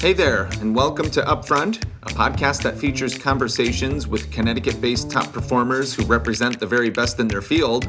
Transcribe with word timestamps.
Hey 0.00 0.12
there, 0.12 0.44
and 0.60 0.76
welcome 0.76 1.10
to 1.10 1.22
Upfront, 1.22 1.82
a 2.04 2.10
podcast 2.10 2.62
that 2.62 2.78
features 2.78 3.18
conversations 3.18 4.06
with 4.06 4.30
Connecticut 4.30 4.80
based 4.80 5.10
top 5.10 5.32
performers 5.32 5.92
who 5.92 6.04
represent 6.04 6.60
the 6.60 6.66
very 6.66 6.88
best 6.88 7.18
in 7.18 7.26
their 7.26 7.42
field 7.42 7.88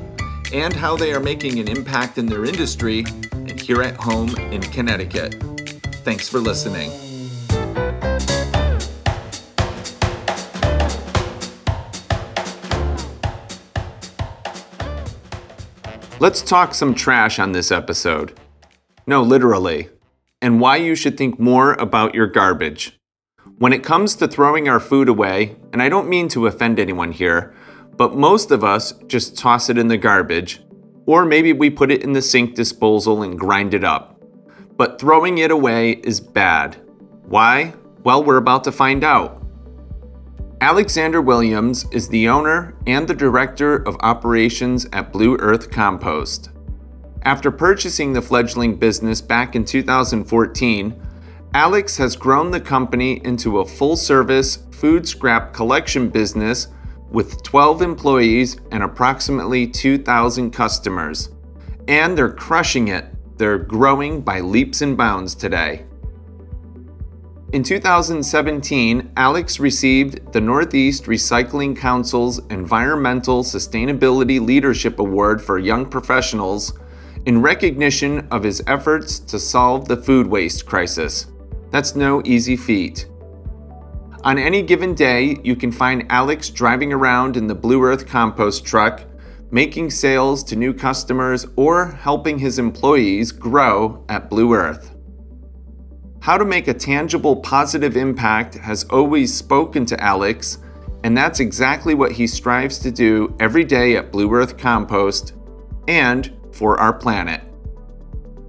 and 0.52 0.74
how 0.74 0.98
they 0.98 1.14
are 1.14 1.20
making 1.20 1.60
an 1.60 1.68
impact 1.68 2.18
in 2.18 2.26
their 2.26 2.46
industry 2.46 3.06
and 3.32 3.62
here 3.62 3.84
at 3.84 3.96
home 3.96 4.36
in 4.52 4.60
Connecticut. 4.60 5.36
Thanks 6.04 6.28
for 6.28 6.40
listening. 6.40 6.90
Let's 16.20 16.42
talk 16.42 16.74
some 16.74 16.96
trash 16.96 17.38
on 17.38 17.52
this 17.52 17.72
episode. 17.72 18.36
No, 19.06 19.22
literally 19.22 19.90
and 20.42 20.60
why 20.60 20.78
you 20.78 20.96
should 20.96 21.18
think 21.18 21.40
more 21.40 21.74
about 21.74 22.16
your 22.16 22.28
garbage. 22.28 22.98
When 23.58 23.74
it 23.74 23.84
comes 23.84 24.16
to 24.16 24.28
throwing 24.28 24.70
our 24.70 24.80
food 24.80 25.10
away, 25.10 25.56
and 25.74 25.82
I 25.82 25.90
don't 25.90 26.10
mean 26.10 26.30
to 26.30 26.48
offend 26.48 26.80
anyone 26.80 27.12
here, 27.12 27.54
but 27.98 28.16
most 28.16 28.52
of 28.52 28.64
us 28.64 28.94
just 29.08 29.38
toss 29.38 29.70
it 29.70 29.78
in 29.78 29.90
the 29.90 29.98
garbage, 29.98 30.62
or 31.06 31.26
maybe 31.26 31.52
we 31.52 31.70
put 31.70 31.92
it 31.92 32.04
in 32.04 32.14
the 32.14 32.22
sink 32.22 32.56
disposal 32.56 33.22
and 33.24 33.38
grind 33.38 33.74
it 33.74 33.84
up. 33.84 34.22
But 34.78 35.02
throwing 35.02 35.40
it 35.40 35.52
away 35.52 35.92
is 36.04 36.22
bad. 36.22 36.78
Why? 37.24 37.74
Well, 38.04 38.24
we're 38.24 38.38
about 38.38 38.64
to 38.64 38.72
find 38.72 39.04
out. 39.04 39.44
Alexander 40.62 41.22
Williams 41.22 41.86
is 41.92 42.08
the 42.08 42.30
owner 42.30 42.76
and 42.88 43.08
the 43.08 43.14
director 43.14 43.78
of 43.88 43.98
operations 44.00 44.88
at 44.94 45.12
Blue 45.12 45.36
Earth 45.38 45.70
Compost. 45.72 46.50
After 47.24 47.52
purchasing 47.52 48.14
the 48.14 48.22
fledgling 48.22 48.76
business 48.76 49.22
back 49.22 49.56
in 49.56 49.66
2014, 49.66 51.02
Alex 51.54 51.98
has 51.98 52.16
grown 52.16 52.52
the 52.52 52.62
company 52.62 53.22
into 53.26 53.60
a 53.60 53.66
full 53.66 53.98
service 53.98 54.60
food 54.72 55.08
scrap 55.08 55.54
collection 55.54 56.10
business 56.10 56.68
with 57.12 57.44
12 57.44 57.82
employees 57.82 58.58
and 58.72 58.84
approximately 58.84 59.68
2,000 59.68 60.52
customers. 60.52 61.30
And 61.88 62.18
they're 62.18 62.32
crushing 62.32 62.88
it. 62.88 63.06
They're 63.38 63.58
growing 63.58 64.22
by 64.22 64.40
leaps 64.40 64.82
and 64.82 64.96
bounds 64.96 65.36
today. 65.36 65.86
In 67.52 67.64
2017, 67.64 69.12
Alex 69.18 69.60
received 69.60 70.32
the 70.34 70.40
Northeast 70.40 71.06
Recycling 71.06 71.76
Council's 71.76 72.40
Environmental 72.50 73.44
Sustainability 73.44 74.40
Leadership 74.40 75.00
Award 75.00 75.42
for 75.42 75.58
Young 75.58 75.86
Professionals 75.88 76.78
in 77.30 77.44
recognition 77.44 78.28
of 78.32 78.42
his 78.42 78.60
efforts 78.66 79.20
to 79.20 79.38
solve 79.38 79.88
the 79.88 79.96
food 79.96 80.26
waste 80.26 80.66
crisis. 80.66 81.28
That's 81.70 81.96
no 81.96 82.24
easy 82.26 82.58
feat. 82.58 83.08
On 84.24 84.40
any 84.40 84.64
given 84.64 84.96
day, 84.96 85.38
you 85.44 85.56
can 85.56 85.72
find 85.72 86.08
Alex 86.10 86.50
driving 86.50 86.92
around 86.92 87.38
in 87.38 87.46
the 87.46 87.54
Blue 87.54 87.84
Earth 87.84 88.08
compost 88.08 88.66
truck, 88.66 89.04
making 89.52 89.92
sales 89.92 90.44
to 90.46 90.56
new 90.56 90.74
customers, 90.74 91.46
or 91.56 91.92
helping 92.02 92.40
his 92.40 92.58
employees 92.58 93.32
grow 93.32 94.04
at 94.10 94.28
Blue 94.28 94.56
Earth. 94.56 94.96
How 96.22 96.36
to 96.36 96.46
make 96.46 96.68
a 96.68 96.74
tangible 96.74 97.36
positive 97.36 97.96
impact 97.96 98.56
has 98.56 98.86
always 98.86 99.32
spoken 99.32 99.86
to 99.86 100.04
Alex, 100.04 100.58
and 101.04 101.16
that's 101.16 101.40
exactly 101.40 101.94
what 101.94 102.14
he 102.14 102.26
strives 102.26 102.80
to 102.80 102.90
do 102.90 103.38
every 103.40 103.66
day 103.66 103.98
at 103.98 104.12
Blue 104.12 104.34
Earth 104.34 104.58
Compost 104.58 105.34
and 105.88 106.39
for 106.52 106.80
our 106.80 106.94
planet. 106.94 107.42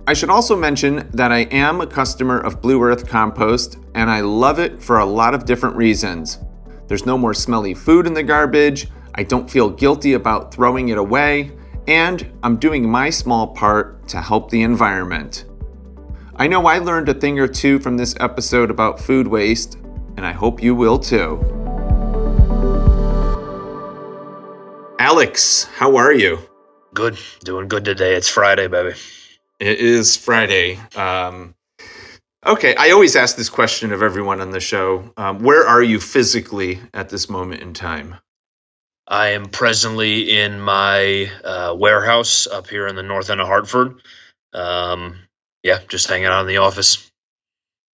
I 0.06 0.12
should 0.12 0.30
also 0.30 0.56
mention 0.56 1.08
that 1.12 1.30
I 1.30 1.40
am 1.50 1.80
a 1.80 1.86
customer 1.86 2.40
of 2.40 2.60
Blue 2.60 2.82
Earth 2.82 3.08
Compost 3.08 3.78
and 3.94 4.10
I 4.10 4.20
love 4.20 4.58
it 4.58 4.82
for 4.82 4.98
a 4.98 5.04
lot 5.04 5.34
of 5.34 5.44
different 5.44 5.76
reasons. 5.76 6.38
There's 6.88 7.06
no 7.06 7.16
more 7.16 7.34
smelly 7.34 7.74
food 7.74 8.06
in 8.06 8.14
the 8.14 8.22
garbage, 8.22 8.88
I 9.14 9.22
don't 9.22 9.50
feel 9.50 9.70
guilty 9.70 10.14
about 10.14 10.54
throwing 10.54 10.88
it 10.88 10.98
away, 10.98 11.52
and 11.86 12.32
I'm 12.42 12.56
doing 12.56 12.88
my 12.88 13.10
small 13.10 13.48
part 13.48 14.08
to 14.08 14.20
help 14.20 14.50
the 14.50 14.62
environment. 14.62 15.44
I 16.36 16.46
know 16.46 16.66
I 16.66 16.78
learned 16.78 17.08
a 17.08 17.14
thing 17.14 17.38
or 17.38 17.48
two 17.48 17.78
from 17.80 17.96
this 17.96 18.14
episode 18.20 18.70
about 18.70 19.00
food 19.00 19.28
waste, 19.28 19.74
and 20.16 20.24
I 20.24 20.32
hope 20.32 20.62
you 20.62 20.74
will 20.74 20.98
too. 20.98 21.38
Alex, 24.98 25.64
how 25.64 25.96
are 25.96 26.12
you? 26.12 26.49
Good, 26.92 27.18
doing 27.44 27.68
good 27.68 27.84
today. 27.84 28.14
It's 28.14 28.28
Friday, 28.28 28.66
baby. 28.66 28.96
It 29.60 29.78
is 29.78 30.16
Friday. 30.16 30.78
Um, 30.96 31.54
okay, 32.44 32.74
I 32.74 32.90
always 32.90 33.14
ask 33.14 33.36
this 33.36 33.48
question 33.48 33.92
of 33.92 34.02
everyone 34.02 34.40
on 34.40 34.50
the 34.50 34.60
show. 34.60 35.12
Um, 35.16 35.40
where 35.40 35.66
are 35.66 35.82
you 35.82 36.00
physically 36.00 36.80
at 36.92 37.08
this 37.10 37.30
moment 37.30 37.62
in 37.62 37.74
time? 37.74 38.16
I 39.06 39.28
am 39.30 39.46
presently 39.46 40.40
in 40.40 40.60
my 40.60 41.30
uh, 41.44 41.74
warehouse 41.78 42.46
up 42.46 42.68
here 42.68 42.86
in 42.86 42.96
the 42.96 43.02
north 43.02 43.30
end 43.30 43.40
of 43.40 43.46
Hartford. 43.46 44.00
Um, 44.52 45.16
yeah, 45.62 45.80
just 45.88 46.08
hanging 46.08 46.26
out 46.26 46.42
in 46.42 46.46
the 46.48 46.58
office. 46.58 47.10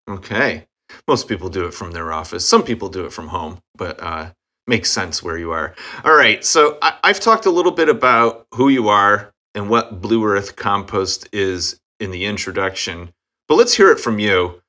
Okay. 0.09 0.67
Most 1.09 1.29
people 1.29 1.49
do 1.49 1.65
it 1.67 1.75
from 1.75 1.93
their 1.93 2.13
office. 2.13 2.47
Some 2.47 2.63
people 2.63 2.89
do 2.89 3.07
it 3.07 3.13
from 3.13 3.29
home, 3.29 3.59
but 3.75 4.03
uh, 4.03 4.33
makes 4.67 4.91
sense 4.91 5.23
where 5.23 5.39
you 5.39 5.53
are. 5.53 5.75
All 6.05 6.15
right. 6.15 6.45
So 6.45 6.79
I, 6.83 6.95
have 7.05 7.21
talked 7.21 7.47
a 7.47 7.51
little 7.51 7.73
bit 7.73 7.89
about 7.89 8.47
who 8.55 8.69
you 8.69 8.89
are 8.89 9.33
and 9.55 9.69
what 9.69 10.01
Blue 10.01 10.25
Earth 10.25 10.57
Compost 10.57 11.29
is 11.33 11.81
in 12.01 12.11
the 12.11 12.25
introduction, 12.25 13.13
but 13.49 13.57
let's 13.57 13.75
hear 13.75 13.91
it 13.91 14.01
from 14.01 14.19
you. 14.19 14.63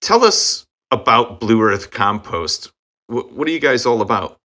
Tell 0.00 0.24
us 0.24 0.66
about 0.90 1.40
Blue 1.40 1.62
Earth 1.62 1.90
Compost. 1.90 2.70
W- 3.08 3.28
what 3.34 3.48
are 3.48 3.50
you 3.50 3.60
guys 3.60 3.86
all 3.86 4.02
about? 4.02 4.38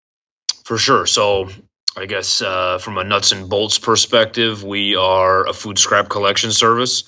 For 0.66 0.78
sure. 0.78 1.06
So 1.06 1.50
I 1.98 2.06
guess 2.06 2.42
uh, 2.42 2.78
from 2.78 2.98
a 2.98 3.04
nuts 3.04 3.32
and 3.32 3.50
bolts 3.50 3.78
perspective, 3.78 4.64
we 4.64 4.96
are 4.96 5.46
a 5.48 5.54
food 5.54 5.78
scrap 5.78 6.10
collection 6.10 6.52
service, 6.52 7.04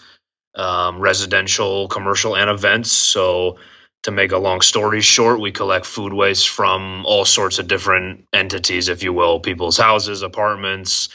um, 0.56 1.00
residential, 1.00 1.88
commercial, 1.88 2.36
and 2.36 2.50
events. 2.50 2.92
So 2.92 3.58
to 4.04 4.12
make 4.12 4.32
a 4.32 4.38
long 4.38 4.62
story 4.62 5.02
short, 5.02 5.40
we 5.40 5.52
collect 5.52 5.86
food 5.86 6.14
waste 6.14 6.50
from 6.50 7.06
all 7.06 7.26
sorts 7.26 7.60
of 7.60 7.68
different 7.68 8.28
entities, 8.34 8.90
if 8.90 9.04
you 9.04 9.14
will, 9.14 9.40
people's 9.40 9.78
houses, 9.78 10.22
apartments, 10.22 11.10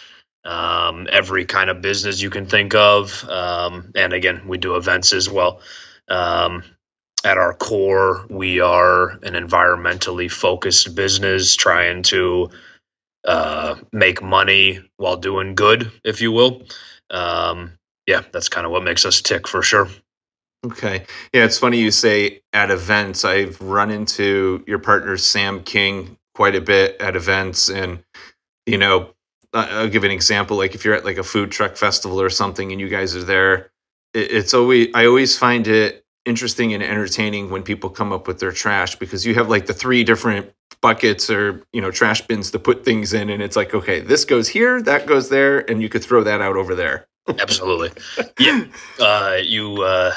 um, 0.45 1.07
every 1.11 1.45
kind 1.45 1.71
of 1.71 1.83
business 1.83 2.21
you 2.23 2.31
can 2.31 2.47
think 2.47 2.75
of. 2.75 3.25
Um, 3.29 3.93
and 3.95 4.13
again, 4.13 4.43
we 4.49 4.59
do 4.59 4.77
events 4.77 5.13
as 5.13 5.29
well. 5.29 5.61
Um, 6.09 6.65
at 7.25 7.37
our 7.37 7.53
core, 7.53 8.27
we 8.31 8.61
are 8.61 9.11
an 9.11 9.35
environmentally 9.35 10.31
focused 10.31 10.95
business 10.95 11.57
trying 11.57 12.03
to 12.05 12.51
uh, 13.25 13.75
make 13.93 14.23
money 14.23 14.81
while 14.97 15.17
doing 15.17 15.55
good, 15.55 15.91
if 16.05 16.21
you 16.23 16.33
will. 16.33 16.63
Um, 17.11 17.73
yeah, 18.07 18.23
that's 18.33 18.49
kind 18.49 18.65
of 18.65 18.73
what 18.73 18.85
makes 18.85 19.05
us 19.05 19.21
tick 19.21 19.47
for 19.47 19.63
sure. 19.63 19.89
Okay. 20.65 21.07
Yeah, 21.33 21.45
it's 21.45 21.59
funny 21.59 21.79
you 21.79 21.91
say 21.91 22.43
at 22.53 22.71
events. 22.71 23.25
I've 23.25 23.61
run 23.61 23.91
into 23.91 24.65
your 24.67 24.79
partner, 24.79 25.17
Sam 25.17 25.63
King, 25.63 26.17
quite 26.35 26.55
a 26.55 26.61
bit 26.61 27.01
at 27.01 27.15
events. 27.15 27.69
And, 27.69 28.03
you 28.67 28.77
know, 28.77 29.15
I'll 29.53 29.89
give 29.89 30.05
an 30.05 30.11
example. 30.11 30.57
Like 30.57 30.75
if 30.75 30.85
you're 30.85 30.95
at 30.95 31.05
like 31.05 31.17
a 31.17 31.23
food 31.23 31.51
truck 31.51 31.77
festival 31.77 32.21
or 32.21 32.31
something 32.31 32.73
and 32.73 32.81
you 32.81 32.89
guys 32.89 33.15
are 33.15 33.23
there, 33.23 33.71
it's 34.15 34.53
always, 34.53 34.89
I 34.95 35.07
always 35.07 35.39
find 35.39 35.67
it 35.67 36.05
interesting 36.25 36.75
and 36.75 36.83
entertaining 36.83 37.51
when 37.51 37.63
people 37.63 37.89
come 37.89 38.13
up 38.13 38.27
with 38.27 38.39
their 38.39 38.53
trash 38.53 38.97
because 38.97 39.25
you 39.25 39.35
have 39.35 39.49
like 39.49 39.67
the 39.67 39.73
three 39.73 40.05
different 40.05 40.53
buckets 40.81 41.31
or 41.31 41.63
you 41.73 41.81
know 41.81 41.91
trash 41.91 42.21
bins 42.23 42.51
to 42.51 42.59
put 42.59 42.85
things 42.85 43.13
in 43.13 43.31
and 43.31 43.43
it's 43.43 43.57
like 43.57 43.75
okay 43.75 43.99
this 44.01 44.25
goes 44.25 44.47
here 44.47 44.81
that 44.83 45.07
goes 45.07 45.29
there 45.29 45.69
and 45.71 45.83
you 45.83 45.89
could 45.89 46.05
throw 46.05 46.23
that 46.23 46.41
out 46.41 46.55
over 46.55 46.75
there 46.75 47.09
absolutely 47.41 47.91
yeah 48.39 48.65
uh, 49.01 49.39
you 49.43 49.83
uh, 49.83 50.15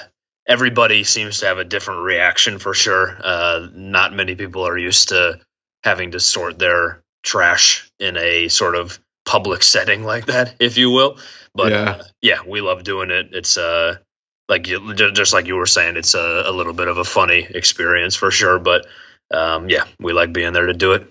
everybody 0.47 1.03
seems 1.03 1.39
to 1.39 1.47
have 1.47 1.57
a 1.57 1.63
different 1.63 2.01
reaction 2.01 2.59
for 2.59 2.73
sure. 2.73 3.17
Uh, 3.23 3.67
not 3.73 4.13
many 4.13 4.35
people 4.35 4.67
are 4.67 4.77
used 4.77 5.09
to 5.09 5.39
having 5.83 6.11
to 6.11 6.19
sort 6.19 6.59
their 6.59 7.01
trash 7.23 7.89
in 7.99 8.17
a 8.17 8.47
sort 8.47 8.75
of 8.75 8.99
public 9.25 9.63
setting 9.63 10.03
like 10.03 10.27
that, 10.27 10.55
if 10.59 10.77
you 10.77 10.91
will. 10.91 11.17
But 11.53 11.71
yeah, 11.71 11.89
uh, 11.91 12.03
yeah 12.21 12.39
we 12.47 12.61
love 12.61 12.83
doing 12.83 13.11
it. 13.11 13.29
It's 13.33 13.57
uh, 13.57 13.97
like 14.49 14.67
you, 14.67 14.93
just 14.93 15.33
like 15.33 15.47
you 15.47 15.55
were 15.55 15.65
saying, 15.65 15.97
it's 15.97 16.13
a, 16.13 16.43
a 16.45 16.51
little 16.51 16.73
bit 16.73 16.87
of 16.87 16.97
a 16.97 17.03
funny 17.03 17.47
experience 17.49 18.15
for 18.15 18.31
sure. 18.31 18.59
But 18.59 18.87
um, 19.33 19.69
yeah, 19.69 19.85
we 19.99 20.13
like 20.13 20.33
being 20.33 20.53
there 20.53 20.67
to 20.67 20.73
do 20.73 20.93
it. 20.93 21.07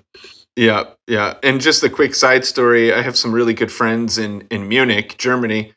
Yeah, 0.56 0.84
yeah. 1.06 1.34
And 1.42 1.60
just 1.60 1.82
a 1.82 1.90
quick 1.90 2.14
side 2.14 2.44
story: 2.44 2.92
I 2.92 3.02
have 3.02 3.16
some 3.16 3.32
really 3.32 3.54
good 3.54 3.72
friends 3.72 4.18
in 4.18 4.42
in 4.50 4.68
Munich, 4.68 5.16
Germany, 5.16 5.72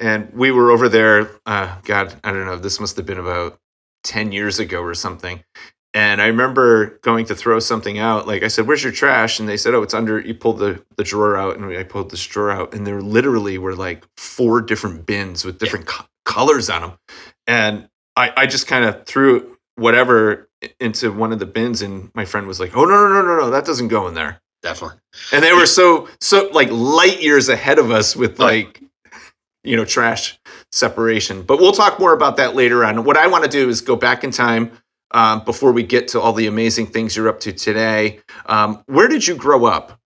and 0.00 0.32
we 0.32 0.50
were 0.50 0.70
over 0.70 0.88
there. 0.88 1.30
Uh, 1.46 1.76
God, 1.84 2.14
I 2.24 2.32
don't 2.32 2.46
know. 2.46 2.56
This 2.56 2.80
must 2.80 2.96
have 2.96 3.06
been 3.06 3.18
about 3.18 3.58
ten 4.04 4.32
years 4.32 4.58
ago 4.58 4.82
or 4.82 4.94
something. 4.94 5.42
And 5.94 6.20
I 6.20 6.26
remember 6.26 6.98
going 6.98 7.24
to 7.26 7.34
throw 7.34 7.58
something 7.58 7.98
out. 7.98 8.26
Like 8.26 8.42
I 8.42 8.48
said, 8.48 8.66
"Where's 8.66 8.82
your 8.82 8.92
trash?" 8.92 9.40
And 9.40 9.48
they 9.48 9.56
said, 9.56 9.74
"Oh, 9.74 9.82
it's 9.82 9.94
under." 9.94 10.20
You 10.20 10.34
pulled 10.34 10.58
the 10.58 10.84
the 10.96 11.04
drawer 11.04 11.36
out, 11.36 11.56
and 11.56 11.64
I 11.74 11.84
pulled 11.84 12.10
this 12.10 12.24
drawer 12.26 12.50
out, 12.50 12.74
and 12.74 12.86
there 12.86 13.00
literally 13.00 13.56
were 13.56 13.74
like 13.74 14.04
four 14.18 14.60
different 14.60 15.06
bins 15.06 15.44
with 15.44 15.58
different 15.58 15.86
co- 15.86 16.04
colors 16.26 16.68
on 16.68 16.82
them. 16.82 16.92
And 17.46 17.88
I 18.14 18.32
I 18.36 18.46
just 18.46 18.66
kind 18.66 18.84
of 18.84 19.06
threw 19.06 19.56
whatever 19.76 20.48
into 20.80 21.12
one 21.12 21.32
of 21.32 21.38
the 21.38 21.46
bins, 21.46 21.80
and 21.80 22.10
my 22.14 22.26
friend 22.26 22.46
was 22.46 22.60
like, 22.60 22.76
"Oh 22.76 22.84
no, 22.84 22.94
no, 22.94 23.08
no, 23.08 23.22
no, 23.22 23.36
no, 23.38 23.50
that 23.50 23.64
doesn't 23.64 23.88
go 23.88 24.06
in 24.06 24.14
there." 24.14 24.42
Definitely. 24.62 24.98
And 25.32 25.42
they 25.42 25.52
were 25.52 25.66
so 25.66 26.08
so 26.20 26.50
like 26.52 26.68
light 26.70 27.22
years 27.22 27.48
ahead 27.48 27.78
of 27.78 27.90
us 27.90 28.14
with 28.14 28.38
like 28.38 28.82
you 29.66 29.76
know 29.76 29.84
trash 29.84 30.38
separation. 30.72 31.42
But 31.42 31.58
we'll 31.58 31.72
talk 31.72 31.98
more 31.98 32.12
about 32.12 32.36
that 32.38 32.54
later 32.54 32.84
on. 32.84 33.04
What 33.04 33.16
I 33.16 33.26
want 33.26 33.44
to 33.44 33.50
do 33.50 33.68
is 33.68 33.80
go 33.80 33.96
back 33.96 34.24
in 34.24 34.30
time 34.30 34.72
um, 35.10 35.44
before 35.44 35.72
we 35.72 35.82
get 35.82 36.08
to 36.08 36.20
all 36.20 36.32
the 36.32 36.46
amazing 36.46 36.86
things 36.86 37.16
you're 37.16 37.28
up 37.28 37.40
to 37.40 37.52
today. 37.52 38.20
Um, 38.46 38.82
where 38.86 39.08
did 39.08 39.26
you 39.26 39.34
grow 39.34 39.66
up? 39.66 39.98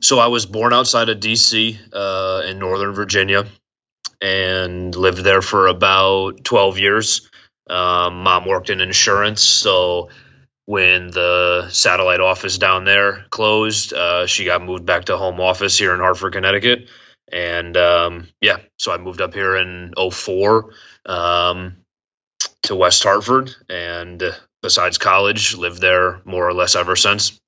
So 0.00 0.18
I 0.18 0.28
was 0.28 0.46
born 0.46 0.72
outside 0.72 1.08
of 1.08 1.18
DC 1.18 1.78
uh, 1.92 2.42
in 2.46 2.58
Northern 2.58 2.94
Virginia 2.94 3.46
and 4.20 4.94
lived 4.94 5.18
there 5.18 5.42
for 5.42 5.66
about 5.66 6.44
12 6.44 6.78
years. 6.78 7.28
Um, 7.68 8.22
mom 8.22 8.46
worked 8.46 8.70
in 8.70 8.80
insurance. 8.80 9.42
So 9.42 10.10
when 10.66 11.10
the 11.10 11.68
satellite 11.70 12.20
office 12.20 12.58
down 12.58 12.84
there 12.84 13.24
closed, 13.30 13.92
uh, 13.92 14.26
she 14.26 14.44
got 14.44 14.62
moved 14.62 14.86
back 14.86 15.06
to 15.06 15.16
home 15.16 15.40
office 15.40 15.76
here 15.76 15.94
in 15.94 16.00
Hartford, 16.00 16.32
Connecticut. 16.32 16.88
And 17.32 17.76
um, 17.76 18.28
yeah, 18.40 18.58
so 18.78 18.92
I 18.92 18.98
moved 18.98 19.20
up 19.20 19.34
here 19.34 19.56
in 19.56 19.92
04 19.96 20.72
um, 21.06 21.76
to 22.64 22.76
West 22.76 23.02
Hartford. 23.02 23.54
And 23.68 24.22
besides 24.62 24.98
college, 24.98 25.56
lived 25.56 25.80
there 25.80 26.20
more 26.24 26.46
or 26.46 26.54
less 26.54 26.76
ever 26.76 26.96
since. 26.96 27.38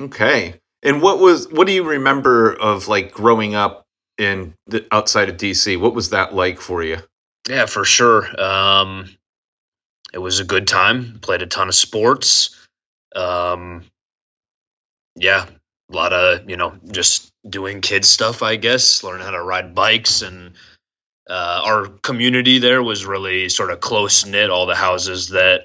Okay. 0.00 0.54
And 0.82 1.00
what 1.00 1.18
was 1.20 1.48
what 1.50 1.66
do 1.66 1.72
you 1.72 1.84
remember 1.84 2.52
of 2.52 2.88
like 2.88 3.12
growing 3.12 3.54
up 3.54 3.84
in 4.18 4.54
the 4.66 4.86
outside 4.90 5.28
of 5.28 5.36
DC? 5.36 5.78
What 5.78 5.94
was 5.94 6.10
that 6.10 6.34
like 6.34 6.60
for 6.60 6.82
you? 6.82 6.98
Yeah, 7.48 7.66
for 7.66 7.84
sure. 7.84 8.40
Um, 8.40 9.08
it 10.12 10.18
was 10.18 10.40
a 10.40 10.44
good 10.44 10.66
time. 10.66 11.18
Played 11.20 11.42
a 11.42 11.46
ton 11.46 11.68
of 11.68 11.74
sports. 11.74 12.56
Um, 13.14 13.84
yeah, 15.16 15.46
a 15.90 15.94
lot 15.94 16.12
of 16.12 16.48
you 16.48 16.56
know 16.56 16.74
just 16.90 17.31
doing 17.48 17.80
kid 17.80 18.04
stuff. 18.04 18.42
I 18.42 18.56
guess 18.56 19.02
learning 19.02 19.24
how 19.24 19.32
to 19.32 19.42
ride 19.42 19.74
bikes 19.74 20.22
and 20.22 20.52
uh, 21.28 21.62
our 21.64 21.86
community 21.86 22.58
there 22.58 22.82
was 22.82 23.06
really 23.06 23.48
sort 23.48 23.70
of 23.70 23.80
close 23.80 24.26
knit. 24.26 24.50
All 24.50 24.66
the 24.66 24.74
houses 24.74 25.28
that 25.28 25.62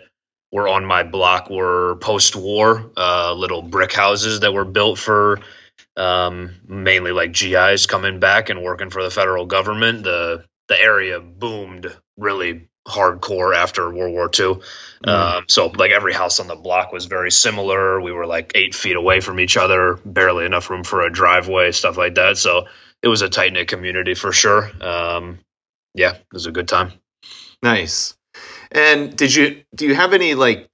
were 0.51 0.67
on 0.67 0.85
my 0.85 1.03
block 1.03 1.49
were 1.49 1.95
post 1.97 2.35
war, 2.35 2.91
uh, 2.95 3.33
little 3.33 3.61
brick 3.61 3.93
houses 3.93 4.41
that 4.41 4.53
were 4.53 4.65
built 4.65 4.97
for 4.97 5.39
um, 5.95 6.55
mainly 6.67 7.11
like 7.11 7.33
GIs 7.33 7.87
coming 7.87 8.19
back 8.19 8.49
and 8.49 8.63
working 8.63 8.89
for 8.89 9.03
the 9.03 9.11
federal 9.11 9.45
government. 9.45 10.03
The 10.03 10.45
the 10.67 10.79
area 10.79 11.19
boomed 11.19 11.95
really 12.17 12.67
hardcore 12.87 13.55
after 13.55 13.91
World 13.93 14.13
War 14.13 14.25
II. 14.25 14.61
Mm. 15.05 15.09
Um, 15.09 15.45
so 15.47 15.67
like 15.67 15.91
every 15.91 16.13
house 16.13 16.39
on 16.39 16.47
the 16.47 16.55
block 16.55 16.91
was 16.91 17.05
very 17.05 17.31
similar. 17.31 18.01
We 18.01 18.11
were 18.11 18.25
like 18.25 18.53
eight 18.55 18.73
feet 18.73 18.95
away 18.95 19.19
from 19.19 19.39
each 19.39 19.57
other, 19.57 19.99
barely 20.05 20.45
enough 20.45 20.69
room 20.69 20.83
for 20.83 21.01
a 21.01 21.11
driveway, 21.11 21.71
stuff 21.71 21.97
like 21.97 22.15
that. 22.15 22.37
So 22.37 22.67
it 23.03 23.07
was 23.07 23.21
a 23.21 23.29
tight 23.29 23.53
knit 23.53 23.67
community 23.67 24.15
for 24.15 24.31
sure. 24.31 24.71
Um, 24.81 25.39
yeah, 25.93 26.13
it 26.13 26.25
was 26.33 26.45
a 26.45 26.51
good 26.51 26.67
time. 26.67 26.93
Nice. 27.61 28.15
And 28.71 29.15
did 29.15 29.33
you 29.33 29.63
do 29.75 29.85
you 29.85 29.95
have 29.95 30.13
any 30.13 30.33
like 30.33 30.69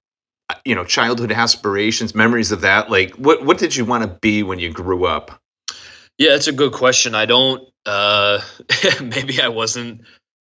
you 0.66 0.76
know 0.76 0.84
childhood 0.84 1.32
aspirations, 1.32 2.16
memories 2.16 2.52
of 2.52 2.62
that? 2.62 2.90
Like 2.90 3.16
what 3.16 3.46
what 3.46 3.58
did 3.58 3.76
you 3.76 3.86
want 3.86 4.04
to 4.04 4.20
be 4.22 4.44
when 4.44 4.60
you 4.60 4.72
grew 4.72 5.06
up? 5.06 5.40
Yeah, 6.18 6.36
it's 6.36 6.48
a 6.48 6.54
good 6.54 6.74
question. 6.74 7.16
I 7.16 7.26
don't. 7.26 7.68
Uh, 7.86 8.42
maybe 9.02 9.42
I 9.42 9.50
wasn't 9.50 10.02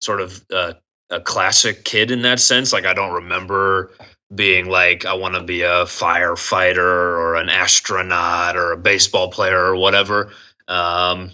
sort 0.02 0.22
of 0.22 0.46
uh, 0.54 0.74
a 1.10 1.20
classic 1.20 1.84
kid 1.84 2.12
in 2.12 2.24
that 2.24 2.40
sense. 2.40 2.74
Like 2.74 2.86
I 2.86 2.94
don't 2.94 3.14
remember 3.14 3.92
being 4.34 4.70
like 4.70 5.06
I 5.06 5.14
want 5.14 5.36
to 5.36 5.44
be 5.44 5.62
a 5.62 5.86
firefighter 5.86 6.78
or 6.78 7.36
an 7.36 7.50
astronaut 7.50 8.58
or 8.58 8.72
a 8.72 8.78
baseball 8.78 9.30
player 9.32 9.60
or 9.60 9.76
whatever. 9.76 10.32
Um, 10.68 11.32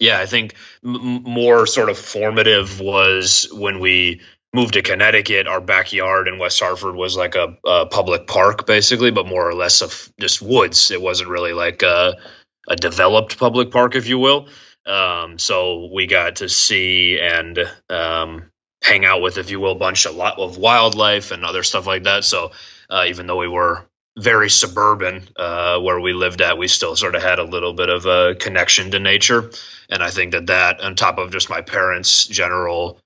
yeah, 0.00 0.18
I 0.18 0.26
think 0.26 0.54
m- 0.84 1.22
more 1.22 1.66
sort 1.66 1.88
of 1.88 1.98
formative 1.98 2.80
was 2.80 3.48
when 3.52 3.78
we 3.78 4.20
moved 4.52 4.74
to 4.74 4.82
Connecticut. 4.82 5.46
Our 5.46 5.60
backyard 5.60 6.28
in 6.28 6.38
West 6.38 6.60
Hartford 6.60 6.96
was 6.96 7.16
like 7.16 7.36
a, 7.36 7.56
a 7.64 7.86
public 7.86 8.26
park, 8.26 8.66
basically, 8.66 9.10
but 9.10 9.26
more 9.26 9.48
or 9.48 9.54
less 9.54 9.82
of 9.82 10.12
just 10.20 10.42
woods. 10.42 10.90
It 10.90 11.00
wasn't 11.00 11.30
really 11.30 11.52
like 11.52 11.82
a, 11.82 12.16
a 12.68 12.76
developed 12.76 13.38
public 13.38 13.70
park, 13.70 13.94
if 13.94 14.08
you 14.08 14.18
will. 14.18 14.48
Um, 14.86 15.38
so 15.38 15.90
we 15.92 16.06
got 16.06 16.36
to 16.36 16.48
see 16.48 17.18
and 17.20 17.58
um, 17.88 18.50
hang 18.84 19.06
out 19.06 19.22
with, 19.22 19.38
if 19.38 19.50
you 19.50 19.58
will, 19.58 19.72
a 19.72 19.76
bunch 19.76 20.04
of 20.04 20.14
lot 20.14 20.38
of 20.38 20.58
wildlife 20.58 21.30
and 21.30 21.44
other 21.44 21.62
stuff 21.62 21.86
like 21.86 22.02
that. 22.02 22.22
So 22.22 22.52
uh, 22.90 23.04
even 23.08 23.26
though 23.26 23.38
we 23.38 23.48
were 23.48 23.86
very 24.18 24.50
suburban 24.50 25.26
uh, 25.36 25.80
where 25.80 25.98
we 25.98 26.12
lived 26.12 26.42
at, 26.42 26.58
we 26.58 26.68
still 26.68 26.94
sort 26.94 27.14
of 27.14 27.22
had 27.22 27.38
a 27.38 27.44
little 27.44 27.72
bit 27.72 27.88
of 27.88 28.04
a 28.04 28.34
connection 28.34 28.90
to 28.90 29.00
nature. 29.00 29.50
And 29.88 30.02
I 30.02 30.10
think 30.10 30.32
that 30.32 30.46
that, 30.48 30.80
on 30.80 30.94
top 30.96 31.18
of 31.18 31.32
just 31.32 31.48
my 31.48 31.62
parents' 31.62 32.26
general 32.26 33.00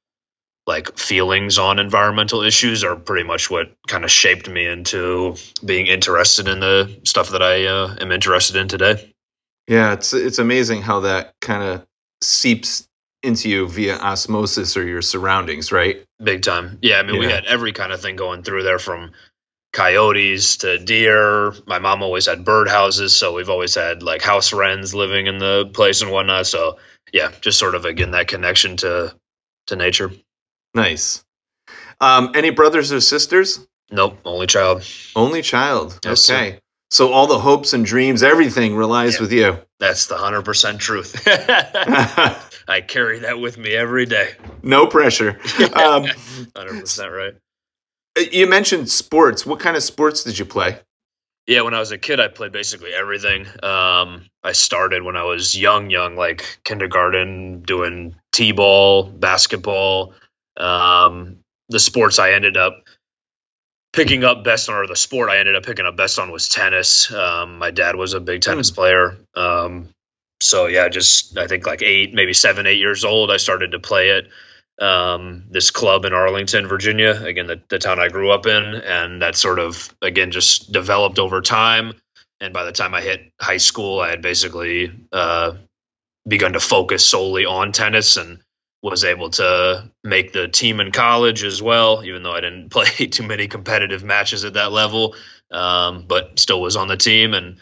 like 0.67 0.99
feelings 0.99 1.59
on 1.59 1.79
environmental 1.79 2.43
issues, 2.43 2.85
are 2.85 2.97
pretty 2.97 3.27
much 3.27 3.49
what 3.49 3.73
kind 3.87 4.05
of 4.05 4.11
shaped 4.11 4.51
me 4.51 4.67
into 4.67 5.37
being 5.65 5.87
interested 5.87 6.47
in 6.47 6.61
the 6.61 7.01
stuff 7.05 7.31
that 7.31 7.43
I 7.43 7.65
uh, 7.65 7.97
am 8.01 8.13
interested 8.13 8.57
in 8.57 8.69
today. 8.69 9.15
Yeah, 9.69 9.93
it's 9.93 10.13
it's 10.13 10.39
amazing 10.39 10.83
how 10.83 11.01
that 11.01 11.35
kind 11.41 11.63
of 11.63 11.87
seeps 12.21 12.89
into 13.23 13.49
you 13.49 13.69
via 13.69 13.97
osmosis 13.97 14.77
or 14.77 14.85
your 14.87 15.03
surroundings, 15.03 15.73
right? 15.73 16.05
Big 16.23 16.43
time. 16.43 16.79
Yeah, 16.83 16.99
I 16.99 17.03
mean, 17.03 17.19
we 17.19 17.27
had 17.27 17.45
every 17.47 17.73
kind 17.73 17.93
of 17.93 18.01
thing 18.01 18.17
going 18.17 18.43
through 18.43 18.63
there 18.63 18.79
from 18.79 19.11
coyotes 19.73 20.59
to 20.59 20.79
deer. 20.79 21.53
My 21.67 21.79
mom 21.79 22.03
always 22.03 22.27
had 22.27 22.45
bird 22.45 22.69
houses, 22.69 23.15
so 23.15 23.35
we've 23.35 23.51
always 23.51 23.75
had 23.75 24.03
like 24.03 24.23
house 24.23 24.53
wrens 24.53 24.95
living 24.95 25.27
in 25.27 25.39
the 25.39 25.71
place 25.73 26.03
and 26.03 26.11
whatnot. 26.11 26.47
So 26.47 26.79
yeah, 27.13 27.31
just 27.41 27.59
sort 27.59 27.75
of 27.75 27.85
again 27.85 28.13
that 28.13 28.29
connection 28.29 28.77
to 28.79 29.15
to 29.67 29.77
nature. 29.77 30.11
Nice. 30.75 31.25
Um, 32.01 32.33
any 32.35 32.51
brothers 32.51 32.93
or 32.93 33.01
sisters? 33.01 33.67
Nope, 33.91 34.19
only 34.25 34.47
child. 34.47 34.85
Only 35.17 35.43
child. 35.43 35.99
Yes, 36.05 36.21
sir. 36.23 36.35
okay. 36.37 36.61
So 36.91 37.13
all 37.13 37.27
the 37.27 37.39
hopes 37.39 37.73
and 37.73 37.85
dreams, 37.85 38.23
everything 38.23 38.75
relies 38.77 39.15
Yeah. 39.17 39.21
with 39.21 39.33
you. 39.33 39.59
That's 39.81 40.07
the 40.07 40.17
hundred 40.17 40.43
percent 40.43 40.81
truth. 40.81 41.23
I 41.27 42.81
carry 42.87 43.21
that 43.21 43.39
with 43.39 43.57
me 43.59 43.75
every 43.75 44.07
day. 44.07 44.33
no 44.63 44.87
pressure. 44.87 45.39
Um, 45.75 46.07
Hundred 46.57 46.81
percent 46.81 47.13
right. 47.13 47.35
you 48.33 48.47
mentioned 48.49 48.91
sports. 48.91 49.47
What 49.47 49.61
kind 49.61 49.77
of 49.77 49.83
sports 49.83 50.25
did 50.25 50.39
you 50.39 50.45
play? 50.45 50.79
Yeah, 51.47 51.63
when 51.63 51.73
I 51.73 51.79
was 51.79 51.93
a 51.93 51.99
kid, 51.99 52.21
I 52.21 52.29
played 52.29 52.53
basically 52.53 52.93
everything. 52.93 53.47
Um, 53.63 54.27
I 54.43 54.53
started 54.53 55.03
when 55.03 55.17
I 55.17 55.23
was 55.25 55.57
young, 55.57 55.89
young, 55.89 56.15
like 56.15 56.45
kindergarten, 56.65 57.63
doing 57.63 58.17
t-ball, 58.33 59.05
basketball. 59.05 60.13
Um, 60.59 61.39
the 61.71 61.79
sports 61.79 62.19
I 62.19 62.33
ended 62.33 62.57
up 62.59 62.83
picking 63.93 64.25
up 64.25 64.45
best 64.45 64.69
on, 64.69 64.77
or 64.77 64.87
the 64.87 64.97
sport 64.97 65.31
I 65.31 65.39
ended 65.39 65.57
up 65.57 65.65
picking 65.65 65.87
up 65.87 65.97
best 65.97 66.19
on, 66.19 66.31
was 66.31 66.49
tennis. 66.49 67.13
Um, 67.13 67.59
my 67.59 67.71
dad 67.71 67.97
was 67.97 68.15
a 68.15 68.21
big 68.21 68.43
tennis 68.43 68.71
player. 68.71 69.17
Um, 69.35 69.89
so 70.41 70.67
yeah, 70.67 70.89
just 70.89 71.37
I 71.37 71.47
think 71.47 71.67
like 71.67 71.83
eight, 71.83 72.15
maybe 72.15 72.33
seven, 72.33 72.67
eight 72.67 72.79
years 72.79 73.05
old, 73.05 73.31
I 73.31 73.37
started 73.39 73.73
to 73.73 73.81
play 73.81 74.11
it. 74.11 74.29
Um, 74.81 75.43
this 75.51 75.73
club 75.73 76.05
in 76.05 76.13
Arlington, 76.13 76.69
Virginia, 76.69 77.21
again, 77.25 77.49
the, 77.49 77.61
the 77.69 77.81
town 77.81 77.99
I 77.99 78.09
grew 78.09 78.31
up 78.31 78.47
in, 78.47 78.63
and 78.63 79.21
that 79.23 79.35
sort 79.35 79.59
of 79.59 79.93
again 80.03 80.31
just 80.31 80.71
developed 80.71 81.19
over 81.19 81.41
time. 81.41 81.95
And 82.41 82.55
by 82.55 82.63
the 82.63 82.71
time 82.71 82.95
I 82.95 83.01
hit 83.01 83.33
high 83.41 83.57
school, 83.57 83.99
I 83.99 84.11
had 84.11 84.23
basically 84.23 84.93
uh, 85.11 85.55
begun 86.29 86.53
to 86.53 86.61
focus 86.61 87.05
solely 87.05 87.45
on 87.45 87.73
tennis 87.73 88.17
and 88.17 88.39
was 88.83 89.05
able 89.05 89.31
to 89.31 89.91
make 90.05 90.33
the 90.33 90.49
team 90.49 90.81
in 90.81 90.93
college 90.93 91.43
as 91.43 91.61
well, 91.61 92.05
even 92.05 92.23
though 92.23 92.33
I 92.33 92.41
didn't 92.41 92.71
play 92.71 92.89
too 93.07 93.27
many 93.27 93.49
competitive 93.49 94.05
matches 94.05 94.45
at 94.45 94.55
that 94.55 94.73
level, 94.73 95.15
um, 95.51 96.05
but 96.07 96.39
still 96.39 96.61
was 96.61 96.77
on 96.77 96.89
the 96.89 96.97
team. 96.97 97.35
And 97.35 97.57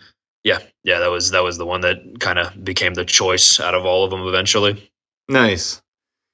yeah, 0.45 0.59
yeah, 0.85 1.01
that 1.01 1.11
was 1.11 1.31
that 1.31 1.43
was 1.43 1.59
the 1.59 1.67
one 1.67 1.81
that 1.83 2.21
kind 2.21 2.39
of 2.39 2.65
became 2.65 2.95
the 2.95 3.05
choice 3.05 3.61
out 3.61 3.75
of 3.75 3.85
all 3.85 4.05
of 4.05 4.11
them 4.11 4.27
eventually. 4.27 4.91
Nice. 5.29 5.83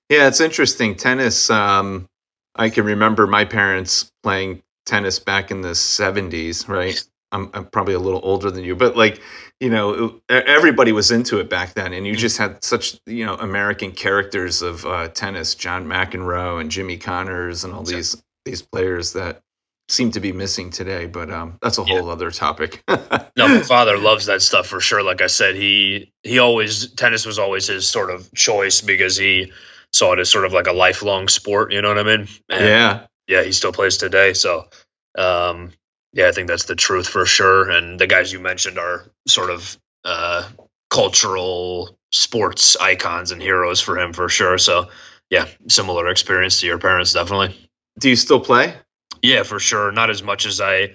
Yeah, 0.09 0.29
it's 0.29 0.41
interesting. 0.41 0.97
Tennis. 0.97 1.49
Um, 1.49 2.07
I 2.55 2.69
can 2.69 2.85
remember 2.85 3.27
my 3.27 3.47
parents 3.47 4.11
playing 4.23 4.63
tennis 4.85 5.19
back 5.19 5.51
in 5.51 5.63
the 5.63 5.71
'70s. 5.71 6.69
Right. 6.69 7.03
I'm, 7.33 7.51
I'm 7.55 7.65
probably 7.65 7.95
a 7.95 7.99
little 7.99 8.21
older 8.23 8.51
than 8.51 8.63
you, 8.63 8.77
but 8.77 8.95
like, 8.95 9.23
you 9.63 9.71
know, 9.71 10.21
everybody 10.29 10.91
was 10.91 11.13
into 11.13 11.39
it 11.39 11.49
back 11.49 11.75
then, 11.75 11.93
and 11.93 12.05
you 12.05 12.17
just 12.17 12.37
had 12.37 12.65
such, 12.65 12.99
you 13.07 13.25
know, 13.25 13.37
American 13.37 13.93
characters 13.93 14.61
of 14.61 14.85
uh, 14.85 15.07
tennis, 15.07 15.55
John 15.55 15.87
McEnroe 15.87 16.61
and 16.61 16.69
Jimmy 16.69 16.97
Connors, 16.97 17.63
and 17.63 17.73
all 17.73 17.85
these 17.85 18.21
these 18.45 18.61
players 18.61 19.13
that 19.13 19.41
seem 19.89 20.11
to 20.11 20.19
be 20.19 20.33
missing 20.33 20.71
today. 20.71 21.07
But 21.07 21.31
um, 21.31 21.59
that's 21.63 21.79
a 21.79 21.83
Yeah. 21.83 22.01
whole 22.01 22.11
other 22.11 22.33
topic. 22.33 22.83
No, 23.37 23.49
my 23.49 23.63
father 23.63 23.97
loves 23.97 24.27
that 24.27 24.43
stuff 24.43 24.67
for 24.67 24.81
sure. 24.81 25.03
Like 25.03 25.23
I 25.23 25.29
said, 25.29 25.55
he 25.55 26.13
he 26.25 26.41
always 26.41 26.93
tennis 26.95 27.25
was 27.25 27.39
always 27.39 27.69
his 27.69 27.89
sort 27.89 28.11
of 28.11 28.31
choice 28.35 28.81
because 28.83 29.17
he 29.17 29.53
saw 29.93 30.13
it 30.13 30.19
as 30.19 30.29
sort 30.29 30.45
of 30.45 30.53
like 30.53 30.67
a 30.67 30.73
lifelong 30.73 31.29
sport. 31.29 31.73
You 31.73 31.81
know 31.81 31.89
what 31.89 31.99
I 31.99 32.03
mean? 32.03 32.29
And 32.51 32.65
yeah. 32.67 33.07
Yeah, 33.29 33.43
he 33.45 33.53
still 33.53 33.73
plays 33.73 33.97
today. 33.97 34.33
So, 34.35 34.67
um, 35.17 35.71
yeah, 36.13 36.29
I 36.29 36.33
think 36.33 36.49
that's 36.49 36.65
the 36.65 36.77
truth 36.77 37.09
for 37.09 37.27
sure. 37.27 37.71
And 37.71 37.99
the 37.99 38.07
guys 38.07 38.33
you 38.33 38.41
mentioned 38.41 38.79
are 38.79 39.05
sort 39.27 39.51
of 39.51 39.79
uh, 40.05 40.49
cultural 40.91 41.97
sports 42.13 42.77
icons 42.77 43.31
and 43.31 43.41
heroes 43.41 43.81
for 43.81 43.99
him 43.99 44.13
for 44.13 44.29
sure. 44.29 44.59
So, 44.59 44.89
yeah, 45.31 45.47
similar 45.69 46.09
experience 46.09 46.61
to 46.61 46.67
your 46.67 46.79
parents, 46.79 47.13
definitely. 47.13 47.57
Do 47.99 48.11
you 48.11 48.17
still 48.17 48.41
play? 48.41 48.75
Yeah, 49.23 49.43
for 49.43 49.59
sure. 49.59 49.93
Not 49.93 50.11
as 50.11 50.23
much 50.23 50.45
as 50.45 50.61
I 50.61 50.95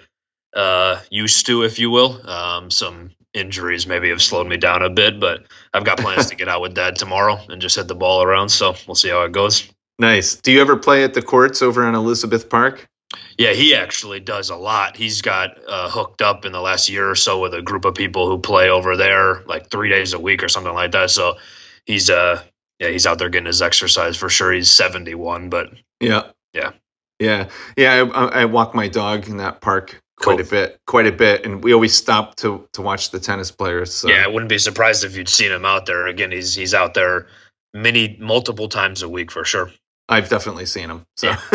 uh, 0.55 0.99
used 1.09 1.45
to, 1.47 1.63
if 1.63 1.79
you 1.79 1.89
will. 1.89 2.27
Um, 2.29 2.69
some 2.69 3.11
injuries 3.33 3.87
maybe 3.87 4.09
have 4.09 4.21
slowed 4.21 4.47
me 4.47 4.57
down 4.57 4.83
a 4.83 4.89
bit, 4.89 5.19
but 5.19 5.45
I've 5.73 5.83
got 5.83 5.99
plans 5.99 6.27
to 6.27 6.35
get 6.37 6.47
out 6.47 6.61
with 6.61 6.75
dad 6.75 6.95
tomorrow 6.95 7.39
and 7.49 7.61
just 7.61 7.75
hit 7.75 7.87
the 7.87 7.95
ball 7.95 8.21
around. 8.21 8.49
So 8.49 8.75
we'll 8.87 8.95
see 8.95 9.09
how 9.09 9.23
it 9.23 9.31
goes. 9.31 9.67
Nice. 9.99 10.35
Do 10.35 10.51
you 10.51 10.61
ever 10.61 10.77
play 10.77 11.03
at 11.03 11.15
the 11.15 11.23
courts 11.23 11.61
over 11.61 11.83
on 11.83 11.95
Elizabeth 11.95 12.49
Park? 12.49 12.87
Yeah, 13.37 13.53
he 13.53 13.73
actually 13.75 14.19
does 14.19 14.49
a 14.49 14.55
lot. 14.55 14.97
He's 14.97 15.21
got 15.21 15.57
uh, 15.67 15.89
hooked 15.89 16.21
up 16.21 16.43
in 16.43 16.51
the 16.51 16.59
last 16.59 16.89
year 16.89 17.09
or 17.09 17.15
so 17.15 17.39
with 17.39 17.53
a 17.53 17.61
group 17.61 17.85
of 17.85 17.95
people 17.95 18.27
who 18.27 18.37
play 18.37 18.69
over 18.69 18.97
there 18.97 19.43
like 19.45 19.69
three 19.69 19.89
days 19.89 20.13
a 20.13 20.19
week 20.19 20.43
or 20.43 20.49
something 20.49 20.73
like 20.73 20.91
that. 20.91 21.09
So 21.09 21.37
he's 21.85 22.09
uh 22.09 22.41
yeah 22.79 22.89
he's 22.89 23.05
out 23.05 23.17
there 23.19 23.29
getting 23.29 23.47
his 23.47 23.61
exercise 23.61 24.17
for 24.17 24.29
sure. 24.29 24.51
He's 24.51 24.69
seventy 24.69 25.15
one, 25.15 25.49
but 25.49 25.71
yeah, 25.99 26.31
yeah, 26.53 26.71
yeah, 27.19 27.47
yeah. 27.77 28.09
I, 28.13 28.41
I 28.41 28.45
walk 28.45 28.75
my 28.75 28.87
dog 28.87 29.27
in 29.29 29.37
that 29.37 29.61
park 29.61 30.01
quite 30.17 30.37
Cool. 30.37 30.47
a 30.47 30.49
bit, 30.49 30.81
quite 30.87 31.07
a 31.07 31.11
bit, 31.11 31.45
and 31.45 31.63
we 31.63 31.73
always 31.73 31.95
stop 31.95 32.35
to 32.37 32.67
to 32.73 32.81
watch 32.81 33.11
the 33.11 33.19
tennis 33.19 33.51
players. 33.51 33.93
So. 33.93 34.09
yeah. 34.09 34.23
I 34.23 34.27
wouldn't 34.27 34.49
be 34.49 34.57
surprised 34.57 35.03
if 35.03 35.15
you'd 35.15 35.29
seen 35.29 35.51
him 35.51 35.65
out 35.65 35.85
there 35.85 36.07
again. 36.07 36.31
He's 36.31 36.55
he's 36.55 36.73
out 36.73 36.93
there 36.93 37.27
many 37.73 38.17
multiple 38.19 38.67
times 38.67 39.01
a 39.01 39.09
week 39.09 39.31
for 39.31 39.45
sure. 39.45 39.71
I've 40.09 40.29
definitely 40.29 40.65
seen 40.65 40.87
them. 40.87 41.05
So, 41.17 41.29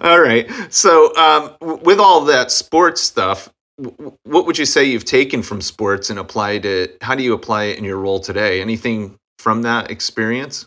all 0.00 0.20
right. 0.20 0.48
So, 0.70 1.14
um, 1.16 1.54
w- 1.60 1.80
with 1.84 1.98
all 1.98 2.24
that 2.26 2.50
sports 2.50 3.00
stuff, 3.00 3.50
w- 3.80 4.16
what 4.24 4.46
would 4.46 4.58
you 4.58 4.64
say 4.64 4.84
you've 4.84 5.04
taken 5.04 5.42
from 5.42 5.60
sports 5.60 6.10
and 6.10 6.18
applied 6.18 6.64
it? 6.64 6.98
How 7.02 7.14
do 7.14 7.22
you 7.22 7.34
apply 7.34 7.64
it 7.64 7.78
in 7.78 7.84
your 7.84 7.98
role 7.98 8.20
today? 8.20 8.60
Anything 8.60 9.16
from 9.38 9.62
that 9.62 9.90
experience? 9.90 10.66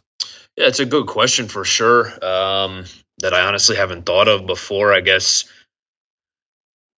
Yeah, 0.58 0.68
it's 0.68 0.80
a 0.80 0.86
good 0.86 1.08
question 1.08 1.48
for 1.48 1.65
sure. 1.65 2.08
Um, 2.24 2.86
that 3.20 3.34
I 3.34 3.42
honestly 3.46 3.75
haven't 3.77 4.06
thought 4.06 4.27
of 4.27 4.46
before. 4.46 4.94
I 4.94 5.01
guess 5.01 5.46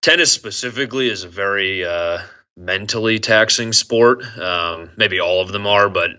tennis 0.02 0.32
specifically 0.32 1.10
is 1.10 1.24
a 1.24 1.30
very 1.30 1.86
uh, 1.86 2.20
mentally 2.58 3.20
taxing 3.20 3.74
sport. 3.74 4.24
Um, 4.38 4.90
maybe 4.98 5.20
all 5.20 5.42
of 5.42 5.52
them 5.52 5.68
are, 5.68 5.90
but 5.90 6.12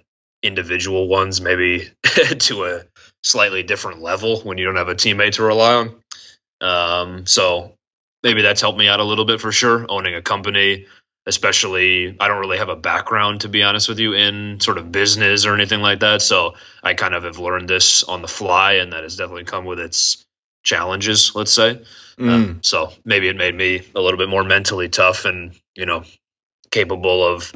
individual 0.42 1.08
ones 1.08 1.40
maybe 1.40 1.90
to 2.38 2.64
a 2.64 2.84
slightly 3.22 3.62
different 3.62 4.00
level 4.00 4.40
when 4.40 4.58
you 4.58 4.64
don't 4.64 4.76
have 4.76 4.88
a 4.88 4.94
teammate 4.94 5.32
to 5.32 5.42
rely 5.42 5.74
on. 5.74 6.02
Um, 6.60 7.26
so 7.26 7.74
maybe 8.22 8.42
that's 8.42 8.60
helped 8.60 8.78
me 8.78 8.88
out 8.88 9.00
a 9.00 9.04
little 9.04 9.24
bit 9.24 9.40
for 9.40 9.52
sure. 9.52 9.86
Owning 9.88 10.14
a 10.14 10.22
company, 10.22 10.86
especially, 11.26 12.16
I 12.18 12.28
don't 12.28 12.40
really 12.40 12.58
have 12.58 12.68
a 12.68 12.76
background 12.76 13.42
to 13.42 13.48
be 13.48 13.62
honest 13.62 13.88
with 13.88 13.98
you 13.98 14.14
in 14.14 14.60
sort 14.60 14.78
of 14.78 14.90
business 14.90 15.46
or 15.46 15.54
anything 15.54 15.80
like 15.80 16.00
that. 16.00 16.22
So 16.22 16.54
I 16.82 16.94
kind 16.94 17.14
of 17.14 17.24
have 17.24 17.38
learned 17.38 17.68
this 17.68 18.02
on 18.04 18.22
the 18.22 18.28
fly, 18.28 18.74
and 18.74 18.92
that 18.92 19.02
has 19.02 19.16
definitely 19.16 19.44
come 19.44 19.64
with 19.64 19.80
its 19.80 20.24
challenges. 20.64 21.34
Let's 21.34 21.52
say. 21.52 21.82
Mm. 22.18 22.30
Um, 22.30 22.58
so 22.62 22.92
maybe 23.04 23.28
it 23.28 23.36
made 23.36 23.54
me 23.54 23.82
a 23.94 24.00
little 24.00 24.18
bit 24.18 24.28
more 24.28 24.44
mentally 24.44 24.88
tough 24.88 25.24
and 25.24 25.54
you 25.76 25.86
know 25.86 26.04
capable 26.70 27.24
of 27.24 27.52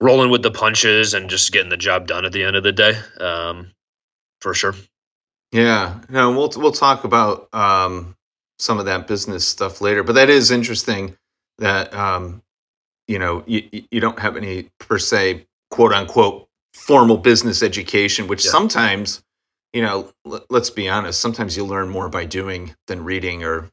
rolling 0.00 0.30
with 0.30 0.42
the 0.42 0.50
punches 0.50 1.14
and 1.14 1.30
just 1.30 1.50
getting 1.50 1.70
the 1.70 1.76
job 1.76 2.06
done 2.06 2.24
at 2.24 2.32
the 2.32 2.44
end 2.44 2.56
of 2.56 2.62
the 2.62 2.72
day. 2.72 2.94
Um, 3.18 3.70
for 4.40 4.52
sure. 4.52 4.74
Yeah, 5.54 6.00
no, 6.08 6.32
we'll 6.32 6.50
we'll 6.56 6.72
talk 6.72 7.04
about 7.04 7.48
um, 7.54 8.16
some 8.58 8.80
of 8.80 8.86
that 8.86 9.06
business 9.06 9.46
stuff 9.46 9.80
later. 9.80 10.02
But 10.02 10.14
that 10.16 10.28
is 10.28 10.50
interesting 10.50 11.16
that 11.58 11.94
um, 11.94 12.42
you 13.06 13.20
know 13.20 13.44
you 13.46 13.62
you 13.92 14.00
don't 14.00 14.18
have 14.18 14.36
any 14.36 14.70
per 14.80 14.98
se 14.98 15.46
quote 15.70 15.92
unquote 15.92 16.48
formal 16.74 17.16
business 17.16 17.62
education, 17.62 18.26
which 18.26 18.44
Yeah. 18.44 18.50
sometimes 18.50 19.22
you 19.72 19.82
know 19.82 20.10
l- 20.26 20.44
let's 20.50 20.70
be 20.70 20.88
honest, 20.88 21.20
sometimes 21.20 21.56
you 21.56 21.64
learn 21.64 21.88
more 21.88 22.08
by 22.08 22.24
doing 22.24 22.74
than 22.88 23.04
reading 23.04 23.44
or 23.44 23.70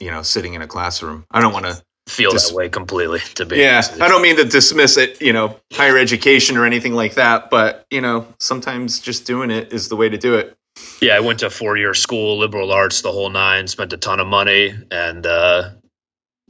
you 0.00 0.10
know 0.10 0.22
sitting 0.22 0.54
in 0.54 0.62
a 0.62 0.66
classroom. 0.66 1.26
I 1.30 1.40
don't 1.42 1.52
want 1.52 1.66
to. 1.66 1.82
Feel 2.08 2.32
Just- 2.32 2.48
that 2.48 2.56
way 2.56 2.68
completely. 2.70 3.20
To 3.34 3.44
be 3.44 3.58
Yeah, 3.58 3.82
I 4.00 4.08
don't 4.08 4.22
mean 4.22 4.34
to 4.36 4.44
dismiss 4.44 4.96
it, 4.96 5.20
you 5.22 5.32
know, 5.34 5.60
higher 5.72 5.96
education 5.98 6.56
or 6.56 6.64
anything 6.64 6.94
like 6.94 7.14
that, 7.14 7.50
but 7.50 7.86
you 7.90 8.00
know, 8.00 8.26
sometimes 8.40 8.98
just 9.00 9.26
doing 9.26 9.50
it 9.50 9.72
is 9.72 9.88
the 9.90 9.96
way 9.96 10.08
to 10.08 10.16
do 10.16 10.34
it. 10.34 10.56
Yeah, 11.00 11.16
I 11.16 11.20
went 11.20 11.40
to 11.40 11.50
four 11.50 11.76
year 11.76 11.94
school, 11.94 12.38
liberal 12.38 12.72
arts, 12.72 13.02
the 13.02 13.12
whole 13.12 13.30
nine. 13.30 13.66
Spent 13.66 13.92
a 13.92 13.96
ton 13.96 14.20
of 14.20 14.26
money, 14.26 14.74
and 14.90 15.26
uh, 15.26 15.70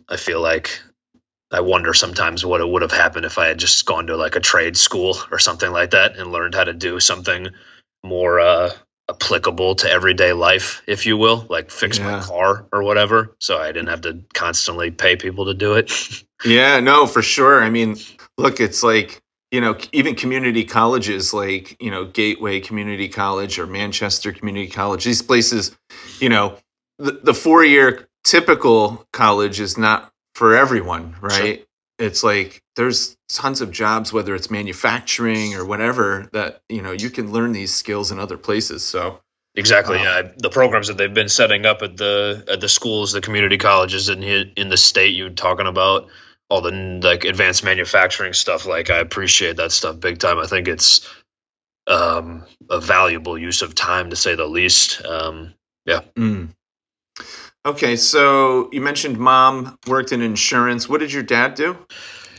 I 0.08 0.16
feel 0.16 0.40
like 0.40 0.80
I 1.52 1.60
wonder 1.60 1.94
sometimes 1.94 2.44
what 2.44 2.60
it 2.60 2.68
would 2.68 2.82
have 2.82 2.92
happened 2.92 3.26
if 3.26 3.38
I 3.38 3.46
had 3.46 3.58
just 3.58 3.86
gone 3.86 4.08
to 4.08 4.16
like 4.16 4.36
a 4.36 4.40
trade 4.40 4.76
school 4.76 5.16
or 5.30 5.38
something 5.38 5.70
like 5.70 5.90
that 5.92 6.16
and 6.16 6.32
learned 6.32 6.54
how 6.54 6.64
to 6.64 6.72
do 6.72 7.00
something 7.00 7.48
more 8.04 8.40
uh, 8.40 8.70
applicable 9.08 9.76
to 9.76 9.90
everyday 9.90 10.32
life, 10.32 10.82
if 10.86 11.06
you 11.06 11.16
will, 11.16 11.46
like 11.48 11.70
fix 11.70 11.98
Yeah. 11.98 12.18
my 12.18 12.22
car 12.22 12.66
or 12.72 12.82
whatever. 12.82 13.36
So 13.40 13.58
I 13.58 13.68
didn't 13.72 13.88
have 13.88 14.02
to 14.02 14.22
constantly 14.34 14.90
pay 14.90 15.16
people 15.16 15.46
to 15.46 15.54
do 15.54 15.74
it. 15.74 15.92
Yeah, 16.42 16.80
no, 16.80 17.06
for 17.06 17.20
sure. 17.20 17.62
I 17.62 17.68
mean, 17.68 17.98
look, 18.38 18.60
it's 18.60 18.82
like, 18.82 19.20
you 19.50 19.60
know, 19.60 19.76
even 19.92 20.14
community 20.14 20.64
colleges 20.64 21.34
like, 21.34 21.80
you 21.82 21.90
know, 21.90 22.04
Gateway 22.04 22.60
Community 22.60 23.08
College 23.08 23.58
or 23.58 23.66
Manchester 23.66 24.32
Community 24.32 24.68
College, 24.68 25.04
these 25.04 25.22
places, 25.22 25.76
you 26.20 26.28
know, 26.28 26.56
the, 26.98 27.12
the 27.22 27.34
four 27.34 27.64
year 27.64 28.08
typical 28.24 29.06
college 29.12 29.58
is 29.60 29.76
not 29.76 30.12
for 30.34 30.56
everyone, 30.56 31.16
right? 31.20 31.66
It's 31.98 32.22
like 32.22 32.62
there's 32.76 33.16
tons 33.28 33.60
of 33.60 33.72
jobs, 33.72 34.12
whether 34.12 34.34
it's 34.34 34.50
manufacturing 34.50 35.54
or 35.54 35.64
whatever, 35.64 36.28
that, 36.32 36.62
you 36.68 36.80
know, 36.80 36.92
you 36.92 37.10
can 37.10 37.32
learn 37.32 37.52
these 37.52 37.74
skills 37.74 38.10
in 38.10 38.18
other 38.18 38.38
places. 38.38 38.84
So, 38.84 39.20
Exactly. 39.56 39.98
Um, 39.98 40.04
yeah, 40.04 40.22
the 40.36 40.48
programs 40.48 40.86
that 40.86 40.96
they've 40.96 41.12
been 41.12 41.28
setting 41.28 41.66
up 41.66 41.82
at 41.82 41.96
the 41.96 42.44
at 42.48 42.60
the 42.60 42.68
schools, 42.68 43.12
the 43.12 43.20
community 43.20 43.58
colleges 43.58 44.08
in 44.08 44.22
in 44.22 44.68
the 44.68 44.76
state 44.76 45.08
you're 45.14 45.28
talking 45.28 45.66
about, 45.66 46.06
all 46.50 46.60
the 46.60 47.00
like 47.02 47.24
advanced 47.24 47.64
manufacturing 47.64 48.34
stuff. 48.34 48.66
Like 48.66 48.90
I 48.90 48.98
appreciate 48.98 49.56
that 49.56 49.72
stuff 49.72 50.00
big 50.00 50.18
time. 50.18 50.38
I 50.38 50.46
think 50.46 50.68
it's 50.68 51.08
um, 51.86 52.44
a 52.68 52.80
valuable 52.80 53.38
use 53.38 53.62
of 53.62 53.74
time 53.74 54.10
to 54.10 54.16
say 54.16 54.34
the 54.34 54.46
least. 54.46 55.04
Um, 55.06 55.54
mm. 55.88 56.48
okay. 57.64 57.96
So 57.96 58.68
you 58.72 58.80
mentioned 58.80 59.16
mom 59.16 59.78
worked 59.86 60.12
in 60.12 60.20
insurance. 60.20 60.88
What 60.88 61.00
did 61.00 61.12
your 61.12 61.22
dad 61.22 61.54
do? 61.54 61.78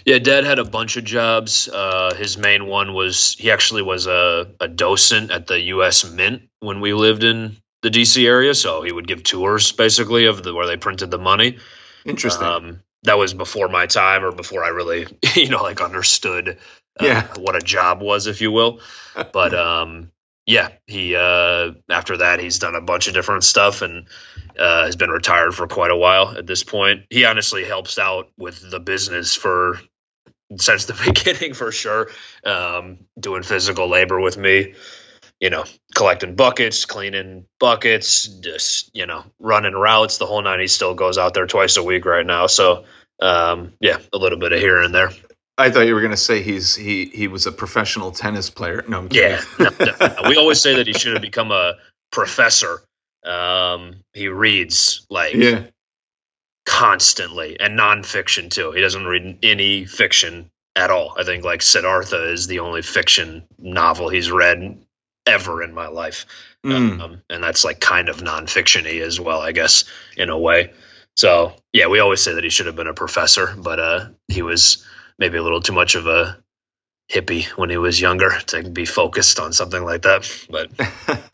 Yeah, 0.06 0.18
Dad 0.18 0.46
had 0.46 0.58
a 0.58 0.66
bunch 0.66 0.98
of 0.98 1.04
jobs. 1.04 1.70
Uh, 1.72 2.16
his 2.16 2.38
main 2.38 2.66
one 2.66 2.94
was 2.94 3.36
he 3.38 3.52
actually 3.52 3.84
was 3.84 4.08
a, 4.08 4.52
a 4.60 4.68
docent 4.68 5.30
at 5.30 5.46
the 5.46 5.60
U.S. 5.60 6.10
Mint 6.10 6.50
when 6.60 6.82
we 6.82 6.94
lived 6.94 7.24
in 7.24 7.58
the 7.84 7.92
D.C. 7.92 8.26
area. 8.26 8.56
So 8.56 8.82
he 8.82 8.92
would 8.92 9.08
give 9.08 9.22
tours 9.22 9.72
basically 9.72 10.26
of 10.26 10.42
the, 10.42 10.56
where 10.56 10.66
they 10.66 10.78
printed 10.78 11.12
the 11.12 11.20
money. 11.20 11.60
Interesting. 12.04 12.48
Um, 12.48 12.80
that 13.04 13.18
was 13.18 13.34
before 13.34 13.68
my 13.68 13.88
time, 13.88 14.24
or 14.24 14.32
before 14.32 14.64
I 14.64 14.70
really, 14.70 15.08
you 15.36 15.50
know, 15.50 15.64
like 15.64 15.82
understood 15.82 16.58
uh, 17.00 17.06
Yeah. 17.06 17.28
what 17.38 17.56
a 17.56 17.62
job 17.62 18.02
was, 18.02 18.28
if 18.28 18.42
you 18.42 18.52
will. 18.52 18.80
But 19.32 19.54
um, 19.56 20.12
yeah, 20.46 20.70
he 20.88 21.16
uh, 21.16 21.72
after 21.90 22.18
that 22.18 22.40
he's 22.40 22.60
done 22.60 22.76
a 22.76 22.82
bunch 22.82 23.08
of 23.08 23.14
different 23.14 23.44
stuff 23.44 23.82
and 23.82 24.08
uh, 24.60 24.86
has 24.86 24.96
been 24.96 25.10
retired 25.10 25.54
for 25.56 25.68
quite 25.68 25.92
a 25.92 25.98
while 25.98 26.36
at 26.38 26.48
this 26.48 26.64
point. 26.64 27.06
He 27.10 27.26
honestly 27.26 27.64
helps 27.64 27.98
out 28.00 28.30
with 28.38 28.70
the 28.70 28.80
business 28.80 29.36
for 29.36 29.80
since 30.58 30.86
the 30.86 30.94
beginning 31.06 31.54
for 31.54 31.72
sure. 31.72 32.10
Um, 32.44 33.00
doing 33.20 33.44
physical 33.44 33.88
labor 33.88 34.20
with 34.20 34.38
me, 34.38 34.74
you 35.42 35.50
know, 35.50 35.66
collecting 35.96 36.36
buckets, 36.36 36.86
cleaning 36.86 37.46
buckets, 37.60 38.28
just 38.28 38.96
you 38.96 39.08
know, 39.08 39.26
running 39.40 39.74
routes, 39.74 40.20
the 40.20 40.28
whole 40.28 40.42
nine. 40.42 40.60
He 40.60 40.68
still 40.68 40.94
goes 40.94 41.18
out 41.18 41.34
there 41.34 41.48
twice 41.48 41.76
a 41.78 41.84
week 41.84 42.06
right 42.06 42.26
now. 42.26 42.46
So 42.48 42.86
um, 43.22 43.74
yeah, 43.80 43.98
a 44.14 44.18
little 44.18 44.38
bit 44.38 44.54
of 44.54 44.60
here 44.60 44.80
and 44.80 44.94
there. 44.94 45.10
I 45.58 45.70
thought 45.70 45.82
you 45.82 45.94
were 45.94 46.02
going 46.02 46.12
to 46.12 46.18
say 46.18 46.42
he's 46.42 46.76
he 46.76 47.06
he 47.06 47.28
was 47.28 47.48
a 47.48 47.52
professional 47.52 48.12
tennis 48.12 48.50
player. 48.50 48.84
No, 48.88 49.00
I'm. 49.00 49.08
Yeah, 49.12 49.42
no, 49.60 49.70
definitely. 49.70 50.30
we 50.30 50.38
always 50.38 50.62
say 50.62 50.76
that 50.76 50.88
he 50.88 50.94
should 50.94 51.14
have 51.14 51.22
become 51.22 51.52
a 51.52 51.74
professor. 52.12 52.82
Um, 53.26 53.98
he 54.14 54.28
reads 54.28 55.06
like 55.10 55.34
yeah. 55.34 55.66
constantly 56.66 57.60
and 57.60 57.78
nonfiction 57.78 58.50
too. 58.50 58.72
He 58.72 58.82
doesn't 58.82 59.06
read 59.06 59.40
any 59.44 59.86
fiction 59.86 60.50
at 60.76 60.90
all. 60.90 61.16
I 61.20 61.24
think 61.24 61.44
like 61.44 61.62
Siddhartha 61.62 62.32
is 62.32 62.48
the 62.48 62.60
only 62.60 62.82
fiction 62.82 63.44
novel 63.60 64.10
he's 64.10 64.32
read 64.32 64.80
ever 65.32 65.64
in 65.64 65.74
my 65.74 65.88
life. 65.88 66.26
Mm. 66.66 67.02
Um, 67.02 67.22
and 67.30 67.44
that's 67.44 67.64
like 67.64 67.80
kind 67.80 68.10
of 68.10 68.18
nonfiction-y 68.18 69.04
as 69.06 69.20
well, 69.20 69.42
I 69.42 69.52
guess, 69.52 69.86
in 70.16 70.30
a 70.30 70.38
way. 70.38 70.72
So 71.18 71.54
yeah, 71.74 71.88
we 71.88 72.00
always 72.00 72.22
say 72.22 72.34
that 72.34 72.44
he 72.44 72.50
should 72.50 72.68
have 72.68 72.76
been 72.76 72.88
a 72.88 72.94
professor, 72.94 73.54
but 73.58 73.80
uh, 73.80 74.10
he 74.28 74.42
was 74.42 74.86
maybe 75.18 75.38
a 75.38 75.44
little 75.44 75.62
too 75.62 75.74
much 75.74 75.96
of 75.96 76.08
a 76.08 76.38
hippie 77.12 77.46
when 77.58 77.70
he 77.70 77.78
was 77.78 78.00
younger 78.00 78.32
to 78.48 78.70
be 78.70 78.86
focused 78.86 79.40
on 79.40 79.54
something 79.54 79.84
like 79.84 80.04
that. 80.04 80.30
But 80.50 80.72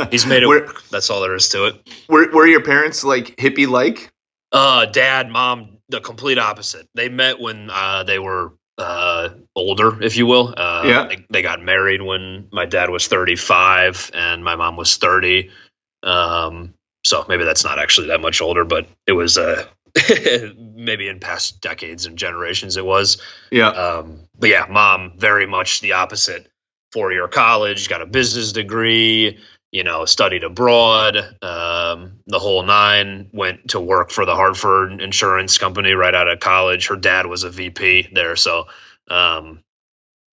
he's 0.12 0.26
made 0.26 0.44
it 0.44 0.48
Were- 0.48 0.62
work. 0.62 0.84
That's 0.90 1.10
all 1.10 1.22
there 1.22 1.36
is 1.36 1.50
to 1.50 1.66
it. 1.66 1.90
Were, 2.10 2.32
were 2.32 2.48
your 2.48 2.64
parents 2.64 3.04
like 3.04 3.36
hippie 3.38 3.68
like? 3.68 4.12
Uh, 4.52 4.86
dad, 4.86 5.30
mom, 5.30 5.78
the 5.90 6.00
complete 6.00 6.38
opposite. 6.38 6.88
They 6.96 7.10
met 7.10 7.40
when 7.40 7.70
uh, 7.70 8.04
they 8.04 8.18
were 8.18 8.54
uh, 8.78 9.30
older, 9.56 10.02
if 10.04 10.18
you 10.18 10.26
will. 10.26 10.54
Uh, 10.58 10.84
Yeah. 10.86 11.08
They, 11.08 11.26
they 11.30 11.42
got 11.42 11.62
married 11.62 12.02
when 12.02 12.48
my 12.52 12.66
dad 12.66 12.90
was 12.90 13.08
35 13.08 14.12
and 14.14 14.44
my 14.44 14.56
mom 14.56 14.76
was 14.78 14.98
30. 14.98 15.50
Um, 16.04 16.74
so 17.04 17.26
maybe 17.28 17.44
that's 17.44 17.64
not 17.64 17.80
actually 17.80 18.08
that 18.08 18.22
much 18.22 18.42
older, 18.42 18.64
but 18.66 18.88
it 19.08 19.14
was 19.14 19.38
uh, 19.38 19.66
maybe 20.58 21.08
in 21.08 21.20
past 21.20 21.62
decades 21.62 22.06
and 22.06 22.18
generations 22.18 22.78
it 22.78 22.86
was. 22.86 23.22
Yeah. 23.52 23.70
Um, 23.70 24.22
but 24.38 24.50
yeah, 24.50 24.66
mom, 24.70 25.14
very 25.18 25.48
much 25.48 25.82
the 25.82 25.94
opposite. 25.94 26.48
Four 26.94 27.12
year 27.12 27.28
college, 27.28 27.90
got 27.90 28.02
a 28.02 28.06
business 28.06 28.54
degree, 28.54 29.38
you 29.72 29.84
know, 29.84 30.06
studied 30.06 30.44
abroad, 30.44 31.18
um, 31.42 32.20
the 32.26 32.40
whole 32.40 32.64
nine. 32.64 33.30
Went 33.34 33.70
to 33.70 33.80
work 33.80 34.12
for 34.12 34.26
the 34.26 34.36
Hartford 34.36 35.02
Insurance 35.02 35.58
Company 35.58 35.94
right 35.94 36.16
out 36.16 36.30
of 36.30 36.40
college. 36.40 36.88
Her 36.88 36.96
dad 36.96 37.26
was 37.26 37.44
a 37.44 37.50
VP 37.50 38.10
there, 38.14 38.36
so 38.36 38.68
um, 39.10 39.64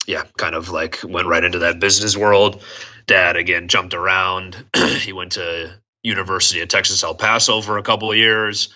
yeah, 0.06 0.24
kind 0.36 0.54
of 0.54 0.68
like 0.70 1.00
went 1.04 1.26
right 1.26 1.44
into 1.44 1.60
that 1.60 1.80
business 1.80 2.16
world. 2.16 2.62
Dad 3.06 3.36
again 3.36 3.68
jumped 3.68 3.94
around. 3.94 4.64
he 5.00 5.12
went 5.12 5.32
to 5.32 5.74
University 6.02 6.60
of 6.60 6.68
Texas 6.68 7.02
El 7.02 7.14
Paso 7.14 7.60
for 7.60 7.78
a 7.78 7.82
couple 7.82 8.10
of 8.10 8.16
years. 8.16 8.68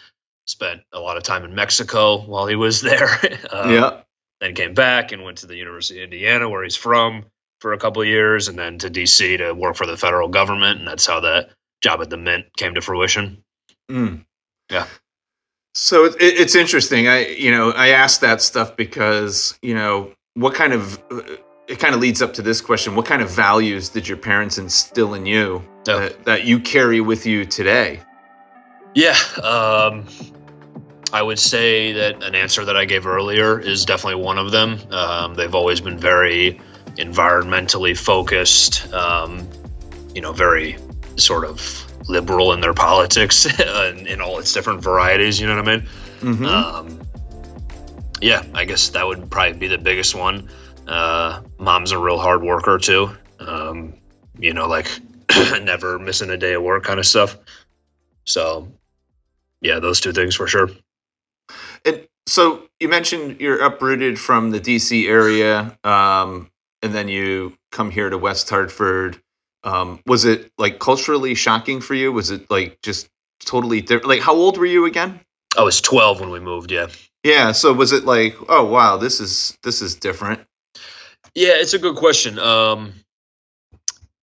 Spent 0.46 0.80
a 0.92 0.98
lot 0.98 1.18
of 1.18 1.22
time 1.22 1.44
in 1.44 1.54
Mexico 1.54 2.18
while 2.20 2.46
he 2.46 2.56
was 2.56 2.80
there. 2.82 3.08
Um, 3.50 3.70
yeah. 3.70 4.00
then 4.40 4.54
came 4.54 4.74
back 4.74 5.12
and 5.12 5.22
went 5.22 5.38
to 5.38 5.46
the 5.46 5.56
University 5.56 6.00
of 6.00 6.04
Indiana, 6.04 6.48
where 6.48 6.64
he's 6.64 6.76
from, 6.76 7.26
for 7.60 7.72
a 7.72 7.78
couple 7.78 8.02
of 8.02 8.08
years, 8.08 8.48
and 8.48 8.58
then 8.58 8.78
to 8.78 8.90
DC 8.90 9.38
to 9.38 9.52
work 9.52 9.76
for 9.76 9.86
the 9.86 9.96
federal 9.96 10.28
government, 10.28 10.78
and 10.78 10.88
that's 10.88 11.06
how 11.06 11.20
that 11.20 11.50
job 11.82 12.00
at 12.00 12.10
the 12.10 12.16
Mint 12.16 12.46
came 12.56 12.74
to 12.74 12.80
fruition. 12.80 13.42
Mm. 13.90 14.24
Yeah. 14.70 14.86
So 15.74 16.04
it, 16.06 16.14
it- 16.20 16.40
it's 16.40 16.54
interesting. 16.54 17.08
I 17.08 17.26
you 17.26 17.50
know 17.50 17.70
I 17.70 17.88
asked 17.88 18.20
that 18.22 18.42
stuff 18.42 18.76
because 18.76 19.58
you 19.62 19.74
know 19.74 20.12
what 20.34 20.54
kind 20.54 20.72
of 20.72 21.02
it 21.68 21.78
kind 21.78 21.94
of 21.94 22.00
leads 22.00 22.22
up 22.22 22.32
to 22.34 22.42
this 22.42 22.60
question. 22.60 22.94
What 22.94 23.06
kind 23.06 23.22
of 23.22 23.30
values 23.30 23.88
did 23.90 24.08
your 24.08 24.16
parents 24.16 24.56
instill 24.58 25.14
in 25.14 25.26
you 25.26 25.62
Oh. 25.88 26.00
that, 26.00 26.24
that 26.24 26.44
you 26.44 26.60
carry 26.60 27.00
with 27.00 27.24
you 27.26 27.44
today? 27.44 28.00
Yeah, 28.94 29.14
um, 29.42 30.06
I 31.12 31.22
would 31.22 31.38
say 31.38 31.92
that 31.92 32.22
an 32.22 32.34
answer 32.34 32.64
that 32.64 32.76
I 32.76 32.84
gave 32.84 33.06
earlier 33.06 33.58
is 33.58 33.84
definitely 33.84 34.22
one 34.22 34.38
of 34.38 34.50
them. 34.50 34.78
Um, 34.90 35.34
they've 35.34 35.54
always 35.54 35.80
been 35.80 35.98
very 35.98 36.60
environmentally 36.98 37.96
focused, 37.96 38.92
um, 38.92 39.48
you 40.14 40.20
know, 40.20 40.32
very 40.32 40.76
sort 41.16 41.44
of 41.44 41.84
liberal 42.08 42.52
in 42.52 42.60
their 42.60 42.74
politics 42.74 43.46
in, 43.60 44.06
in 44.06 44.20
all 44.20 44.38
its 44.38 44.52
different 44.52 44.82
varieties. 44.82 45.40
You 45.40 45.46
know 45.46 45.56
what 45.56 45.68
I 45.68 45.76
mean? 45.76 45.88
Mhm. 46.20 46.46
Um, 46.46 47.00
yeah, 48.20 48.44
I 48.54 48.64
guess 48.64 48.88
that 48.90 49.06
would 49.06 49.30
probably 49.30 49.58
be 49.58 49.68
the 49.68 49.78
biggest 49.78 50.14
one. 50.14 50.48
Uh, 50.86 51.42
mom's 51.58 51.92
a 51.92 51.98
real 51.98 52.18
hard 52.18 52.42
worker 52.42 52.78
too. 52.78 53.10
Um, 53.38 53.94
you 54.38 54.52
know, 54.52 54.66
like 54.66 54.88
never 55.62 55.98
missing 55.98 56.30
a 56.30 56.36
day 56.36 56.54
of 56.54 56.62
work 56.62 56.84
kind 56.84 56.98
of 56.98 57.06
stuff. 57.06 57.36
So, 58.24 58.68
yeah, 59.60 59.78
those 59.78 60.00
two 60.00 60.12
things 60.12 60.34
for 60.34 60.46
sure. 60.46 60.70
And 61.84 62.06
so 62.26 62.62
you 62.80 62.88
mentioned 62.88 63.40
you're 63.40 63.62
uprooted 63.62 64.18
from 64.18 64.50
the 64.50 64.60
DC 64.60 65.08
area, 65.08 65.78
um, 65.84 66.50
and 66.82 66.94
then 66.94 67.08
you 67.08 67.54
come 67.72 67.90
here 67.90 68.10
to 68.10 68.18
West 68.18 68.48
Hartford. 68.50 69.20
Um, 69.64 70.00
was 70.06 70.24
it 70.24 70.50
like 70.58 70.78
culturally 70.78 71.34
shocking 71.34 71.80
for 71.80 71.94
you? 71.94 72.12
Was 72.12 72.30
it 72.30 72.50
like 72.50 72.78
just 72.82 73.08
totally 73.44 73.80
different? 73.80 74.06
Like, 74.08 74.20
how 74.22 74.34
old 74.34 74.56
were 74.58 74.66
you 74.66 74.84
again? 74.84 75.20
I 75.56 75.62
was 75.62 75.80
12 75.80 76.20
when 76.20 76.30
we 76.30 76.40
moved. 76.40 76.70
Yeah. 76.70 76.88
Yeah. 77.24 77.52
So 77.52 77.72
was 77.72 77.92
it 77.92 78.04
like, 78.04 78.36
oh 78.48 78.64
wow, 78.64 78.96
this 78.96 79.20
is 79.20 79.56
this 79.62 79.82
is 79.82 79.96
different? 79.96 80.40
Yeah, 81.34 81.54
it's 81.56 81.74
a 81.74 81.78
good 81.78 81.96
question. 81.96 82.38
Um, 82.38 82.92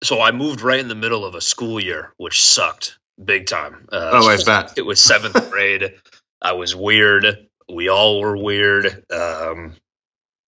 so 0.03 0.21
I 0.21 0.33
moved 0.33 0.61
right 0.61 0.79
in 0.79 0.88
the 0.88 0.95
middle 0.95 1.25
of 1.25 1.35
a 1.35 1.40
school 1.40 1.81
year, 1.81 2.12
which 2.19 2.42
sucked 2.45 2.99
big 3.23 3.47
time. 3.47 3.88
Uh, 3.90 4.11
Oh, 4.12 4.29
I 4.29 4.37
bet. 4.47 4.75
It 4.77 4.83
was 4.83 5.01
seventh 5.01 5.51
grade. 5.51 5.95
I 6.42 6.53
was 6.53 6.77
weird. 6.77 7.49
We 7.73 7.88
all 7.88 8.21
were 8.21 8.37
weird. 8.37 9.05
Um, 9.11 9.75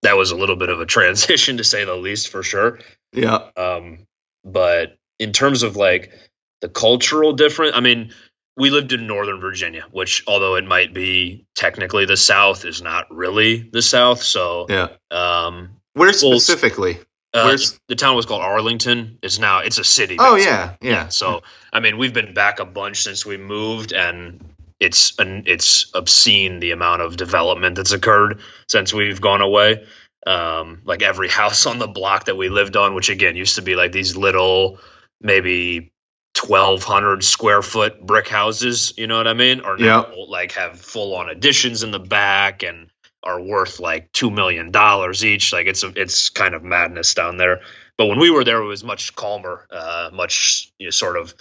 that 0.06 0.16
was 0.16 0.30
a 0.30 0.36
little 0.36 0.56
bit 0.56 0.68
of 0.70 0.80
a 0.80 0.86
transition 0.86 1.56
to 1.58 1.64
say 1.64 1.84
the 1.84 1.94
least, 1.96 2.28
for 2.28 2.42
sure. 2.42 2.78
Yeah. 3.12 3.48
Um, 3.56 4.06
but 4.44 4.96
in 5.18 5.32
terms 5.32 5.62
of 5.62 5.76
like 5.76 6.12
the 6.60 6.68
cultural 6.68 7.32
difference, 7.32 7.72
I 7.76 7.80
mean, 7.80 8.12
we 8.56 8.70
lived 8.70 8.92
in 8.92 9.06
Northern 9.06 9.40
Virginia, 9.40 9.84
which 9.90 10.24
although 10.26 10.54
it 10.56 10.64
might 10.64 10.94
be 10.94 11.44
technically 11.54 12.06
the 12.06 12.16
South, 12.16 12.64
is 12.64 12.80
not 12.80 13.04
really 13.14 13.68
the 13.72 13.82
South. 13.82 14.22
So, 14.22 14.66
Yeah. 14.68 14.88
um, 15.10 15.70
Where 15.94 16.12
specifically? 16.12 16.98
uh, 17.34 17.44
Where's- 17.44 17.78
the 17.88 17.94
town 17.96 18.16
was 18.16 18.24
called 18.24 18.42
Arlington. 18.42 19.18
It's 19.22 19.38
now 19.38 19.58
it's 19.58 19.78
a 19.78 19.84
city. 19.84 20.16
Oh 20.18 20.36
basically. 20.36 20.52
yeah, 20.52 20.74
yeah. 20.80 21.08
So 21.08 21.42
I 21.72 21.80
mean, 21.80 21.98
we've 21.98 22.14
been 22.14 22.32
back 22.32 22.58
a 22.60 22.64
bunch 22.64 23.02
since 23.02 23.26
we 23.26 23.36
moved, 23.36 23.92
and 23.92 24.40
it's 24.80 25.18
an 25.18 25.44
it's 25.46 25.90
obscene 25.94 26.60
the 26.60 26.72
amount 26.72 27.02
of 27.02 27.16
development 27.16 27.76
that's 27.76 27.92
occurred 27.92 28.40
since 28.68 28.92
we've 28.92 29.20
gone 29.20 29.40
away. 29.40 29.86
Um, 30.26 30.82
like 30.84 31.02
every 31.02 31.28
house 31.42 31.66
on 31.66 31.78
the 31.78 31.86
block 31.86 32.26
that 32.26 32.36
we 32.36 32.48
lived 32.48 32.76
on, 32.76 32.94
which 32.94 33.08
again 33.08 33.36
used 33.36 33.56
to 33.56 33.62
be 33.62 33.76
like 33.76 33.92
these 33.92 34.16
little, 34.16 34.78
maybe 35.20 35.92
twelve 36.34 36.82
hundred 36.84 37.24
square 37.24 37.62
foot 37.62 38.04
brick 38.04 38.28
houses. 38.28 38.92
You 38.96 39.06
know 39.06 39.16
what 39.16 39.28
I 39.28 39.34
mean? 39.34 39.60
Or 39.60 39.76
now 39.78 40.06
like 40.28 40.52
have 40.52 40.80
full 40.80 41.14
on 41.14 41.30
additions 41.30 41.82
in 41.82 41.90
the 41.90 41.98
back 41.98 42.62
and 42.62 42.90
are 43.22 43.40
worth 43.40 43.80
like 43.80 44.12
two 44.12 44.30
million 44.30 44.70
dollars 44.70 45.24
each. 45.24 45.52
Like 45.52 45.66
it's 45.66 45.82
a, 45.82 45.92
it's 45.96 46.28
kind 46.28 46.54
of 46.54 46.62
madness 46.62 47.14
down 47.14 47.38
there. 47.38 47.60
But 47.98 48.06
when 48.06 48.18
we 48.18 48.30
were 48.30 48.44
there, 48.44 48.60
it 48.60 48.66
was 48.66 48.84
much 48.84 49.16
calmer, 49.16 49.66
uh, 49.70 50.10
much 50.12 50.70
you 50.78 50.86
know, 50.86 50.90
sort 50.90 51.16
of 51.16 51.34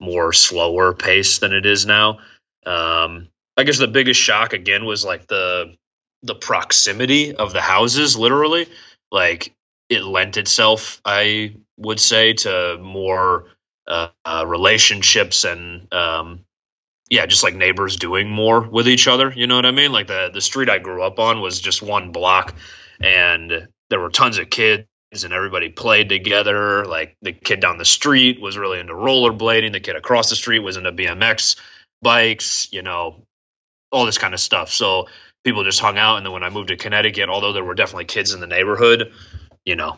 more 0.00 0.32
slower 0.32 0.94
pace 0.94 1.38
than 1.38 1.52
it 1.52 1.66
is 1.66 1.86
now. 1.86 2.18
Um, 2.66 3.28
I 3.56 3.64
guess 3.64 3.78
the 3.78 3.88
biggest 3.88 4.20
shock 4.20 4.52
again 4.52 4.84
was 4.84 5.04
like 5.04 5.26
the 5.28 5.76
the 6.22 6.34
proximity 6.34 7.34
of 7.34 7.52
the 7.52 7.60
houses. 7.60 8.16
Literally, 8.16 8.68
like 9.12 9.54
it 9.88 10.02
lent 10.04 10.36
itself, 10.36 11.00
I 11.04 11.56
would 11.78 12.00
say, 12.00 12.34
to 12.34 12.78
more 12.80 13.46
uh, 13.88 14.08
uh, 14.24 14.44
relationships 14.46 15.44
and 15.44 15.92
um, 15.94 16.40
yeah, 17.10 17.26
just 17.26 17.44
like 17.44 17.54
neighbors 17.54 17.96
doing 17.96 18.28
more 18.30 18.60
with 18.60 18.88
each 18.88 19.08
other. 19.08 19.32
You 19.34 19.46
know 19.46 19.56
what 19.56 19.66
I 19.66 19.70
mean? 19.72 19.92
Like 19.92 20.08
the 20.08 20.30
the 20.32 20.40
street 20.40 20.70
I 20.70 20.78
grew 20.78 21.02
up 21.02 21.18
on 21.20 21.40
was 21.40 21.60
just 21.60 21.82
one 21.82 22.12
block, 22.12 22.54
and 23.00 23.68
there 23.90 24.00
were 24.00 24.10
tons 24.10 24.38
of 24.38 24.50
kids 24.50 24.86
and 25.24 25.32
everybody 25.32 25.70
played 25.70 26.08
together. 26.08 26.84
Like 26.84 27.16
the 27.22 27.32
kid 27.32 27.60
down 27.60 27.78
the 27.78 27.84
street 27.84 28.40
was 28.40 28.58
really 28.58 28.80
into 28.80 28.94
rollerblading. 28.94 29.72
The 29.72 29.80
kid 29.80 29.96
across 29.96 30.30
the 30.30 30.36
street 30.36 30.60
was 30.60 30.76
into 30.76 30.92
BMX 30.92 31.56
bikes. 32.02 32.68
You 32.72 32.82
know, 32.82 33.22
all 33.92 34.06
this 34.06 34.18
kind 34.18 34.34
of 34.34 34.40
stuff. 34.40 34.70
So 34.70 35.06
people 35.44 35.64
just 35.64 35.80
hung 35.80 35.98
out. 35.98 36.16
And 36.16 36.26
then 36.26 36.32
when 36.32 36.44
I 36.44 36.50
moved 36.50 36.68
to 36.68 36.76
Connecticut, 36.76 37.28
although 37.28 37.52
there 37.52 37.64
were 37.64 37.74
definitely 37.74 38.04
kids 38.06 38.32
in 38.32 38.40
the 38.40 38.46
neighborhood, 38.46 39.12
you 39.64 39.76
know, 39.76 39.96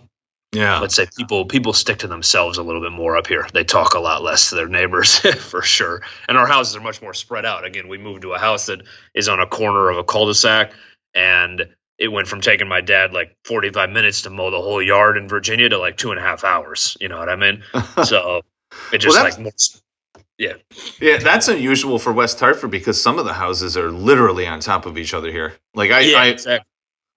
Yeah. 0.53 0.79
let's 0.81 0.95
say 0.95 1.07
people 1.17 1.45
people 1.47 1.73
stick 1.73 1.99
to 1.99 2.07
themselves 2.09 2.59
a 2.59 2.63
little 2.63 2.81
bit 2.83 2.93
more 2.93 3.17
up 3.17 3.27
here. 3.27 3.47
They 3.53 3.65
talk 3.65 3.95
a 3.95 4.01
lot 4.01 4.23
less 4.23 4.51
to 4.51 4.55
their 4.57 4.69
neighbors 4.69 5.19
for 5.39 5.63
sure. 5.63 6.03
And 6.29 6.37
our 6.39 6.47
houses 6.47 6.77
are 6.77 6.81
much 6.81 7.03
more 7.03 7.15
spread 7.15 7.45
out. 7.47 7.65
Again, 7.65 7.89
we 7.89 7.99
moved 7.99 8.23
to 8.23 8.33
a 8.33 8.39
house 8.39 8.67
that 8.67 8.83
is 9.15 9.29
on 9.29 9.41
a 9.41 9.47
corner 9.47 9.89
of 9.91 9.97
a 9.99 10.05
cul-de-sac 10.05 10.73
and 11.15 11.67
it 11.99 12.09
went 12.09 12.29
from 12.29 12.41
taking 12.41 12.67
my 12.69 12.81
dad 12.81 13.13
like 13.13 13.37
45 13.45 13.91
minutes 13.91 14.23
to 14.23 14.31
mow 14.31 14.51
the 14.51 14.61
whole 14.61 14.81
yard 14.83 15.17
in 15.19 15.29
Virginia 15.29 15.69
to 15.69 15.79
like 15.79 15.97
two 15.99 16.11
and 16.13 16.19
a 16.19 16.23
half 16.23 16.45
hours. 16.45 16.97
You 17.01 17.09
know 17.09 17.19
what 17.19 17.29
I 17.29 17.37
mean? 17.37 17.63
So 18.05 18.41
it 18.93 18.99
just 18.99 19.17
that's- 19.17 19.35
like 19.37 19.43
more, 19.43 19.53
yeah, 20.41 20.55
Yeah, 21.03 21.19
that's 21.19 21.49
unusual 21.49 21.99
for 21.99 22.15
West 22.15 22.41
Hartford 22.41 22.71
because 22.71 23.01
some 23.01 23.19
of 23.19 23.27
the 23.27 23.35
houses 23.35 23.77
are 23.77 23.91
literally 23.91 24.47
on 24.47 24.59
top 24.61 24.87
of 24.87 24.97
each 24.97 25.13
other 25.13 25.31
here. 25.31 25.53
Like 25.75 25.91
I, 25.91 26.01
yeah, 26.01 26.17
I, 26.17 26.27
exactly. 26.29 26.67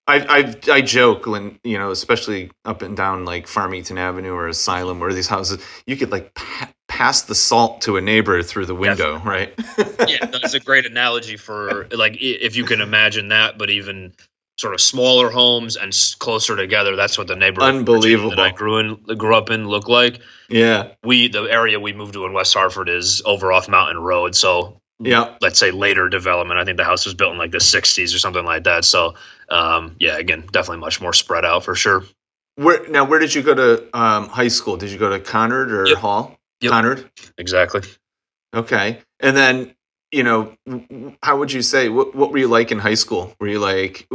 I, 0.06 0.20
I, 0.68 0.74
I 0.74 0.82
joke 0.82 1.26
when 1.26 1.58
you 1.64 1.78
know, 1.78 1.90
especially 1.90 2.52
up 2.66 2.82
and 2.82 2.98
down 2.98 3.24
like 3.24 3.48
Farmington 3.48 3.98
Avenue 3.98 4.34
or 4.34 4.50
Asylum, 4.50 5.00
where 5.00 5.14
these 5.14 5.28
houses 5.28 5.64
you 5.88 5.96
could 5.96 6.12
like 6.12 6.34
pa- 6.34 6.70
pass 6.90 7.22
the 7.22 7.34
salt 7.34 7.80
to 7.84 7.96
a 7.96 8.02
neighbor 8.02 8.44
through 8.44 8.66
the 8.66 8.76
window, 8.76 9.18
right? 9.20 9.54
yeah, 10.06 10.26
that's 10.26 10.54
a 10.54 10.60
great 10.60 10.86
analogy 10.86 11.38
for 11.38 11.88
like 11.92 12.18
if 12.20 12.58
you 12.58 12.66
can 12.66 12.82
imagine 12.82 13.30
that, 13.30 13.58
but 13.58 13.70
even 13.70 14.14
sort 14.58 14.74
of 14.74 14.82
smaller 14.82 15.30
homes 15.30 15.76
and 15.76 15.94
closer 16.20 16.56
together. 16.56 16.96
That's 16.96 17.18
what 17.18 17.28
the 17.28 17.36
neighborhood 17.36 17.86
Virginia 17.86 18.30
that 18.30 18.40
I 18.40 18.52
grew 18.52 18.78
in 18.78 18.96
grew 19.18 19.36
up 19.36 19.50
in 19.50 19.68
looked 19.68 19.90
like. 19.90 20.20
yeah, 20.50 20.90
We 21.04 21.28
the 21.28 21.44
area 21.44 21.80
we 21.80 21.94
moved 21.94 22.14
to 22.14 22.26
in 22.26 22.34
West 22.34 22.54
Hartford 22.54 22.90
is 22.90 23.22
over 23.26 23.52
off 23.52 23.68
Mountain 23.68 23.98
Road, 24.00 24.36
so 24.36 24.80
yeah. 25.00 25.36
let's 25.42 25.60
say 25.60 25.72
later 25.72 26.08
development. 26.08 26.60
I 26.60 26.66
think 26.66 26.78
the 26.78 26.84
house 26.84 27.06
was 27.06 27.16
built 27.16 27.32
in 27.32 27.38
like 27.38 27.52
the 27.52 27.58
'60s 27.58 28.16
or 28.16 28.20
something 28.20 28.46
like 28.46 28.66
that. 28.66 28.86
So 28.86 29.16
um, 29.50 29.96
yeah, 30.00 30.18
again, 30.18 30.44
definitely 30.52 30.80
much 30.82 31.02
more 31.02 31.14
spread 31.14 31.46
out 31.46 31.64
for 31.64 31.76
sure. 31.76 32.04
Where 32.56 32.88
now? 32.88 33.06
Where 33.06 33.20
did 33.20 33.34
you 33.34 33.42
go 33.42 33.56
to 33.56 33.98
um, 33.98 34.30
high 34.30 34.48
school? 34.50 34.78
Did 34.78 34.92
you 34.92 35.00
go 35.00 35.10
to 35.10 35.20
Conard 35.20 35.72
or 35.72 35.88
Yep. 35.88 35.98
Hall? 35.98 36.38
Yep. 36.62 36.72
Conard. 36.72 37.10
Exactly. 37.40 37.82
Okay, 38.56 39.00
and 39.20 39.36
then 39.36 39.74
you 40.14 40.24
know, 40.24 40.56
how 41.24 41.38
would 41.40 41.52
you 41.54 41.64
say 41.64 41.90
what, 41.90 42.16
what 42.16 42.32
were 42.32 42.40
you 42.40 42.48
like 42.50 42.72
in 42.72 42.80
high 42.80 42.96
school? 42.96 43.36
Were 43.42 43.50
you 43.50 43.60
like 43.60 44.08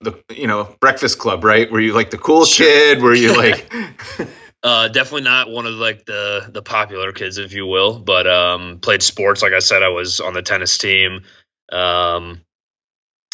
the 0.00 0.22
you 0.34 0.46
know 0.48 0.76
Breakfast 0.80 1.18
Club, 1.18 1.44
right? 1.44 1.70
Were 1.72 1.80
you 1.80 1.94
like 1.94 2.10
the 2.10 2.18
cool 2.18 2.44
Sure. 2.46 2.66
kid? 2.66 3.02
Were 3.02 3.14
you 3.14 3.36
like 3.36 3.72
Uh, 4.62 4.88
definitely 4.88 5.22
not 5.22 5.50
one 5.50 5.66
of 5.66 5.74
like 5.74 6.04
the 6.06 6.48
the 6.52 6.62
popular 6.62 7.12
kids, 7.12 7.38
if 7.38 7.52
you 7.54 7.66
will. 7.66 7.98
But 8.00 8.26
um, 8.26 8.80
played 8.80 9.02
sports. 9.02 9.42
Like 9.42 9.54
I 9.54 9.60
said, 9.60 9.82
I 9.84 9.88
was 9.88 10.20
on 10.20 10.34
the 10.34 10.42
tennis 10.42 10.78
team. 10.78 11.22
Um, 11.72 12.42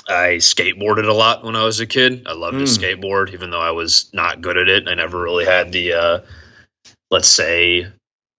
I 0.09 0.37
skateboarded 0.39 1.09
a 1.09 1.13
lot 1.15 1.45
when 1.45 1.57
I 1.57 1.65
was 1.65 1.81
a 1.81 1.87
kid. 1.87 2.27
I 2.27 2.35
loved 2.35 2.59
to 2.61 2.65
Mm. 2.65 2.69
skateboard, 3.01 3.33
even 3.35 3.51
though 3.51 3.61
I 3.63 3.73
was 3.73 4.11
not 4.15 4.41
good 4.43 4.59
at 4.59 4.69
it. 4.69 4.89
I 4.89 4.95
never 4.95 5.21
really 5.23 5.47
had 5.47 5.73
the, 5.73 5.95
uh, 5.95 6.21
let's 7.11 7.29
say, 7.29 7.87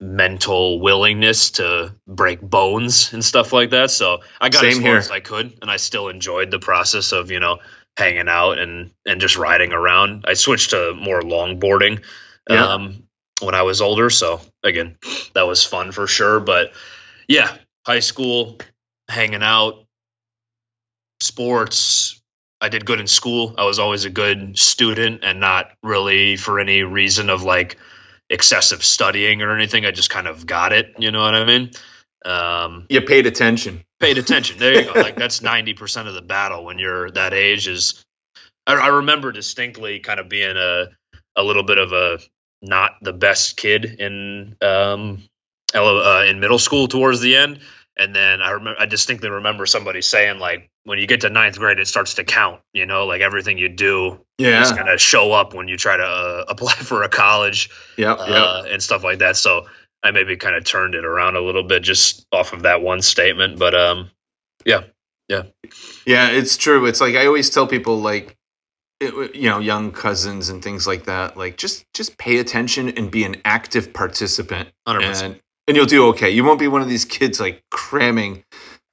mental 0.01 0.79
willingness 0.81 1.51
to 1.51 1.95
break 2.07 2.41
bones 2.41 3.13
and 3.13 3.23
stuff 3.23 3.53
like 3.53 3.69
that. 3.71 3.91
So 3.91 4.19
I 4.41 4.49
got 4.49 4.65
as 4.65 4.73
Same 4.73 4.81
far 4.83 4.91
here. 4.91 4.97
as 4.99 5.11
I 5.11 5.19
could, 5.21 5.57
and 5.61 5.71
I 5.71 5.77
still 5.77 6.09
enjoyed 6.09 6.51
the 6.51 6.59
process 6.59 7.11
of 7.11 7.31
you 7.31 7.39
know 7.39 7.59
hanging 7.97 8.27
out 8.27 8.57
and 8.57 8.91
and 9.05 9.21
just 9.21 9.37
riding 9.37 9.71
around. 9.73 10.25
I 10.27 10.33
switched 10.33 10.71
to 10.71 10.93
more 10.93 11.21
longboarding 11.21 12.03
Yeah. 12.49 12.65
um, 12.73 13.03
when 13.41 13.55
I 13.55 13.61
was 13.63 13.81
older. 13.81 14.09
So 14.09 14.41
again, 14.63 14.97
that 15.33 15.47
was 15.47 15.63
fun 15.63 15.91
for 15.91 16.07
sure. 16.07 16.39
But 16.39 16.73
yeah, 17.27 17.55
high 17.85 18.01
school, 18.01 18.57
hanging 19.09 19.43
out, 19.43 19.85
sports. 21.21 22.21
I 22.61 22.69
did 22.69 22.85
good 22.85 22.99
in 22.99 23.07
school. 23.07 23.53
I 23.57 23.65
was 23.65 23.79
always 23.79 24.05
a 24.05 24.09
good 24.09 24.57
student 24.57 25.23
and 25.23 25.39
not 25.39 25.71
really 25.83 26.35
for 26.37 26.59
any 26.59 26.83
reason 26.83 27.29
of 27.29 27.43
like 27.43 27.77
excessive 28.29 28.83
studying 28.83 29.41
or 29.41 29.55
anything. 29.55 29.85
I 29.85 29.91
just 29.91 30.09
kind 30.09 30.27
of 30.27 30.45
got 30.45 30.73
it. 30.73 30.95
You 30.97 31.11
know 31.11 31.21
what 31.21 31.35
I 31.35 31.45
mean? 31.45 31.71
Um, 32.25 32.87
you 32.89 33.01
paid 33.01 33.27
attention? 33.27 33.83
paid 33.99 34.17
attention. 34.17 34.57
There 34.57 34.73
you 34.73 34.93
go. 34.93 34.99
Like 34.99 35.15
that's 35.15 35.41
ninety 35.43 35.73
percent 35.73 36.07
of 36.07 36.13
the 36.13 36.21
battle 36.21 36.65
when 36.65 36.79
you're 36.79 37.11
that 37.11 37.33
age. 37.33 37.67
Is 37.67 38.03
I, 38.65 38.75
I 38.75 38.87
remember 38.87 39.31
distinctly 39.31 39.99
kind 39.99 40.19
of 40.19 40.29
being 40.29 40.57
a 40.57 40.87
a 41.35 41.43
little 41.43 41.63
bit 41.63 41.77
of 41.77 41.91
a 41.91 42.19
not 42.61 42.91
the 43.01 43.13
best 43.13 43.57
kid 43.57 43.85
in 43.85 44.55
um 44.61 45.23
uh, 45.73 46.25
in 46.27 46.39
middle 46.39 46.59
school 46.59 46.87
towards 46.87 47.19
the 47.19 47.35
end, 47.35 47.59
and 47.97 48.15
then 48.15 48.41
I 48.41 48.51
remember 48.51 48.79
I 48.79 48.85
distinctly 48.85 49.29
remember 49.29 49.65
somebody 49.65 50.01
saying 50.01 50.39
like 50.39 50.69
when 50.83 50.99
you 50.99 51.07
get 51.07 51.21
to 51.21 51.29
ninth 51.29 51.57
grade 51.57 51.79
it 51.79 51.87
starts 51.87 52.15
to 52.15 52.23
count. 52.23 52.61
You 52.73 52.85
know, 52.85 53.05
like 53.05 53.21
everything 53.21 53.57
you 53.57 53.69
do 53.69 54.19
is 54.37 54.71
going 54.71 54.87
to 54.87 54.97
show 54.97 55.31
up 55.31 55.53
when 55.53 55.67
you 55.67 55.77
try 55.77 55.97
to 55.97 56.03
uh, 56.03 56.45
apply 56.49 56.73
for 56.73 57.03
a 57.03 57.09
college 57.09 57.69
yep, 57.97 58.17
yep. 58.19 58.29
uh, 58.29 58.63
and 58.69 58.81
stuff 58.81 59.03
like 59.03 59.19
that. 59.19 59.37
So 59.37 59.67
I 60.03 60.11
maybe 60.11 60.37
kind 60.37 60.55
of 60.55 60.63
turned 60.63 60.93
it 60.93 61.03
around 61.03 61.35
a 61.35 61.41
little 61.41 61.63
bit 61.63 61.83
just 61.83 62.25
off 62.31 62.53
of 62.53 62.63
that 62.63 62.81
one 62.81 63.01
statement. 63.01 63.57
But 63.57 63.73
um, 63.73 64.11
yeah, 64.65 64.83
yeah, 65.27 65.43
Yeah, 66.05 66.29
it's 66.29 66.57
true. 66.57 66.85
It's 66.85 67.01
like 67.01 67.15
I 67.15 67.25
always 67.25 67.49
tell 67.49 67.65
people, 67.65 67.99
like, 67.99 68.37
it, 68.99 69.35
you 69.35 69.49
know, 69.49 69.59
young 69.59 69.91
cousins 69.91 70.49
and 70.49 70.63
things 70.63 70.85
like 70.85 71.05
that. 71.05 71.35
Like, 71.35 71.57
just 71.57 71.91
just 71.93 72.17
pay 72.17 72.37
attention 72.37 72.89
and 72.89 73.09
be 73.09 73.23
an 73.23 73.37
active 73.43 73.93
participant, 73.93 74.69
hundred 74.85 75.07
percent. 75.07 75.33
and 75.33 75.41
and 75.67 75.75
you'll 75.75 75.85
do 75.85 76.07
okay. 76.09 76.29
You 76.29 76.43
won't 76.43 76.59
be 76.59 76.67
one 76.67 76.81
of 76.81 76.89
these 76.89 77.05
kids 77.05 77.39
like 77.39 77.63
cramming, 77.71 78.43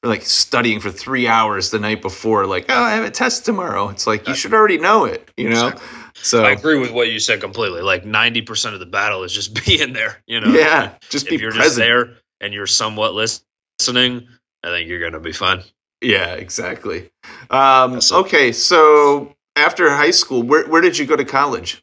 or 0.02 0.10
like 0.10 0.22
studying 0.22 0.80
for 0.80 0.90
three 0.90 1.26
hours 1.26 1.70
the 1.70 1.78
night 1.78 2.02
before. 2.02 2.46
Like, 2.46 2.66
oh, 2.68 2.82
I 2.82 2.92
have 2.92 3.04
a 3.04 3.10
test 3.10 3.44
tomorrow. 3.44 3.88
It's 3.88 4.06
like 4.06 4.26
you 4.28 4.34
should 4.34 4.54
already 4.54 4.78
know 4.78 5.04
it, 5.04 5.30
you 5.36 5.50
know. 5.50 5.68
Exactly. 5.68 5.86
So 6.14 6.44
I 6.44 6.50
agree 6.52 6.78
with 6.78 6.92
what 6.92 7.08
you 7.08 7.18
said 7.18 7.40
completely. 7.40 7.82
Like 7.82 8.04
ninety 8.04 8.42
percent 8.42 8.74
of 8.74 8.80
the 8.80 8.86
battle 8.86 9.22
is 9.24 9.32
just 9.32 9.64
being 9.66 9.92
there. 9.92 10.22
You 10.26 10.40
know, 10.40 10.52
yeah, 10.52 10.94
just 11.08 11.28
be 11.28 11.34
if 11.34 11.40
you're 11.40 11.50
present. 11.50 11.66
just 11.66 11.76
there 11.76 12.16
and 12.40 12.52
you're 12.52 12.66
somewhat 12.66 13.14
listening, 13.14 14.28
I 14.62 14.68
think 14.68 14.88
you're 14.88 15.00
gonna 15.00 15.20
be 15.20 15.32
fine. 15.32 15.62
Yeah, 16.00 16.34
exactly. 16.34 17.10
Um, 17.48 18.00
okay, 18.10 18.50
so 18.50 19.34
after 19.54 19.88
high 19.90 20.10
school, 20.10 20.42
where 20.42 20.66
where 20.66 20.80
did 20.80 20.98
you 20.98 21.06
go 21.06 21.16
to 21.16 21.24
college? 21.24 21.82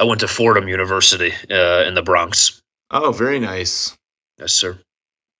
I 0.00 0.04
went 0.04 0.20
to 0.20 0.28
Fordham 0.28 0.68
University 0.68 1.32
uh, 1.50 1.84
in 1.86 1.94
the 1.94 2.02
Bronx. 2.02 2.62
Oh, 2.90 3.12
very 3.12 3.38
nice. 3.38 3.96
Yes, 4.38 4.52
sir. 4.52 4.78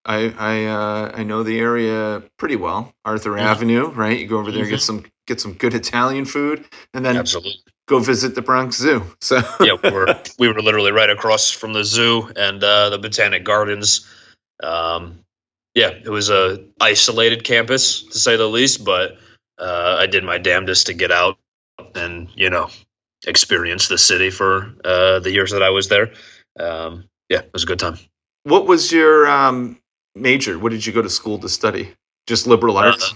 I 0.05 0.35
I 0.39 0.65
uh, 0.67 1.13
I 1.15 1.25
know 1.25 1.43
the 1.43 1.59
area 1.59 2.23
pretty 2.39 2.57
well. 2.57 2.93
Arthur 3.05 3.33
Mhm. 3.33 3.41
Avenue, 3.41 3.87
right? 3.89 4.19
You 4.19 4.27
go 4.27 4.39
over 4.39 4.53
there, 4.53 4.67
get 4.67 4.81
Mhm. 4.81 4.83
some 4.83 5.05
get 5.27 5.41
some 5.41 5.55
good 5.55 5.75
Italian 5.75 6.27
food, 6.27 6.65
and 6.93 7.05
then 7.05 7.17
Absolutely. 7.17 7.63
go 7.89 7.99
visit 7.99 8.35
the 8.35 8.43
Bronx 8.43 8.77
Zoo. 8.77 9.03
So 9.23 9.41
yeah, 9.61 9.77
we 9.83 9.91
were 9.91 10.15
we 10.39 10.49
were 10.49 10.61
literally 10.61 10.93
right 10.93 11.09
across 11.11 11.51
from 11.51 11.73
the 11.73 11.85
zoo 11.85 12.31
and 12.37 12.63
uh, 12.63 12.91
the 12.91 12.99
Botanic 12.99 13.45
Gardens. 13.45 14.07
Um, 14.63 15.21
yeah, 15.75 15.89
it 15.89 16.09
was 16.11 16.31
a 16.31 16.65
isolated 16.81 17.43
campus 17.45 18.03
to 18.05 18.19
say 18.19 18.37
the 18.37 18.47
least, 18.47 18.85
but 18.85 19.17
uh, 19.59 19.97
I 19.99 20.07
did 20.07 20.23
my 20.23 20.39
damnedest 20.39 20.87
to 20.87 20.95
get 20.95 21.11
out 21.11 21.39
and 21.95 22.29
you 22.35 22.51
know 22.51 22.69
experience 23.27 23.89
the 23.89 23.99
city 23.99 24.31
for 24.31 24.75
uh, 24.85 25.19
the 25.21 25.33
years 25.33 25.53
that 25.53 25.63
I 25.63 25.71
was 25.71 25.89
there. 25.89 26.13
Um, 26.61 27.05
yeah, 27.31 27.41
it 27.41 27.51
was 27.55 27.63
a 27.65 27.67
good 27.67 27.79
time. 27.79 27.97
What 28.45 28.67
was 28.67 28.93
your 28.93 29.27
um, 29.29 29.79
major? 30.15 30.59
What 30.59 30.73
did 30.73 30.87
you 30.87 30.93
go 30.93 31.03
to 31.03 31.11
school 31.11 31.39
to 31.41 31.49
study? 31.49 31.93
Just 32.27 32.47
liberal 32.47 32.79
Uh, 32.79 32.93
arts. 32.93 33.15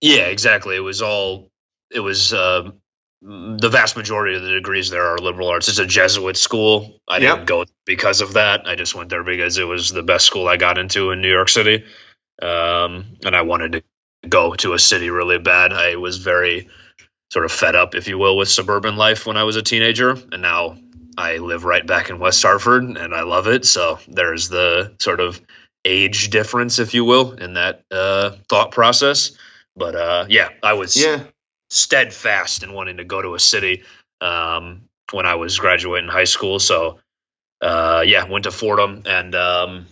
Yeah, 0.00 0.26
exactly. 0.26 0.76
It 0.76 0.80
was 0.80 1.02
all. 1.02 1.48
It 1.90 2.00
was 2.00 2.34
um, 2.34 2.74
the 3.22 3.68
vast 3.70 3.96
majority 3.96 4.36
of 4.36 4.42
the 4.42 4.50
degrees 4.52 4.90
there 4.90 5.06
are 5.06 5.18
liberal 5.18 5.48
arts. 5.48 5.68
It's 5.68 5.78
a 5.78 5.86
Jesuit 5.86 6.36
school. 6.36 7.00
I 7.08 7.20
didn't 7.20 7.46
go 7.46 7.64
because 7.86 8.20
of 8.20 8.34
that. 8.34 8.66
I 8.66 8.74
just 8.74 8.94
went 8.94 9.10
there 9.10 9.24
because 9.24 9.58
it 9.58 9.64
was 9.64 9.90
the 9.90 10.02
best 10.02 10.26
school 10.26 10.48
I 10.48 10.56
got 10.56 10.78
into 10.78 11.12
in 11.12 11.22
New 11.22 11.32
York 11.32 11.48
City, 11.48 11.84
um, 12.42 13.16
and 13.24 13.34
I 13.34 13.42
wanted 13.42 13.72
to 13.72 13.82
go 14.28 14.54
to 14.56 14.74
a 14.74 14.78
city 14.78 15.10
really 15.10 15.38
bad. 15.38 15.72
I 15.72 15.96
was 15.96 16.18
very 16.18 16.68
sort 17.32 17.44
of 17.44 17.52
fed 17.52 17.74
up, 17.74 17.94
if 17.94 18.08
you 18.08 18.18
will, 18.18 18.36
with 18.36 18.48
suburban 18.48 18.96
life 18.96 19.26
when 19.26 19.36
I 19.36 19.44
was 19.44 19.56
a 19.56 19.62
teenager, 19.62 20.10
and 20.10 20.42
now 20.42 20.76
I 21.16 21.38
live 21.38 21.64
right 21.64 21.86
back 21.86 22.10
in 22.10 22.18
West 22.18 22.42
Hartford, 22.42 22.84
and 22.84 23.14
I 23.14 23.22
love 23.22 23.46
it. 23.46 23.64
So 23.64 23.98
there's 24.08 24.48
the 24.48 24.94
sort 24.98 25.20
of 25.20 25.40
age 25.84 26.30
difference, 26.30 26.78
if 26.78 26.94
you 26.94 27.04
will, 27.04 27.32
in 27.32 27.54
that 27.54 27.82
uh, 27.90 28.36
thought 28.48 28.72
process. 28.72 29.32
But 29.76 29.94
uh, 29.94 30.26
yeah, 30.28 30.48
I 30.62 30.74
was 30.74 30.96
yeah. 30.96 31.24
steadfast 31.70 32.62
in 32.62 32.72
wanting 32.72 32.96
to 32.98 33.04
go 33.04 33.22
to 33.22 33.34
a 33.34 33.40
city 33.40 33.84
um, 34.20 34.82
when 35.12 35.26
I 35.26 35.36
was 35.36 35.58
graduating 35.58 36.08
high 36.08 36.24
school. 36.24 36.58
So 36.58 36.98
uh, 37.60 38.02
yeah, 38.06 38.24
went 38.28 38.44
to 38.44 38.50
Fordham 38.50 39.02
and 39.06 39.34
um, 39.34 39.86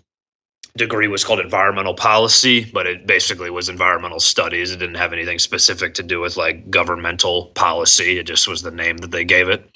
degree 0.77 1.09
was 1.09 1.25
called 1.25 1.41
environmental 1.41 1.95
policy, 1.95 2.65
but 2.65 2.87
it 2.87 3.07
basically 3.07 3.51
was 3.51 3.69
environmental 3.69 4.21
studies. 4.21 4.73
It 4.73 4.79
didn't 4.79 4.97
have 4.97 5.13
anything 5.13 5.39
specific 5.39 5.95
to 5.95 6.03
do 6.03 6.21
with 6.21 6.37
like 6.37 6.71
governmental 6.71 7.47
policy. 7.55 8.19
It 8.19 8.25
just 8.27 8.49
was 8.49 8.63
the 8.63 8.71
name 8.71 8.99
that 8.99 9.11
they 9.11 9.25
gave 9.25 9.49
it. 9.49 9.69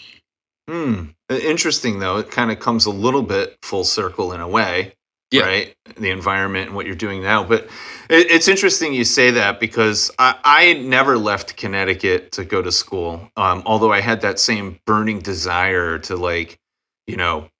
Hmm. 0.69 1.07
Interesting 1.29 1.99
though. 1.99 2.17
It 2.19 2.31
kind 2.31 2.51
of 2.51 2.59
comes 2.59 2.87
a 2.87 2.91
little 2.91 3.23
bit 3.23 3.59
full 3.63 3.85
circle 3.85 4.33
in 4.33 4.41
a 4.41 4.49
way. 4.49 4.95
Yeah. 5.31 5.43
right? 5.43 5.77
The 5.99 6.09
environment 6.09 6.69
and 6.69 6.75
what 6.75 6.87
you're 6.87 6.95
doing 6.95 7.23
now. 7.23 7.45
But 7.45 7.65
it, 8.09 8.31
it's 8.31 8.49
interesting 8.49 8.95
you 8.95 9.05
say 9.05 9.33
that 9.33 9.61
because 9.61 10.11
I, 10.19 10.37
I 10.43 10.73
never 10.75 11.19
left 11.19 11.57
Connecticut 11.59 12.33
to 12.33 12.47
go 12.47 12.63
to 12.63 12.73
school. 12.73 13.31
Um, 13.37 13.63
although 13.67 13.93
I 13.93 14.01
had 14.01 14.23
that 14.23 14.39
same 14.39 14.81
burning 14.87 15.19
desire 15.19 15.99
to 15.99 16.17
like, 16.17 16.59
you 17.07 17.17
know, 17.17 17.51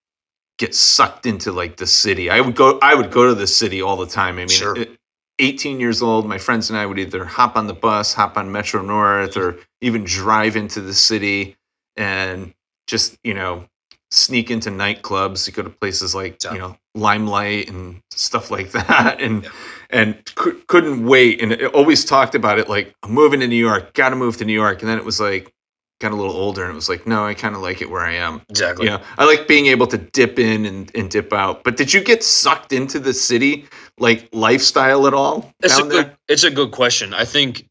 get 0.57 0.75
sucked 0.75 1.27
into 1.27 1.53
like 1.53 1.77
the 1.77 1.87
city. 1.87 2.31
I 2.31 2.41
would 2.41 2.57
go. 2.57 2.79
I 2.81 2.95
would 2.95 3.11
go 3.11 3.27
to 3.29 3.35
the 3.35 3.47
city 3.47 3.83
all 3.83 3.97
the 3.99 4.07
time. 4.07 4.37
I 4.37 4.39
mean, 4.39 4.49
Sure. 4.49 4.79
at 4.79 4.89
18 5.39 5.79
years 5.79 6.01
old, 6.01 6.27
my 6.27 6.39
friends 6.39 6.71
and 6.71 6.79
I 6.79 6.87
would 6.87 6.99
either 6.99 7.27
hop 7.27 7.55
on 7.55 7.67
the 7.67 7.75
bus, 7.75 8.15
hop 8.15 8.39
on 8.39 8.51
Metro 8.51 8.81
North, 8.81 9.37
or 9.37 9.59
even 9.83 10.05
drive 10.05 10.57
into 10.57 10.81
the 10.81 10.95
city 10.95 11.57
and 11.97 12.55
just 12.89 13.17
you 13.23 13.35
know 13.35 13.69
sneak 14.11 14.51
into 14.51 14.71
nightclubs. 14.71 15.47
You 15.47 15.53
go 15.53 15.63
to 15.63 15.71
places 15.71 16.15
like 16.15 16.43
Yeah. 16.43 16.55
you 16.55 16.59
know 16.59 16.77
Limelight 16.97 17.69
and 17.71 18.03
stuff 18.11 18.51
like 18.57 18.73
that, 18.73 19.21
and 19.21 19.45
Yeah. 19.45 19.51
and 19.91 20.35
cou- 20.35 20.61
couldn't 20.67 21.07
wait. 21.07 21.41
And 21.41 21.53
it 21.53 21.67
always 21.75 22.05
talked 22.05 22.35
about 22.35 22.59
it 22.59 22.69
like 22.69 22.93
I'm 23.05 23.13
moving 23.13 23.39
to 23.41 23.47
New 23.47 23.55
York, 23.57 23.95
got 23.95 24.09
to 24.09 24.17
move 24.17 24.37
to 24.39 24.45
New 24.45 24.53
York. 24.65 24.81
And 24.83 24.91
then 24.91 24.99
it 24.99 25.05
was 25.05 25.21
like 25.21 25.53
got 26.01 26.13
a 26.13 26.17
little 26.17 26.33
older, 26.37 26.63
and 26.63 26.73
it 26.73 26.75
was 26.77 26.89
like 26.89 27.07
no, 27.07 27.25
I 27.27 27.35
kind 27.35 27.55
of 27.55 27.61
like 27.61 27.81
it 27.83 27.91
where 27.91 28.05
I 28.05 28.15
am. 28.15 28.41
Exactly. 28.49 28.87
You 28.87 28.93
know, 28.93 29.01
I 29.19 29.25
like 29.27 29.47
being 29.47 29.67
able 29.67 29.87
to 29.89 29.99
dip 29.99 30.39
in 30.39 30.65
and, 30.65 30.91
and 30.97 31.11
dip 31.11 31.33
out. 31.33 31.63
But 31.65 31.77
did 31.77 31.93
you 31.93 32.01
get 32.03 32.25
sucked 32.25 32.73
into 32.73 32.99
the 32.99 33.13
city 33.13 33.67
like 33.99 34.29
lifestyle 34.33 35.07
at 35.09 35.15
all 35.15 35.53
It's 35.61 35.77
a 35.77 35.81
down 35.81 35.89
there? 35.89 36.03
good. 36.05 36.17
It's 36.29 36.45
a 36.45 36.51
good 36.51 36.71
question. 36.71 37.13
I 37.15 37.25
think 37.25 37.68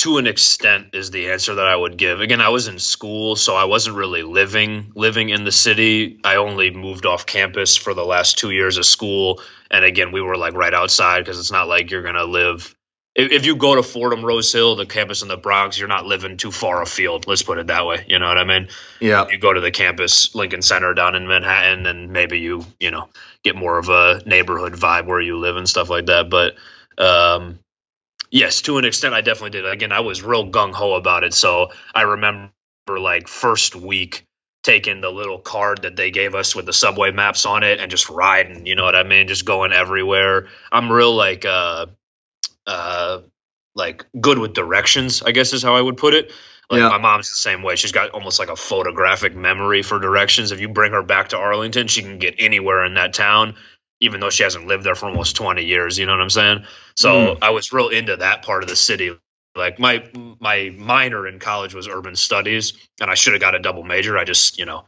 to 0.00 0.18
an 0.18 0.26
extent 0.26 0.88
is 0.94 1.10
the 1.10 1.30
answer 1.30 1.54
that 1.56 1.66
I 1.66 1.76
would 1.76 1.96
give. 1.96 2.20
Again, 2.20 2.40
I 2.40 2.48
was 2.48 2.68
in 2.68 2.78
school, 2.78 3.36
so 3.36 3.54
I 3.54 3.64
wasn't 3.64 3.96
really 3.96 4.22
living 4.22 4.92
living 4.94 5.30
in 5.30 5.44
the 5.44 5.52
city. 5.52 6.20
I 6.24 6.36
only 6.36 6.70
moved 6.70 7.06
off 7.06 7.26
campus 7.26 7.76
for 7.76 7.94
the 7.94 8.04
last 8.04 8.38
two 8.38 8.50
years 8.50 8.76
of 8.76 8.86
school, 8.86 9.40
and 9.70 9.84
again, 9.84 10.12
we 10.12 10.20
were 10.20 10.36
like 10.36 10.54
right 10.54 10.74
outside 10.74 11.20
because 11.20 11.38
it's 11.38 11.52
not 11.52 11.68
like 11.68 11.90
you're 11.90 12.02
gonna 12.02 12.24
live 12.24 12.74
if, 13.14 13.32
if 13.32 13.46
you 13.46 13.56
go 13.56 13.74
to 13.74 13.82
Fordham 13.82 14.24
Rose 14.24 14.52
Hill, 14.52 14.76
the 14.76 14.86
campus 14.86 15.22
in 15.22 15.28
the 15.28 15.36
Bronx, 15.36 15.78
you're 15.78 15.88
not 15.88 16.06
living 16.06 16.36
too 16.36 16.52
far 16.52 16.80
afield. 16.80 17.26
Let's 17.26 17.42
put 17.42 17.58
it 17.58 17.66
that 17.66 17.84
way. 17.86 18.04
You 18.06 18.18
know 18.18 18.28
what 18.28 18.38
I 18.38 18.44
mean? 18.44 18.68
Yeah. 19.00 19.26
You 19.28 19.38
go 19.38 19.52
to 19.52 19.60
the 19.60 19.70
campus, 19.70 20.34
Lincoln 20.34 20.62
Center 20.62 20.94
down 20.94 21.16
in 21.16 21.26
Manhattan, 21.26 21.86
and 21.86 22.12
maybe 22.12 22.38
you, 22.38 22.64
you 22.78 22.90
know, 22.90 23.08
get 23.42 23.56
more 23.56 23.78
of 23.78 23.88
a 23.88 24.22
neighborhood 24.26 24.74
vibe 24.74 25.06
where 25.06 25.20
you 25.20 25.38
live 25.38 25.56
and 25.56 25.68
stuff 25.68 25.90
like 25.90 26.06
that. 26.06 26.30
But 26.30 26.54
um, 26.98 27.58
yes, 28.30 28.62
to 28.62 28.78
an 28.78 28.86
extent, 28.86 29.14
I 29.14 29.22
definitely 29.22 29.50
did. 29.50 29.66
Again, 29.66 29.92
I 29.92 30.00
was 30.00 30.22
real 30.22 30.50
gung 30.50 30.74
ho 30.74 30.94
about 30.94 31.24
it. 31.24 31.34
So 31.34 31.68
I 31.94 32.02
remember 32.02 32.52
like 32.88 33.28
first 33.28 33.76
week 33.76 34.24
taking 34.64 35.00
the 35.00 35.10
little 35.10 35.38
card 35.40 35.82
that 35.82 35.96
they 35.96 36.10
gave 36.12 36.34
us 36.34 36.56
with 36.56 36.66
the 36.66 36.74
subway 36.74 37.12
maps 37.12 37.46
on 37.46 37.64
it 37.64 37.80
and 37.80 37.90
just 37.90 38.10
riding, 38.10 38.66
you 38.66 38.76
know 38.76 38.84
what 38.84 38.96
I 38.96 39.04
mean? 39.04 39.28
Just 39.28 39.46
going 39.46 39.72
everywhere. 39.72 40.48
I'm 40.72 40.92
real 40.92 41.14
like 41.14 41.46
uh 41.46 41.86
uh 42.66 43.20
like 43.74 44.06
good 44.20 44.38
with 44.38 44.54
directions, 44.54 45.22
I 45.22 45.32
guess 45.32 45.52
is 45.54 45.62
how 45.62 45.76
I 45.76 45.82
would 45.82 45.96
put 45.98 46.14
it. 46.14 46.32
Like 46.70 46.80
Yeah. 46.80 46.88
my 46.88 46.98
mom's 46.98 47.30
the 47.30 47.36
same 47.36 47.62
way. 47.62 47.76
She's 47.76 47.92
got 47.92 48.10
almost 48.10 48.38
like 48.38 48.50
a 48.50 48.56
photographic 48.56 49.36
memory 49.36 49.82
for 49.82 49.98
directions. 50.00 50.52
If 50.52 50.60
you 50.60 50.68
bring 50.68 50.92
her 50.92 51.02
back 51.02 51.30
to 51.30 51.38
Arlington, 51.38 51.88
she 51.88 52.02
can 52.02 52.18
get 52.18 52.36
anywhere 52.38 52.84
in 52.84 52.94
that 52.94 53.14
town, 53.14 53.56
even 54.00 54.20
though 54.20 54.30
she 54.30 54.42
hasn't 54.42 54.66
lived 54.66 54.84
there 54.84 54.94
for 54.94 55.06
almost 55.06 55.36
20 55.36 55.64
years. 55.64 55.98
You 55.98 56.06
know 56.06 56.12
what 56.12 56.22
I'm 56.22 56.30
saying? 56.30 56.64
So 56.96 57.36
Mm. 57.36 57.38
I 57.42 57.50
was 57.50 57.72
real 57.72 57.88
into 57.88 58.16
that 58.16 58.42
part 58.42 58.62
of 58.62 58.68
the 58.68 58.76
city. 58.76 59.16
Like 59.56 59.78
my 59.78 60.04
my 60.40 60.70
minor 60.78 61.26
in 61.26 61.38
college 61.38 61.74
was 61.74 61.88
urban 61.88 62.16
studies, 62.16 62.72
and 63.00 63.10
I 63.10 63.14
should 63.14 63.32
have 63.34 63.40
got 63.42 63.54
a 63.54 63.58
double 63.58 63.82
major. 63.84 64.16
I 64.18 64.24
just 64.24 64.58
you 64.58 64.64
know 64.64 64.86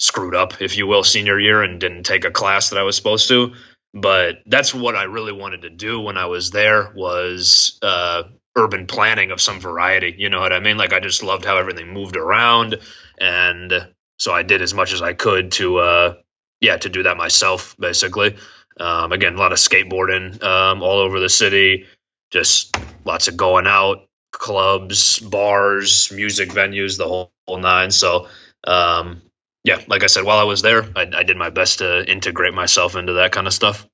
screwed 0.00 0.34
up, 0.34 0.60
if 0.60 0.76
you 0.76 0.86
will, 0.86 1.04
senior 1.04 1.38
year 1.38 1.62
and 1.62 1.80
didn't 1.80 2.04
take 2.04 2.24
a 2.24 2.30
class 2.30 2.70
that 2.70 2.78
I 2.78 2.82
was 2.82 2.96
supposed 2.96 3.28
to. 3.28 3.52
But 3.94 4.42
that's 4.46 4.74
what 4.74 4.96
I 4.96 5.04
really 5.04 5.32
wanted 5.32 5.62
to 5.62 5.70
do 5.70 6.00
when 6.00 6.16
I 6.16 6.26
was 6.26 6.50
there 6.50 6.92
was 6.94 7.78
uh, 7.82 8.24
urban 8.56 8.86
planning 8.86 9.30
of 9.30 9.40
some 9.40 9.60
variety. 9.60 10.14
You 10.18 10.28
know 10.28 10.40
what 10.40 10.52
I 10.52 10.60
mean? 10.60 10.76
Like 10.76 10.92
I 10.92 11.00
just 11.00 11.22
loved 11.22 11.44
how 11.44 11.56
everything 11.56 11.88
moved 11.92 12.16
around, 12.16 12.78
and 13.18 13.88
so 14.18 14.32
I 14.32 14.42
did 14.42 14.62
as 14.62 14.74
much 14.74 14.92
as 14.92 15.02
I 15.02 15.14
could 15.14 15.52
to 15.52 15.78
uh, 15.78 16.14
yeah 16.62 16.78
to 16.78 16.90
do 16.90 17.04
that 17.04 17.18
myself, 17.18 17.76
basically. 17.78 18.38
Um, 18.80 19.12
again, 19.12 19.34
a 19.34 19.38
lot 19.38 19.52
of 19.52 19.58
skateboarding 19.58 20.42
um, 20.42 20.82
all 20.82 21.00
over 21.00 21.20
the 21.20 21.30
city, 21.30 21.86
just 22.32 22.76
lots 23.04 23.28
of 23.28 23.36
going 23.36 23.68
out, 23.68 24.08
clubs, 24.32 25.20
bars, 25.20 26.12
music 26.12 26.50
venues, 26.50 26.98
the 26.98 27.08
whole, 27.08 27.32
whole 27.48 27.58
nine. 27.58 27.92
So, 27.92 28.28
um, 28.66 29.22
yeah, 29.64 29.82
like 29.88 30.04
I 30.04 30.08
said, 30.08 30.24
while 30.24 30.38
I 30.38 30.44
was 30.44 30.62
there, 30.62 30.84
I, 30.96 31.10
I 31.14 31.24
did 31.24 31.36
my 31.36 31.50
best 31.50 31.80
to 31.80 32.10
integrate 32.10 32.54
myself 32.54 32.96
into 32.96 33.14
that 33.14 33.32
kind 33.32 33.46
of 33.48 33.54
stuff. 33.54 33.86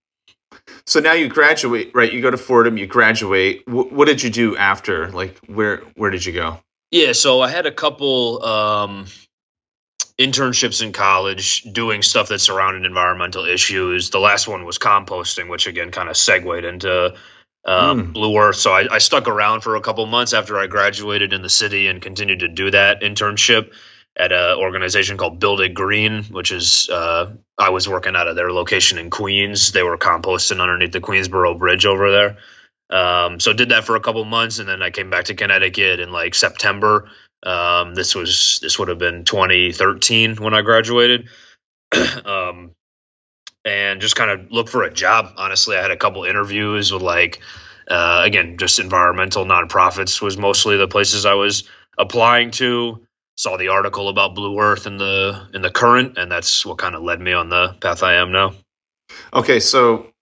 So 0.87 1.01
now 1.01 1.15
you 1.15 1.29
graduate, 1.29 1.93
right? 1.95 2.13
You 2.13 2.23
go 2.23 2.31
to 2.31 2.39
Fordham, 2.39 2.79
you 2.79 2.87
graduate. 2.87 3.67
W- 3.67 3.91
what 3.95 4.07
did 4.07 4.23
you 4.23 4.31
do 4.31 4.57
after? 4.57 5.11
Like, 5.11 5.39
where 5.47 5.79
where 5.97 6.11
did 6.11 6.27
you 6.27 6.33
go? 6.35 6.61
Yeah, 6.91 7.13
so 7.13 7.43
I 7.43 7.51
had 7.51 7.67
a 7.67 7.73
couple 7.73 8.45
um, 8.45 9.07
internships 10.21 10.83
in 10.83 10.93
college 10.93 11.63
doing 11.63 12.03
stuff 12.03 12.29
that 12.29 12.41
surrounded 12.41 12.85
environmental 12.87 13.45
issues. 13.45 14.11
The 14.11 14.21
last 14.21 14.49
one 14.49 14.65
was 14.65 14.79
composting, 14.79 15.49
which 15.49 15.67
again 15.67 15.91
kind 15.91 16.09
of 16.09 16.17
segued 16.17 16.65
into 16.65 17.15
um, 17.65 18.09
Mm. 18.09 18.13
Blue 18.15 18.37
Earth. 18.39 18.57
So 18.57 18.73
I, 18.73 18.87
I 18.91 18.99
stuck 18.99 19.29
around 19.29 19.61
for 19.61 19.77
a 19.77 19.81
couple 19.81 20.07
months 20.07 20.33
after 20.33 20.59
I 20.59 20.67
graduated 20.67 21.33
in 21.33 21.43
the 21.43 21.49
city 21.51 21.89
and 21.89 22.01
continued 22.01 22.41
to 22.41 22.49
do 22.49 22.71
that 22.71 23.03
internship 23.03 23.73
at 24.17 24.33
an 24.33 24.59
organization 24.59 25.17
called 25.17 25.39
Build 25.39 25.61
It 25.61 25.75
Green, 25.75 26.25
which 26.25 26.51
is 26.51 26.89
uh, 26.91 27.33
I 27.59 27.71
was 27.71 27.89
working 27.89 28.17
out 28.17 28.27
of 28.27 28.37
their 28.37 28.53
location 28.53 28.99
in 28.99 29.11
Queens. 29.11 29.73
They 29.73 29.83
were 29.83 29.99
composting 29.99 30.61
underneath 30.61 30.93
the 30.93 31.01
Queensboro 31.01 31.59
Bridge 31.59 31.87
over 31.87 32.11
there. 32.11 32.39
Um, 32.91 33.39
so 33.39 33.53
did 33.53 33.69
that 33.69 33.85
for 33.85 33.97
a 33.97 34.01
couple 34.01 34.25
months, 34.25 34.59
and 34.59 34.69
then 34.69 34.83
I 34.83 34.91
came 34.91 35.11
back 35.11 35.27
to 35.27 35.35
Connecticut 35.35 36.01
in 36.01 36.11
like 36.11 36.35
September. 36.35 37.11
Um, 37.43 37.95
this 37.95 38.15
was 38.15 38.59
this 38.63 38.79
would 38.79 38.89
have 38.89 38.99
been 38.99 39.25
2013 39.25 40.37
when 40.37 40.55
I 40.55 40.63
graduated, 40.63 41.29
um, 42.25 42.73
and 43.65 44.01
just 44.01 44.17
kind 44.17 44.31
of 44.31 44.51
look 44.51 44.69
for 44.69 44.83
a 44.83 44.93
job. 44.93 45.33
Honestly, 45.37 45.77
I 45.77 45.83
had 45.83 45.91
a 45.91 45.97
couple 45.97 46.25
interviews 46.25 46.93
with 46.93 47.03
like 47.03 47.41
uh, 47.89 48.23
again 48.25 48.57
just 48.59 48.81
environmental 48.81 49.45
nonprofits 49.45 50.21
was 50.21 50.37
mostly 50.37 50.77
the 50.77 50.89
places 50.89 51.25
I 51.27 51.35
was 51.35 51.65
applying 51.97 52.51
to. 52.53 53.05
Saw 53.37 53.57
the 53.57 53.69
article 53.69 54.09
about 54.09 54.35
Blue 54.35 54.59
Earth 54.59 54.89
in 54.89 54.99
the 54.99 55.49
in 55.55 55.63
the 55.63 55.71
Courant, 55.71 56.19
and 56.19 56.31
that's 56.31 56.67
what 56.67 56.79
kind 56.79 56.97
of 56.97 57.03
led 57.03 57.21
me 57.21 57.33
on 57.33 57.51
the 57.51 57.77
path 57.81 58.03
I 58.03 58.15
am 58.15 58.33
now. 58.33 58.55
Okay, 59.33 59.61
so 59.61 60.13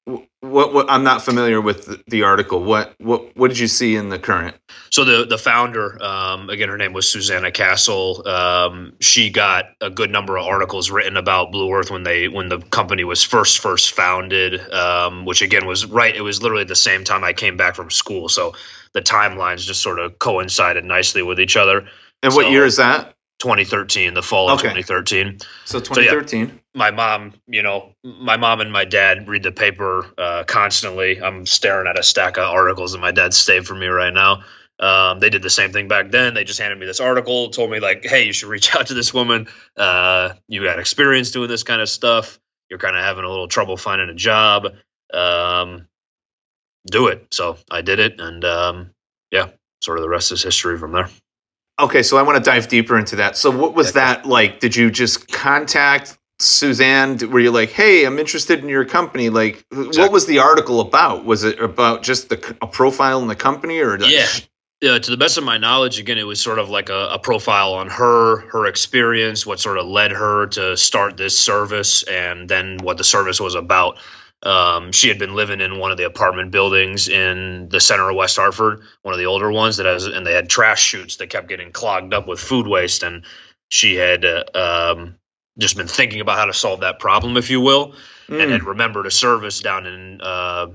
what, 0.51 0.73
what 0.73 0.91
I'm 0.91 1.05
not 1.05 1.23
familiar 1.23 1.61
with 1.61 1.87
the, 1.87 2.03
the 2.07 2.23
article. 2.23 2.63
What 2.63 2.95
what 2.99 3.37
what 3.37 3.49
did 3.49 3.59
you 3.59 3.67
see 3.67 3.97
in 3.97 4.09
the 4.09 4.19
Courant? 4.19 4.57
So 4.91 5.05
the 5.05 5.27
the 5.27 5.39
founder, 5.39 6.03
um, 6.03 6.49
again, 6.51 6.69
her 6.69 6.79
name 6.79 6.93
was 6.93 7.09
Susanna 7.11 7.51
Castle. 7.51 8.27
Um, 8.27 8.95
she 9.01 9.31
got 9.31 9.67
a 9.81 9.91
good 9.91 10.11
number 10.11 10.37
of 10.39 10.47
articles 10.47 10.91
written 10.91 11.17
about 11.17 11.53
Blue 11.53 11.73
Earth 11.73 11.91
when 11.91 12.03
they 12.03 12.29
when 12.29 12.49
the 12.49 12.59
company 12.59 13.05
was 13.05 13.23
first 13.23 13.59
first 13.59 13.93
founded, 13.93 14.61
um, 14.73 15.25
which 15.25 15.43
again 15.43 15.67
was 15.67 15.87
right. 15.87 16.15
It 16.15 16.23
was 16.23 16.43
literally 16.43 16.65
the 16.65 16.77
same 16.77 17.05
time 17.05 17.25
I 17.25 17.33
came 17.33 17.57
back 17.57 17.75
from 17.75 17.91
school, 17.91 18.29
so 18.29 18.55
the 18.93 19.03
timelines 19.03 19.67
just 19.67 19.83
sort 19.83 19.99
of 19.99 20.19
coincided 20.19 20.85
nicely 20.85 21.23
with 21.23 21.39
each 21.41 21.57
other. 21.57 21.87
And 22.23 22.35
what 22.35 22.51
year 22.51 22.65
is 22.65 22.77
that? 22.77 23.15
2013, 23.39 24.15
the 24.15 24.23
fall 24.23 24.49
of 24.49 24.59
Okay. 24.61 24.69
2013. 24.69 25.39
So 25.67 25.81
yeah. 26.01 26.51
2013. 26.77 26.79
my 26.79 26.91
mom, 26.91 27.33
you 27.49 27.63
know, 27.63 27.93
my 28.05 28.37
mom 28.37 28.61
and 28.61 28.71
my 28.71 28.85
dad 28.85 29.29
read 29.29 29.43
the 29.43 29.53
paper 29.53 30.07
uh, 30.19 30.45
constantly. 30.45 31.21
I'm 31.21 31.47
staring 31.47 31.87
at 31.87 31.99
a 31.99 32.03
stack 32.03 32.37
of 32.37 32.45
articles 32.45 32.93
that 32.93 32.99
my 32.99 33.13
dad 33.13 33.33
saved 33.35 33.67
for 33.67 33.75
me 33.75 33.87
right 33.87 34.13
now. 34.13 34.43
Um, 34.79 35.21
they 35.21 35.31
did 35.31 35.43
the 35.43 35.51
same 35.51 35.73
thing 35.73 35.89
back 35.89 36.11
then. 36.11 36.35
They 36.35 36.45
just 36.45 36.61
handed 36.61 36.79
me 36.79 36.85
this 36.85 37.01
article, 37.01 37.49
told 37.49 37.71
me 37.71 37.81
like, 37.81 38.05
"Hey, 38.05 38.25
you 38.25 38.33
should 38.35 38.51
reach 38.51 38.75
out 38.75 38.89
to 38.89 38.95
this 38.95 39.15
woman. 39.15 39.49
Uh, 39.77 40.35
you 40.49 40.63
got 40.63 40.79
experience 40.79 41.31
doing 41.31 41.49
this 41.49 41.63
kind 41.63 41.81
of 41.81 41.89
stuff. 41.89 42.39
You're 42.69 42.79
kind 42.79 42.97
of 42.97 43.03
having 43.03 43.25
a 43.25 43.29
little 43.29 43.49
trouble 43.49 43.79
finding 43.79 44.11
a 44.11 44.15
job. 44.15 44.67
Um, 45.15 45.89
do 46.87 47.07
it." 47.09 47.27
So 47.33 47.57
I 47.71 47.81
did 47.81 48.01
it, 48.01 48.21
and 48.21 48.45
um, 48.45 48.91
yeah, 49.31 49.49
sort 49.81 49.97
of 49.97 50.03
the 50.03 50.11
rest 50.11 50.31
is 50.31 50.43
history 50.43 50.77
from 50.77 50.93
there. 50.93 51.09
Okay, 51.79 52.03
so 52.03 52.19
I 52.19 52.23
want 52.23 52.43
to 52.43 52.51
dive 52.51 52.69
deeper 52.69 52.99
into 52.99 53.17
that. 53.17 53.37
So 53.39 53.51
what 53.51 53.75
was 53.75 53.95
that 53.95 54.27
like? 54.27 54.61
Did 54.61 54.77
you 54.77 54.91
just 54.91 55.33
contact 55.33 56.19
Suzanne? 56.39 57.19
Were 57.31 57.41
you 57.41 57.51
like, 57.51 57.71
"Hey, 57.71 58.05
I'm 58.05 58.19
interested 58.19 58.61
in 58.61 58.69
your 58.69 58.85
company." 58.85 59.31
Like, 59.31 59.65
what 59.73 60.13
was 60.13 60.27
the 60.27 60.39
article 60.41 60.81
about? 60.81 61.25
Was 61.25 61.45
it 61.45 61.59
about 61.61 62.03
just 62.03 62.29
the 62.29 62.57
a 62.61 62.67
profile 62.67 63.21
in 63.23 63.29
the 63.29 63.35
company, 63.37 63.79
or 63.79 63.97
the- 63.97 64.09
Yeah. 64.09 64.27
uh, 64.91 64.99
to 64.99 65.11
the 65.11 65.17
best 65.17 65.39
of 65.39 65.45
my 65.45 65.57
knowledge, 65.57 65.99
again, 65.99 66.19
it 66.19 66.27
was 66.27 66.41
sort 66.41 66.59
of 66.59 66.69
like 66.69 66.91
a, 66.91 67.09
a 67.13 67.19
profile 67.19 67.73
on 67.75 67.89
her, 67.89 68.41
her 68.51 68.67
experience, 68.67 69.47
what 69.47 69.59
sort 69.61 69.79
of 69.79 69.87
led 69.87 70.13
her 70.13 70.47
to 70.49 70.77
start 70.77 71.17
this 71.17 71.39
service, 71.39 72.03
and 72.03 72.49
then 72.49 72.77
what 72.83 72.99
the 72.99 73.05
service 73.05 73.41
was 73.41 73.55
about. 73.55 73.99
Um, 74.43 74.93
she 74.93 75.09
had 75.09 75.19
been 75.19 75.35
living 75.35 75.63
in 75.63 75.79
one 75.79 75.91
of 75.91 75.97
the 75.97 76.05
apartment 76.05 76.51
buildings 76.51 77.09
in 77.09 77.71
the 77.71 77.81
center 77.81 78.11
of 78.11 78.17
West 78.17 78.37
Hartford, 78.37 78.83
one 79.01 79.15
of 79.15 79.19
the 79.19 79.25
older 79.27 79.51
ones 79.51 79.79
that 79.79 79.87
has, 79.87 80.05
and 80.05 80.27
they 80.27 80.35
had 80.35 80.51
trash 80.51 80.83
chutes 80.85 81.17
that 81.17 81.31
kept 81.31 81.49
getting 81.49 81.73
clogged 81.73 82.13
up 82.13 82.29
with 82.29 82.39
food 82.39 82.67
waste, 82.67 83.03
and 83.03 83.25
she 83.71 83.95
had 83.95 84.27
uh, 84.27 84.45
um, 84.55 85.15
just 85.59 85.77
been 85.77 85.89
thinking 85.89 86.21
about 86.21 86.39
how 86.39 86.47
to 86.47 86.55
solve 86.55 86.81
that 86.81 86.99
problem, 86.99 87.37
if 87.37 87.51
you 87.51 87.61
will 87.61 87.95
and 88.29 88.51
Mm, 88.51 88.51
had 88.51 88.65
remembered 88.65 89.07
a 89.07 89.11
service 89.11 89.61
down 89.61 89.87
in 89.87 90.21
uh, 90.21 90.67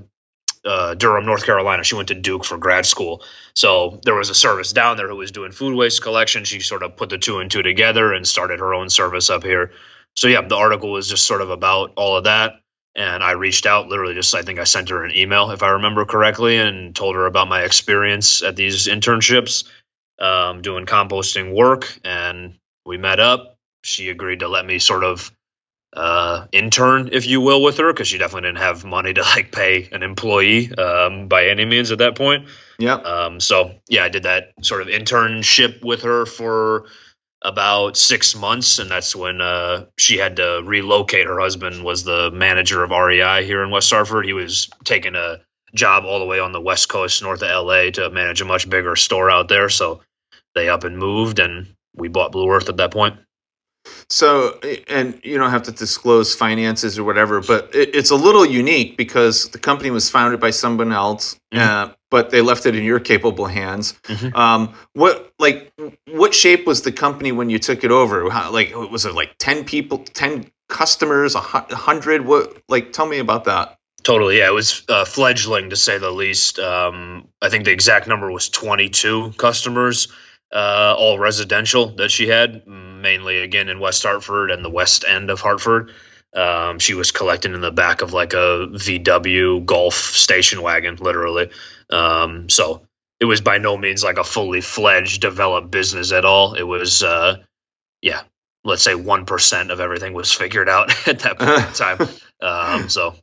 uh, 0.63 0.93
Durham, 0.95 1.25
North 1.25 1.45
Carolina. 1.45 1.83
She 1.83 1.95
went 1.95 2.09
to 2.09 2.15
Duke 2.15 2.45
for 2.45 2.57
grad 2.57 2.85
school. 2.85 3.23
So 3.55 3.99
there 4.03 4.15
was 4.15 4.29
a 4.29 4.35
service 4.35 4.73
down 4.73 4.97
there 4.97 5.09
who 5.09 5.17
was 5.17 5.31
doing 5.31 5.51
food 5.51 5.75
waste 5.75 6.01
collection. 6.01 6.43
She 6.43 6.59
sort 6.61 6.83
of 6.83 6.95
put 6.95 7.09
the 7.09 7.17
two 7.17 7.39
and 7.39 7.51
two 7.51 7.63
together 7.63 8.13
and 8.13 8.27
started 8.27 8.59
her 8.59 8.73
own 8.73 8.89
service 8.89 9.29
up 9.29 9.43
here. 9.43 9.71
So 10.15 10.27
yeah, 10.27 10.41
the 10.41 10.55
article 10.55 10.91
was 10.91 11.09
just 11.09 11.25
sort 11.25 11.41
of 11.41 11.49
about 11.49 11.93
all 11.97 12.17
of 12.17 12.25
that. 12.25 12.53
And 12.95 13.23
I 13.23 13.31
reached 13.31 13.65
out, 13.65 13.87
literally 13.87 14.15
just 14.15 14.35
I 14.35 14.41
think 14.41 14.59
I 14.59 14.65
sent 14.65 14.89
her 14.89 15.05
an 15.05 15.15
email, 15.15 15.51
if 15.51 15.63
I 15.63 15.69
remember 15.69 16.05
correctly, 16.05 16.57
and 16.57 16.95
told 16.95 17.15
her 17.15 17.25
about 17.25 17.47
my 17.47 17.63
experience 17.63 18.43
at 18.43 18.57
these 18.57 18.87
internships, 18.87 19.63
um, 20.19 20.61
doing 20.61 20.85
composting 20.85 21.53
work. 21.55 21.99
And 22.03 22.55
we 22.85 22.97
met 22.97 23.19
up. 23.19 23.50
She 23.83 24.09
agreed 24.09 24.39
to 24.39 24.47
let 24.47 24.65
me 24.65 24.79
sort 24.79 25.03
of 25.03 25.31
uh, 25.93 26.47
intern, 26.51 27.09
if 27.11 27.27
you 27.27 27.41
will, 27.41 27.61
with 27.61 27.77
her 27.77 27.91
because 27.91 28.07
she 28.07 28.17
definitely 28.17 28.49
didn't 28.49 28.61
have 28.61 28.85
money 28.85 29.13
to 29.13 29.21
like 29.21 29.51
pay 29.51 29.89
an 29.91 30.03
employee 30.03 30.73
um, 30.75 31.27
by 31.27 31.47
any 31.47 31.65
means 31.65 31.91
at 31.91 31.99
that 31.99 32.15
point. 32.15 32.47
Yeah. 32.79 32.95
Um, 32.95 33.39
so 33.39 33.75
yeah, 33.89 34.03
I 34.03 34.09
did 34.09 34.23
that 34.23 34.53
sort 34.61 34.81
of 34.81 34.87
internship 34.87 35.83
with 35.83 36.03
her 36.03 36.25
for 36.25 36.85
about 37.43 37.97
six 37.97 38.35
months, 38.35 38.79
and 38.79 38.89
that's 38.89 39.15
when 39.15 39.41
uh, 39.41 39.85
she 39.97 40.17
had 40.17 40.35
to 40.37 40.61
relocate. 40.63 41.25
Her 41.25 41.39
husband 41.39 41.83
was 41.83 42.03
the 42.03 42.31
manager 42.31 42.83
of 42.83 42.91
REI 42.91 43.45
here 43.45 43.63
in 43.63 43.71
West 43.71 43.89
Hartford. 43.89 44.25
He 44.25 44.33
was 44.33 44.69
taking 44.83 45.15
a 45.15 45.41
job 45.73 46.05
all 46.05 46.19
the 46.19 46.25
way 46.25 46.39
on 46.39 46.51
the 46.51 46.61
west 46.61 46.89
coast, 46.89 47.21
north 47.23 47.41
of 47.41 47.65
LA, 47.65 47.89
to 47.91 48.09
manage 48.11 48.41
a 48.41 48.45
much 48.45 48.69
bigger 48.69 48.95
store 48.95 49.31
out 49.31 49.47
there. 49.47 49.69
So 49.69 50.01
they 50.53 50.69
up 50.69 50.83
and 50.83 50.97
moved, 50.97 51.39
and 51.39 51.73
we 51.95 52.07
bought 52.09 52.31
Blue 52.31 52.49
Earth 52.49 52.69
at 52.69 52.77
that 52.77 52.91
point. 52.91 53.17
So, 54.09 54.59
and 54.87 55.19
you 55.23 55.37
don't 55.37 55.49
have 55.51 55.63
to 55.63 55.71
disclose 55.71 56.35
finances 56.35 56.99
or 56.99 57.03
whatever, 57.03 57.41
but 57.41 57.73
it, 57.73 57.95
it's 57.95 58.11
a 58.11 58.15
little 58.15 58.45
unique 58.45 58.97
because 58.97 59.49
the 59.49 59.57
company 59.57 59.89
was 59.89 60.09
founded 60.09 60.39
by 60.39 60.51
someone 60.51 60.91
else, 60.91 61.37
Mhm. 61.53 61.59
uh, 61.61 61.93
but 62.09 62.29
they 62.29 62.41
left 62.41 62.65
it 62.65 62.75
in 62.75 62.83
your 62.83 62.99
capable 62.99 63.45
hands. 63.45 63.93
Mhm. 64.07 64.35
Um, 64.35 64.73
what 64.93 65.31
like 65.39 65.71
what 66.11 66.33
shape 66.33 66.67
was 66.67 66.81
the 66.83 66.91
company 66.91 67.31
when 67.31 67.49
you 67.49 67.57
took 67.59 67.83
it 67.83 67.91
over? 67.91 68.29
How, 68.29 68.51
like 68.51 68.73
was 68.75 69.05
it 69.05 69.13
like 69.15 69.31
ten 69.39 69.63
people, 69.63 69.99
ten 69.99 70.51
customers, 70.69 71.35
a 71.35 71.39
hundred? 71.41 72.25
What 72.25 72.57
like 72.69 72.93
tell 72.93 73.05
me 73.07 73.19
about 73.19 73.45
that? 73.45 73.77
Totally, 74.03 74.39
yeah. 74.39 74.47
It 74.47 74.53
was 74.53 74.83
uh, 74.89 75.05
fledgling 75.05 75.69
to 75.69 75.75
say 75.75 75.99
the 75.99 76.09
least. 76.11 76.57
Um, 76.59 77.27
I 77.41 77.49
think 77.49 77.65
the 77.65 77.71
exact 77.71 78.07
number 78.07 78.31
was 78.31 78.49
22 78.49 79.33
customers, 79.37 80.07
uh, 80.53 80.95
all 80.97 81.19
residential 81.19 81.87
that 81.97 82.11
she 82.11 82.27
had, 82.27 82.67
mainly 82.67 83.39
again 83.39 83.69
in 83.69 83.79
West 83.79 84.03
Hartford 84.03 84.51
and 84.51 84.65
the 84.65 84.69
west 84.69 85.05
end 85.07 85.29
of 85.29 85.41
Hartford. 85.41 85.91
Um, 86.35 86.79
she 86.79 86.93
was 86.95 87.11
collecting 87.11 87.53
in 87.55 87.61
the 87.61 87.71
back 87.71 88.01
of 88.01 88.13
like 88.13 88.33
a 88.33 88.67
VW 88.71 89.65
Golf 89.65 89.95
station 89.95 90.61
wagon, 90.61 90.97
literally. 90.97 91.51
Um, 91.89 92.49
so 92.49 92.87
it 93.19 93.25
was 93.25 93.41
by 93.41 93.59
no 93.59 93.77
means 93.77 94.03
like 94.03 94.17
a 94.17 94.23
fully 94.23 94.61
fledged 94.61 95.21
developed 95.21 95.71
business 95.71 96.11
at 96.11 96.25
all. 96.25 96.55
It 96.55 96.63
was, 96.63 97.03
uh, 97.03 97.37
yeah, 98.01 98.21
let's 98.65 98.83
say 98.83 98.93
1% 98.93 99.71
of 99.71 99.79
everything 99.79 100.13
was 100.13 100.31
figured 100.33 100.69
out 100.69 100.91
at 101.07 101.19
that 101.21 101.39
point 101.39 101.67
in 101.67 101.73
time. 101.73 102.09
Um, 102.41 102.89
so 102.89 103.13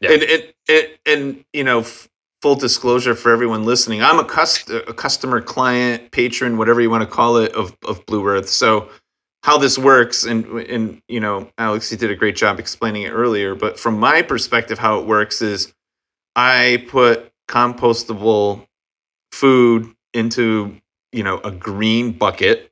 Yeah. 0.00 0.12
And, 0.12 0.24
and 0.24 0.54
and 0.68 0.88
and 1.06 1.46
you 1.52 1.64
know, 1.64 1.80
f- 1.80 2.08
full 2.44 2.54
disclosure 2.54 3.14
for 3.14 3.32
everyone 3.32 3.64
listening, 3.64 4.02
I'm 4.02 4.18
a, 4.18 4.24
cust- 4.24 4.68
a 4.68 4.92
customer, 4.92 5.40
client, 5.40 6.10
patron, 6.10 6.58
whatever 6.58 6.82
you 6.82 6.90
want 6.90 7.00
to 7.02 7.06
call 7.08 7.38
it, 7.38 7.52
of 7.52 7.74
of 7.86 8.04
Blue 8.04 8.26
Earth. 8.28 8.50
So 8.50 8.90
how 9.44 9.56
this 9.56 9.78
works, 9.78 10.26
and 10.26 10.44
and 10.74 11.00
you 11.08 11.20
know, 11.20 11.50
Alex, 11.56 11.90
you 11.90 11.96
did 11.96 12.10
a 12.10 12.14
great 12.14 12.36
job 12.36 12.60
explaining 12.60 13.04
it 13.04 13.12
earlier. 13.12 13.54
But 13.54 13.80
from 13.80 13.98
my 13.98 14.20
perspective, 14.20 14.78
how 14.78 14.98
it 15.00 15.06
works 15.06 15.40
is, 15.40 15.72
I 16.36 16.84
put 16.90 17.32
compostable 17.48 18.66
food 19.32 19.94
into 20.12 20.76
you 21.12 21.22
know 21.22 21.38
a 21.44 21.50
green 21.50 22.12
bucket 22.12 22.70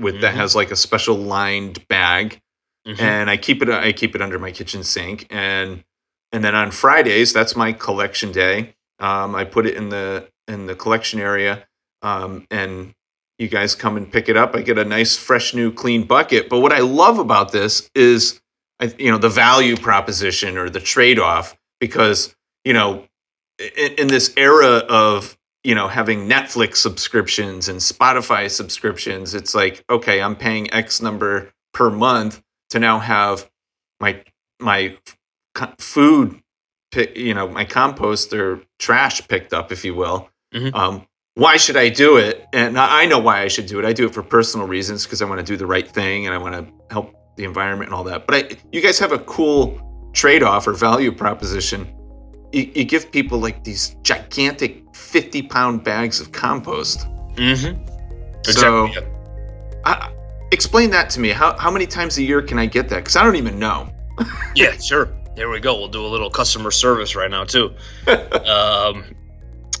with 0.00 0.20
that 0.20 0.34
Mhm. 0.34 0.36
has 0.36 0.54
like 0.54 0.70
a 0.70 0.76
special 0.76 1.16
lined 1.16 1.88
bag 1.88 2.40
mhm. 2.86 3.00
and 3.00 3.28
I 3.28 3.36
keep 3.36 3.62
it 3.62 3.68
I 3.68 3.90
keep 3.92 4.14
it 4.14 4.22
under 4.22 4.38
my 4.38 4.52
kitchen 4.52 4.84
sink 4.84 5.26
and 5.28 5.82
and 6.30 6.44
then 6.44 6.54
on 6.54 6.70
Fridays 6.70 7.32
that's 7.32 7.56
my 7.56 7.72
collection 7.72 8.30
day. 8.30 8.74
Um, 8.98 9.34
I 9.34 9.44
put 9.44 9.66
it 9.66 9.76
in 9.76 9.88
the 9.88 10.28
in 10.48 10.66
the 10.66 10.74
collection 10.74 11.20
area 11.20 11.66
um, 12.02 12.46
and 12.50 12.94
you 13.38 13.48
guys 13.48 13.74
come 13.74 13.96
and 13.96 14.10
pick 14.10 14.28
it 14.28 14.36
up. 14.36 14.54
I 14.54 14.62
get 14.62 14.78
a 14.78 14.84
nice 14.84 15.16
fresh 15.16 15.54
new 15.54 15.72
clean 15.72 16.04
bucket. 16.04 16.48
But 16.48 16.60
what 16.60 16.72
I 16.72 16.80
love 16.80 17.18
about 17.18 17.52
this 17.52 17.90
is 17.94 18.40
I, 18.80 18.92
you 18.98 19.10
know 19.10 19.18
the 19.18 19.28
value 19.28 19.76
proposition 19.76 20.56
or 20.58 20.68
the 20.68 20.80
trade 20.80 21.18
off 21.18 21.56
because 21.80 22.34
you 22.64 22.72
know 22.72 23.06
in, 23.58 23.92
in 23.92 24.06
this 24.08 24.32
era 24.36 24.78
of 24.88 25.36
you 25.64 25.74
know 25.74 25.88
having 25.88 26.28
Netflix 26.28 26.76
subscriptions 26.76 27.68
and 27.68 27.80
Spotify 27.80 28.50
subscriptions, 28.50 29.34
it's 29.34 29.54
like 29.54 29.84
okay, 29.90 30.20
I'm 30.20 30.36
paying 30.36 30.72
X 30.72 31.00
number 31.00 31.52
per 31.72 31.90
month 31.90 32.42
to 32.70 32.78
now 32.78 32.98
have 32.98 33.50
my 34.00 34.22
my 34.60 34.96
food, 35.78 36.40
you 37.14 37.34
know, 37.34 37.48
my 37.48 37.64
compost 37.64 38.32
or 38.32 38.62
trash 38.86 39.16
picked 39.28 39.52
up, 39.54 39.70
if 39.72 39.84
you 39.84 39.94
will. 39.94 40.28
Mhm. 40.54 40.74
Um, 40.74 41.06
why 41.34 41.56
should 41.56 41.76
I 41.76 41.88
do 41.88 42.16
it? 42.16 42.44
And 42.52 42.78
I 42.78 43.06
know 43.06 43.18
why 43.28 43.40
I 43.42 43.48
should 43.48 43.66
do 43.66 43.78
it. 43.78 43.84
I 43.86 43.92
do 43.94 44.04
it 44.06 44.12
for 44.12 44.22
personal 44.22 44.66
reasons 44.66 45.04
because 45.04 45.22
I 45.22 45.24
want 45.24 45.38
to 45.38 45.46
do 45.52 45.56
the 45.56 45.66
right 45.74 45.88
thing 45.98 46.26
and 46.26 46.34
I 46.34 46.38
want 46.38 46.54
to 46.56 46.62
help 46.94 47.14
the 47.38 47.44
environment 47.44 47.88
and 47.88 47.94
all 47.94 48.04
that. 48.04 48.26
But 48.26 48.34
I, 48.38 48.40
you 48.72 48.82
guys 48.82 48.98
have 48.98 49.12
a 49.12 49.18
cool 49.20 49.62
trade-off 50.12 50.66
or 50.66 50.74
value 50.74 51.10
proposition. 51.12 51.80
You, 52.52 52.70
you 52.74 52.84
give 52.84 53.10
people 53.10 53.38
like 53.38 53.64
these 53.64 53.96
gigantic 54.02 54.84
50-pound 54.92 55.82
bags 55.84 56.20
of 56.20 56.32
compost. 56.32 57.06
Mm-hmm. 57.36 57.72
So- 58.50 58.86
Exactly. 58.86 59.12
I, 59.84 60.12
explain 60.50 60.90
that 60.90 61.08
to 61.10 61.20
me. 61.20 61.30
How, 61.30 61.56
how 61.56 61.70
many 61.70 61.86
times 61.86 62.18
a 62.18 62.22
year 62.22 62.42
can 62.42 62.58
I 62.58 62.66
get 62.66 62.88
that? 62.90 62.96
Because 62.98 63.16
I 63.16 63.22
don't 63.24 63.36
even 63.36 63.58
know. 63.58 63.88
yeah, 64.54 64.72
sure. 64.76 65.08
Here 65.34 65.50
we 65.50 65.60
go. 65.60 65.78
We'll 65.78 65.88
do 65.88 66.04
a 66.04 66.08
little 66.08 66.30
customer 66.30 66.70
service 66.70 67.16
right 67.16 67.30
now 67.30 67.44
too. 67.44 67.74
um, 68.06 69.04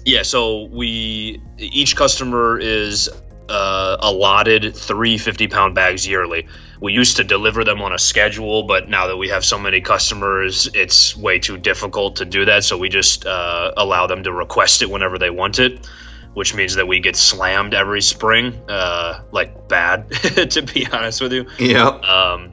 yeah, 0.04 0.22
so 0.22 0.64
we 0.64 1.42
each 1.58 1.94
customer 1.94 2.58
is 2.58 3.08
uh, 3.48 3.96
allotted 4.00 4.74
three 4.74 5.18
50 5.18 5.48
pound 5.48 5.74
bags 5.74 6.06
yearly. 6.06 6.48
We 6.80 6.92
used 6.92 7.18
to 7.18 7.24
deliver 7.24 7.64
them 7.64 7.80
on 7.82 7.92
a 7.92 7.98
schedule, 7.98 8.64
but 8.64 8.88
now 8.88 9.06
that 9.06 9.16
we 9.16 9.28
have 9.28 9.44
so 9.44 9.58
many 9.58 9.80
customers, 9.80 10.68
it's 10.74 11.16
way 11.16 11.38
too 11.38 11.58
difficult 11.58 12.16
to 12.16 12.24
do 12.24 12.46
that. 12.46 12.64
So 12.64 12.76
we 12.76 12.88
just 12.88 13.26
uh, 13.26 13.72
allow 13.76 14.06
them 14.06 14.24
to 14.24 14.32
request 14.32 14.82
it 14.82 14.90
whenever 14.90 15.18
they 15.18 15.30
want 15.30 15.58
it, 15.58 15.86
which 16.34 16.54
means 16.54 16.74
that 16.76 16.88
we 16.88 16.98
get 16.98 17.14
slammed 17.14 17.74
every 17.74 18.00
spring, 18.00 18.60
uh, 18.68 19.22
like 19.30 19.68
bad, 19.68 20.10
to 20.50 20.62
be 20.62 20.86
honest 20.90 21.20
with 21.20 21.32
you. 21.32 21.46
yeah. 21.58 21.86
Um, 21.86 22.51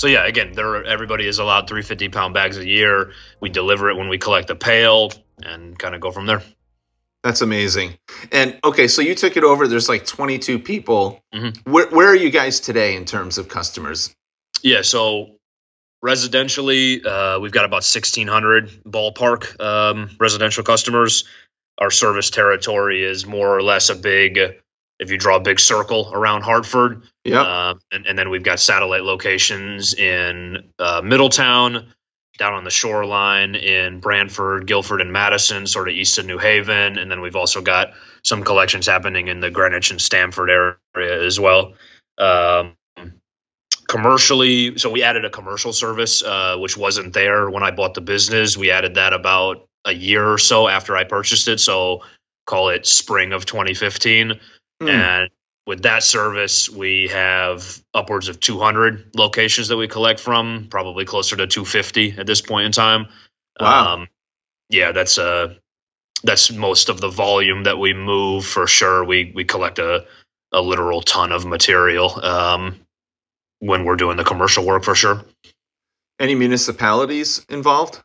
so 0.00 0.06
yeah, 0.06 0.26
again, 0.26 0.52
there 0.52 0.82
everybody 0.82 1.26
is 1.26 1.38
allowed 1.38 1.68
350 1.68 2.08
pound 2.08 2.32
bags 2.32 2.56
a 2.56 2.66
year. 2.66 3.12
We 3.40 3.50
deliver 3.50 3.90
it 3.90 3.96
when 3.96 4.08
we 4.08 4.16
collect 4.16 4.48
the 4.48 4.56
pail 4.56 5.12
and 5.42 5.78
kind 5.78 5.94
of 5.94 6.00
go 6.00 6.10
from 6.10 6.24
there. 6.24 6.42
That's 7.22 7.42
amazing. 7.42 7.98
And 8.32 8.58
okay, 8.64 8.88
so 8.88 9.02
you 9.02 9.14
took 9.14 9.36
it 9.36 9.44
over. 9.44 9.68
There's 9.68 9.90
like 9.90 10.06
22 10.06 10.58
people. 10.58 11.22
Mhm. 11.34 11.54
Where, 11.66 11.86
where 11.88 12.08
are 12.08 12.16
you 12.16 12.30
guys 12.30 12.60
today 12.60 12.96
in 12.96 13.04
terms 13.04 13.36
of 13.36 13.48
customers? 13.48 14.16
Yeah, 14.62 14.80
so 14.80 15.36
residentially, 16.02 17.04
uh, 17.04 17.38
we've 17.38 17.52
got 17.52 17.66
about 17.66 17.84
1,600 17.84 18.84
ballpark 18.84 19.60
um, 19.62 20.08
residential 20.18 20.64
customers. 20.64 21.24
Our 21.76 21.90
service 21.90 22.30
territory 22.30 23.04
is 23.04 23.26
more 23.26 23.54
or 23.54 23.62
less 23.62 23.90
a 23.90 23.96
big, 23.96 24.38
if 25.00 25.10
you 25.10 25.18
draw 25.18 25.36
a 25.36 25.40
big 25.40 25.58
circle 25.58 26.10
around 26.14 26.42
Hartford, 26.42 27.02
Yep. 27.24 27.46
Uh, 27.46 27.74
and, 27.92 28.06
and 28.06 28.18
then 28.18 28.30
we've 28.30 28.42
got 28.42 28.60
satellite 28.60 29.02
locations 29.02 29.92
in 29.94 30.70
uh, 30.78 31.02
Middletown, 31.04 31.92
down 32.38 32.54
on 32.54 32.64
the 32.64 32.70
shoreline 32.70 33.54
in 33.54 34.00
Branford, 34.00 34.66
Guilford, 34.66 35.02
and 35.02 35.12
Madison, 35.12 35.66
sort 35.66 35.88
of 35.88 35.94
east 35.94 36.18
of 36.18 36.24
New 36.24 36.38
Haven. 36.38 36.98
And 36.98 37.10
then 37.10 37.20
we've 37.20 37.36
also 37.36 37.60
got 37.60 37.92
some 38.24 38.42
collections 38.42 38.86
happening 38.86 39.28
in 39.28 39.40
the 39.40 39.50
Greenwich 39.50 39.90
and 39.90 40.00
Stamford 40.00 40.48
area 40.48 41.24
as 41.24 41.38
well. 41.38 41.74
Um, 42.16 42.74
commercially, 43.86 44.78
so 44.78 44.88
we 44.88 45.02
added 45.02 45.26
a 45.26 45.30
commercial 45.30 45.74
service, 45.74 46.22
uh, 46.22 46.56
which 46.56 46.76
wasn't 46.76 47.12
there 47.12 47.50
when 47.50 47.62
I 47.62 47.70
bought 47.70 47.92
the 47.92 48.00
business. 48.00 48.56
We 48.56 48.70
added 48.70 48.94
that 48.94 49.12
about 49.12 49.68
a 49.84 49.92
year 49.92 50.26
or 50.26 50.38
so 50.38 50.68
after 50.68 50.96
I 50.96 51.04
purchased 51.04 51.48
it. 51.48 51.60
So 51.60 52.02
call 52.46 52.70
it 52.70 52.86
spring 52.86 53.34
of 53.34 53.44
2015. 53.44 54.40
Hmm. 54.80 54.88
And 54.88 55.30
with 55.66 55.82
that 55.82 56.02
service, 56.02 56.68
we 56.68 57.08
have 57.08 57.82
upwards 57.94 58.28
of 58.28 58.40
200 58.40 59.10
locations 59.14 59.68
that 59.68 59.76
we 59.76 59.88
collect 59.88 60.20
from, 60.20 60.68
probably 60.70 61.04
closer 61.04 61.36
to 61.36 61.46
250 61.46 62.16
at 62.18 62.26
this 62.26 62.40
point 62.40 62.66
in 62.66 62.72
time. 62.72 63.06
Wow. 63.60 63.94
Um, 63.94 64.08
yeah, 64.70 64.92
that's 64.92 65.18
uh 65.18 65.54
that's 66.22 66.50
most 66.52 66.88
of 66.88 67.00
the 67.00 67.08
volume 67.08 67.64
that 67.64 67.78
we 67.78 67.92
move 67.92 68.44
for 68.44 68.66
sure. 68.66 69.04
We 69.04 69.32
we 69.34 69.44
collect 69.44 69.78
a 69.78 70.06
a 70.52 70.60
literal 70.60 71.02
ton 71.02 71.32
of 71.32 71.46
material 71.46 72.24
um, 72.24 72.80
when 73.60 73.84
we're 73.84 73.96
doing 73.96 74.16
the 74.16 74.24
commercial 74.24 74.64
work 74.66 74.84
for 74.84 74.94
sure. 74.94 75.24
Any 76.18 76.34
municipalities 76.34 77.44
involved? 77.48 78.00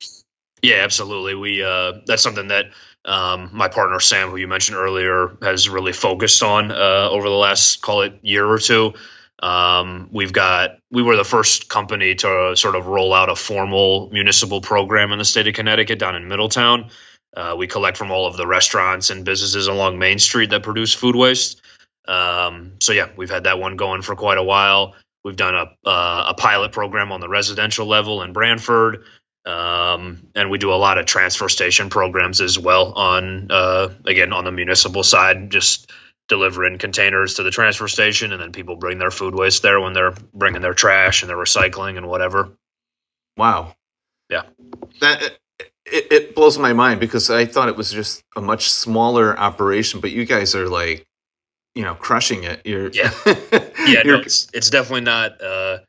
Yeah, 0.62 0.78
absolutely. 0.78 1.36
We 1.36 1.64
uh, 1.64 1.94
that's 2.06 2.24
something 2.24 2.48
that 2.50 2.66
um, 3.06 3.50
my 3.54 3.68
partner 3.68 4.00
Sam, 4.00 4.30
who 4.30 4.38
you 4.38 4.48
mentioned 4.48 4.78
earlier, 4.78 5.38
has 5.42 5.70
really 5.70 5.94
focused 5.94 6.42
on 6.42 6.72
uh, 6.72 7.10
over 7.12 7.30
the 7.30 7.36
last 7.36 7.82
call 7.82 8.02
it 8.02 8.20
year 8.24 8.46
or 8.46 8.58
two. 8.58 8.94
Um, 9.44 10.10
we've 10.12 10.34
got 10.34 10.80
we 10.92 11.04
were 11.04 11.16
the 11.16 11.24
first 11.24 11.70
company 11.70 12.16
to 12.16 12.56
sort 12.56 12.76
of 12.76 12.88
roll 12.88 13.14
out 13.14 13.30
a 13.30 13.36
formal 13.36 14.10
municipal 14.12 14.62
program 14.62 15.12
in 15.12 15.20
the 15.20 15.26
state 15.26 15.48
of 15.48 15.54
Connecticut 15.54 16.00
down 16.00 16.16
in 16.16 16.28
Middletown. 16.28 16.90
Uh, 17.36 17.56
we 17.58 17.68
collect 17.68 17.98
from 17.98 18.12
all 18.12 18.28
of 18.28 18.38
the 18.38 18.48
restaurants 18.48 19.10
and 19.10 19.26
businesses 19.26 19.68
along 19.68 20.00
Main 20.00 20.20
Street 20.20 20.50
that 20.52 20.64
produce 20.64 20.94
food 20.94 21.16
waste. 21.16 21.62
Um, 22.08 22.74
so 22.80 22.94
yeah, 22.94 23.10
we've 23.18 23.30
had 23.30 23.44
that 23.44 23.60
one 23.60 23.76
going 23.76 24.02
for 24.02 24.16
quite 24.16 24.38
a 24.38 24.44
while. 24.44 24.96
We've 25.24 25.36
done 25.36 25.56
a 25.56 25.90
uh, 25.90 26.26
a 26.30 26.34
pilot 26.34 26.72
program 26.72 27.12
on 27.12 27.20
the 27.20 27.30
residential 27.30 27.86
level 27.86 28.22
in 28.22 28.32
Branford. 28.32 29.04
Um, 29.46 30.28
and 30.34 30.50
we 30.50 30.58
do 30.58 30.74
a 30.74 30.76
lot 30.76 30.98
of 30.98 31.06
transfer 31.06 31.50
station 31.50 31.90
programs 31.90 32.42
as 32.42 32.58
well 32.58 32.94
on 32.94 33.48
uh, 33.52 33.90
again 34.06 34.34
on 34.34 34.44
the 34.44 34.52
municipal 34.52 35.04
side, 35.04 35.52
just 35.52 35.92
delivering 36.28 36.80
containers 36.80 37.36
to 37.36 37.44
the 37.44 37.52
transfer 37.52 37.88
station, 37.88 38.32
and 38.32 38.42
then 38.42 38.52
people 38.52 38.76
bring 38.76 38.98
their 38.98 39.12
food 39.12 39.36
waste 39.36 39.62
there 39.62 39.80
when 39.80 39.94
they're 39.94 40.14
bringing 40.34 40.62
their 40.62 40.74
trash 40.74 41.22
and 41.22 41.30
their 41.30 41.38
recycling 41.38 41.98
and 41.98 42.08
whatever. 42.08 42.52
Wow. 43.38 43.76
Yeah. 44.30 44.44
That 45.02 45.22
it, 45.86 46.12
it 46.12 46.36
blows 46.36 46.58
my 46.58 46.74
mind 46.74 47.00
because 47.00 47.30
I 47.30 47.46
thought 47.46 47.70
it 47.70 47.78
was 47.78 47.92
just 47.92 48.24
a 48.36 48.42
much 48.42 48.72
smaller 48.72 49.38
operation, 49.38 50.00
but 50.00 50.12
you 50.12 50.26
guys 50.26 50.56
are 50.56 50.68
like 50.68 51.06
you 51.76 51.84
know 51.84 51.94
crushing 51.96 52.44
it. 52.44 52.62
You're 52.66 52.90
yeah, 52.90 53.12
yeah. 53.86 54.02
No, 54.04 54.20
it's 54.20 54.48
it's 54.54 54.70
definitely 54.70 55.02
not. 55.02 55.42
Uh, 55.42 55.80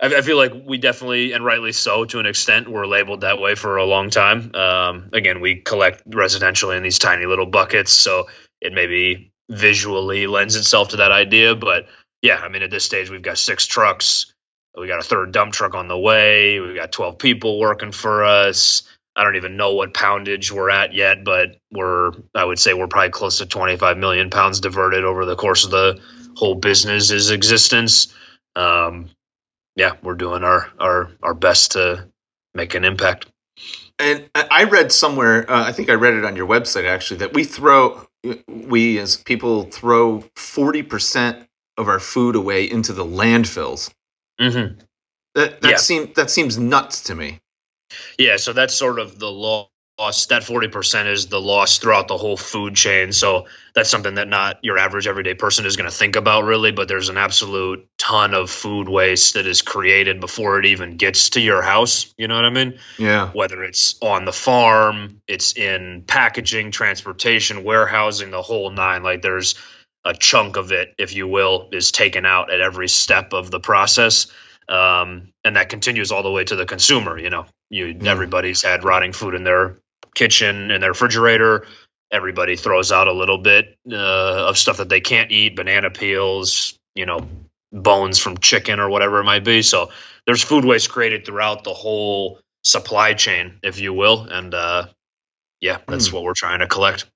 I, 0.00 0.20
feel 0.20 0.36
like 0.36 0.52
we 0.66 0.78
definitely 0.78 1.32
and 1.32 1.44
rightly 1.44 1.72
so 1.72 2.04
to 2.04 2.18
an 2.18 2.26
extent 2.26 2.68
were 2.68 2.86
labeled 2.86 3.22
that 3.22 3.40
way 3.40 3.54
for 3.54 3.78
a 3.78 3.84
long 3.84 4.10
time. 4.10 4.54
Um, 4.54 5.08
again, 5.12 5.40
we 5.40 5.56
collect 5.56 6.08
residentially 6.08 6.76
in 6.76 6.82
these 6.82 6.98
tiny 6.98 7.24
little 7.24 7.46
buckets, 7.46 7.92
so 7.92 8.28
it 8.60 8.72
maybe 8.72 9.32
visually 9.48 10.26
lends 10.26 10.56
itself 10.56 10.90
to 10.90 10.98
that 10.98 11.12
idea. 11.12 11.54
But 11.54 11.86
yeah, 12.20 12.36
I 12.36 12.48
mean, 12.48 12.62
at 12.62 12.70
this 12.70 12.84
stage, 12.84 13.10
we've 13.10 13.22
got 13.22 13.38
six 13.38 13.66
trucks. 13.66 14.32
We 14.76 14.86
got 14.86 15.00
a 15.00 15.02
third 15.02 15.32
dump 15.32 15.54
truck 15.54 15.74
on 15.74 15.88
the 15.88 15.98
way. 15.98 16.60
we've 16.60 16.76
got 16.76 16.92
12 16.92 17.18
people 17.18 17.58
working 17.58 17.92
for 17.92 18.24
us. 18.24 18.82
I 19.14 19.24
don't 19.24 19.36
even 19.36 19.56
know 19.56 19.72
what 19.72 19.94
poundage 19.94 20.52
we're 20.52 20.68
at 20.68 20.92
yet, 20.92 21.24
but 21.24 21.56
we're, 21.72 22.12
I 22.34 22.44
would 22.44 22.58
say 22.58 22.74
we're 22.74 22.86
probably 22.86 23.10
close 23.10 23.38
to 23.38 23.46
25 23.46 23.96
million 23.96 24.28
pounds 24.28 24.60
diverted 24.60 25.04
over 25.04 25.24
the 25.24 25.36
course 25.36 25.64
of 25.64 25.70
the 25.70 26.00
whole 26.36 26.54
business's 26.54 27.30
existence. 27.30 28.12
Um, 28.54 29.08
yeah, 29.76 29.92
we're 30.02 30.14
doing 30.14 30.42
our, 30.42 30.70
our, 30.78 31.10
our 31.22 31.34
best 31.34 31.72
to 31.72 32.08
make 32.54 32.74
an 32.74 32.84
impact. 32.84 33.26
And 33.98 34.28
I 34.34 34.64
read 34.64 34.92
somewhere, 34.92 35.50
uh, 35.50 35.64
I 35.64 35.72
think 35.72 35.88
I 35.88 35.94
read 35.94 36.14
it 36.14 36.24
on 36.24 36.36
your 36.36 36.46
website 36.46 36.86
actually, 36.86 37.18
that 37.18 37.32
we 37.32 37.44
throw, 37.44 38.06
we 38.46 38.98
as 38.98 39.16
people 39.16 39.64
throw 39.64 40.24
40% 40.36 41.46
of 41.78 41.88
our 41.88 42.00
food 42.00 42.36
away 42.36 42.68
into 42.68 42.92
the 42.92 43.04
landfills. 43.04 43.90
Mm-hmm. 44.40 44.80
That 45.34 45.60
that 45.60 45.70
yeah. 45.70 45.76
seems 45.76 46.14
that 46.14 46.30
seems 46.30 46.58
nuts 46.58 47.02
to 47.04 47.14
me. 47.14 47.40
Yeah, 48.18 48.36
so 48.36 48.52
that's 48.52 48.74
sort 48.74 48.98
of 48.98 49.18
the 49.18 49.30
loss. 49.98 50.26
That 50.26 50.44
forty 50.44 50.68
percent 50.68 51.08
is 51.08 51.26
the 51.26 51.40
loss 51.40 51.78
throughout 51.78 52.08
the 52.08 52.16
whole 52.16 52.36
food 52.36 52.74
chain. 52.74 53.12
So 53.12 53.46
that's 53.74 53.90
something 53.90 54.14
that 54.14 54.28
not 54.28 54.58
your 54.62 54.78
average 54.78 55.06
everyday 55.06 55.34
person 55.34 55.66
is 55.66 55.76
going 55.76 55.88
to 55.88 55.96
think 55.96 56.16
about 56.16 56.44
really. 56.44 56.72
But 56.72 56.88
there's 56.88 57.08
an 57.08 57.16
absolute 57.16 57.86
ton 57.98 58.34
of 58.34 58.50
food 58.50 58.88
waste 58.88 59.34
that 59.34 59.46
is 59.46 59.62
created 59.62 60.20
before 60.20 60.58
it 60.58 60.66
even 60.66 60.96
gets 60.96 61.30
to 61.30 61.40
your 61.40 61.62
house. 61.62 62.14
You 62.16 62.28
know 62.28 62.36
what 62.36 62.44
I 62.44 62.50
mean? 62.50 62.78
Yeah. 62.98 63.30
Whether 63.30 63.64
it's 63.64 63.96
on 64.00 64.24
the 64.24 64.32
farm, 64.32 65.20
it's 65.26 65.56
in 65.56 66.04
packaging, 66.06 66.70
transportation, 66.70 67.64
warehousing, 67.64 68.30
the 68.30 68.42
whole 68.42 68.70
nine. 68.70 69.02
Like 69.02 69.22
there's 69.22 69.54
a 70.04 70.14
chunk 70.14 70.56
of 70.56 70.70
it, 70.70 70.94
if 70.98 71.14
you 71.16 71.26
will, 71.26 71.68
is 71.72 71.90
taken 71.90 72.24
out 72.24 72.52
at 72.52 72.60
every 72.60 72.88
step 72.88 73.32
of 73.32 73.50
the 73.50 73.58
process. 73.58 74.28
Um, 74.68 75.32
and 75.44 75.56
that 75.56 75.68
continues 75.68 76.10
all 76.10 76.22
the 76.22 76.30
way 76.30 76.44
to 76.44 76.56
the 76.56 76.66
consumer. 76.66 77.18
You 77.18 77.30
know, 77.30 77.46
you 77.70 77.94
mm. 77.94 78.06
everybody's 78.06 78.62
had 78.62 78.84
rotting 78.84 79.12
food 79.12 79.34
in 79.34 79.44
their 79.44 79.78
kitchen 80.16 80.72
and 80.72 80.82
the 80.82 80.88
refrigerator. 80.88 81.64
Everybody 82.10 82.56
throws 82.56 82.90
out 82.90 83.06
a 83.06 83.12
little 83.12 83.38
bit 83.38 83.76
uh, 83.90 84.48
of 84.48 84.58
stuff 84.58 84.78
that 84.78 84.88
they 84.88 85.00
can't 85.00 85.30
eat, 85.30 85.54
banana 85.54 85.90
peels, 85.90 86.76
you 86.96 87.06
know, 87.06 87.28
bones 87.72 88.18
from 88.18 88.36
chicken 88.38 88.80
or 88.80 88.88
whatever 88.88 89.20
it 89.20 89.24
might 89.24 89.44
be. 89.44 89.62
So 89.62 89.90
there's 90.26 90.42
food 90.42 90.64
waste 90.64 90.90
created 90.90 91.24
throughout 91.24 91.62
the 91.62 91.74
whole 91.74 92.40
supply 92.64 93.14
chain, 93.14 93.58
if 93.62 93.78
you 93.78 93.92
will. 93.92 94.22
And 94.22 94.54
uh, 94.54 94.86
yeah, 95.60 95.78
that's 95.86 96.08
mm. 96.08 96.14
what 96.14 96.24
we're 96.24 96.34
trying 96.34 96.58
to 96.60 96.66
collect. 96.66 97.06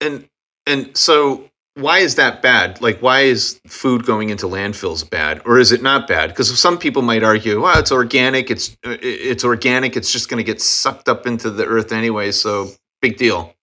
And 0.00 0.28
and 0.66 0.96
so 0.96 1.48
why 1.74 1.98
is 1.98 2.16
that 2.16 2.42
bad? 2.42 2.80
Like, 2.80 3.00
why 3.00 3.20
is 3.20 3.60
food 3.66 4.04
going 4.04 4.28
into 4.30 4.46
landfills 4.46 5.08
bad, 5.08 5.40
or 5.46 5.58
is 5.58 5.72
it 5.72 5.82
not 5.82 6.06
bad? 6.06 6.30
Because 6.30 6.58
some 6.58 6.78
people 6.78 7.02
might 7.02 7.22
argue, 7.22 7.62
well, 7.62 7.78
it's 7.78 7.92
organic. 7.92 8.50
It's 8.50 8.76
it's 8.82 9.44
organic. 9.44 9.96
It's 9.96 10.12
just 10.12 10.28
going 10.28 10.38
to 10.38 10.44
get 10.44 10.60
sucked 10.60 11.08
up 11.08 11.26
into 11.26 11.50
the 11.50 11.64
earth 11.64 11.92
anyway. 11.92 12.32
So 12.32 12.70
big 13.00 13.16
deal. 13.16 13.54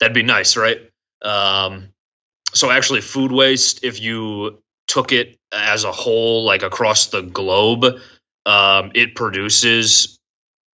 That'd 0.00 0.14
be 0.14 0.22
nice, 0.22 0.56
right? 0.56 0.80
Um, 1.22 1.90
so 2.52 2.70
actually, 2.70 3.00
food 3.00 3.30
waste, 3.30 3.84
if 3.84 4.00
you 4.00 4.58
took 4.88 5.12
it 5.12 5.36
as 5.52 5.84
a 5.84 5.92
whole, 5.92 6.44
like 6.44 6.62
across 6.62 7.06
the 7.08 7.22
globe, 7.22 7.84
um, 8.46 8.90
it 8.94 9.14
produces 9.14 10.19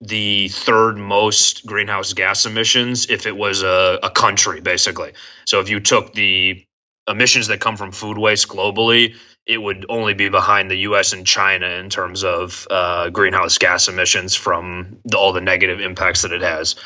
the 0.01 0.49
third 0.49 0.97
most 0.97 1.67
greenhouse 1.67 2.13
gas 2.13 2.47
emissions 2.47 3.11
if 3.11 3.27
it 3.27 3.37
was 3.37 3.63
a, 3.63 3.99
a 4.03 4.11
country, 4.11 4.61
basically. 4.61 5.13
So 5.47 5.61
if 5.61 5.71
you 5.71 5.81
took 5.81 6.13
the 6.15 6.65
emissions 7.09 7.49
that 7.49 7.61
come 7.61 7.77
from 7.77 7.93
food 7.93 8.19
waste 8.19 8.49
globally, 8.49 9.17
it 9.47 9.59
would 9.59 9.87
only 9.89 10.15
be 10.15 10.29
behind 10.29 10.71
the 10.71 10.79
U.S. 10.79 11.13
and 11.13 11.27
China 11.27 11.69
in 11.69 11.91
terms 11.91 12.25
of 12.25 12.67
uh, 12.71 13.11
greenhouse 13.11 13.59
gas 13.59 13.89
emissions 13.89 14.35
from 14.35 14.99
the, 15.05 15.19
all 15.19 15.33
the 15.33 15.41
negative 15.41 15.81
impacts 15.81 16.23
that 16.23 16.33
it 16.33 16.43
has. 16.43 16.77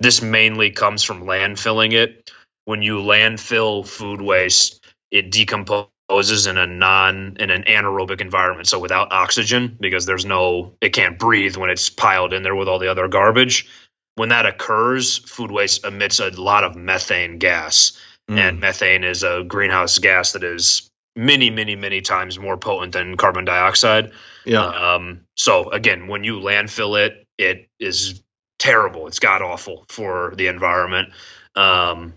This 0.00 0.22
mainly 0.22 0.70
comes 0.72 1.02
from 1.02 1.22
landfilling 1.24 1.92
it. 1.94 2.30
When 2.64 2.82
you 2.82 2.98
landfill 2.98 3.86
food 3.86 4.20
waste, 4.20 4.84
it 5.10 5.32
decomposes 5.32 5.88
is 6.10 6.46
in 6.46 6.56
a 6.56 6.66
non 6.66 7.36
in 7.38 7.50
an 7.50 7.64
anaerobic 7.64 8.20
environment. 8.20 8.68
So 8.68 8.78
without 8.78 9.12
oxygen 9.12 9.76
because 9.80 10.06
there's 10.06 10.24
no 10.24 10.72
it 10.80 10.90
can't 10.90 11.18
breathe 11.18 11.56
when 11.56 11.70
it's 11.70 11.90
piled 11.90 12.32
in 12.32 12.42
there 12.42 12.54
with 12.54 12.68
all 12.68 12.78
the 12.78 12.90
other 12.90 13.08
garbage. 13.08 13.68
When 14.14 14.30
that 14.30 14.46
occurs 14.46 15.18
food 15.18 15.50
waste 15.50 15.84
emits 15.84 16.20
a 16.20 16.30
lot 16.30 16.64
of 16.64 16.76
methane 16.76 17.38
gas. 17.38 18.00
Mm. 18.28 18.38
and 18.38 18.60
methane 18.60 19.04
is 19.04 19.22
a 19.22 19.44
greenhouse 19.46 19.98
gas 19.98 20.32
that 20.32 20.42
is 20.42 20.90
many 21.14 21.48
many 21.48 21.76
many 21.76 22.00
times 22.00 22.40
more 22.40 22.56
potent 22.56 22.92
than 22.92 23.16
carbon 23.16 23.44
dioxide. 23.44 24.10
Yeah. 24.44 24.66
Um, 24.66 25.20
so 25.36 25.70
again 25.70 26.08
when 26.08 26.24
you 26.24 26.40
landfill 26.40 27.04
it 27.04 27.24
it 27.38 27.68
is 27.78 28.22
terrible. 28.58 29.06
It's 29.06 29.20
god 29.20 29.42
awful 29.42 29.86
for 29.88 30.34
the 30.36 30.48
environment. 30.48 31.10
Um, 31.54 32.14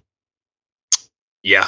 yeah 1.44 1.68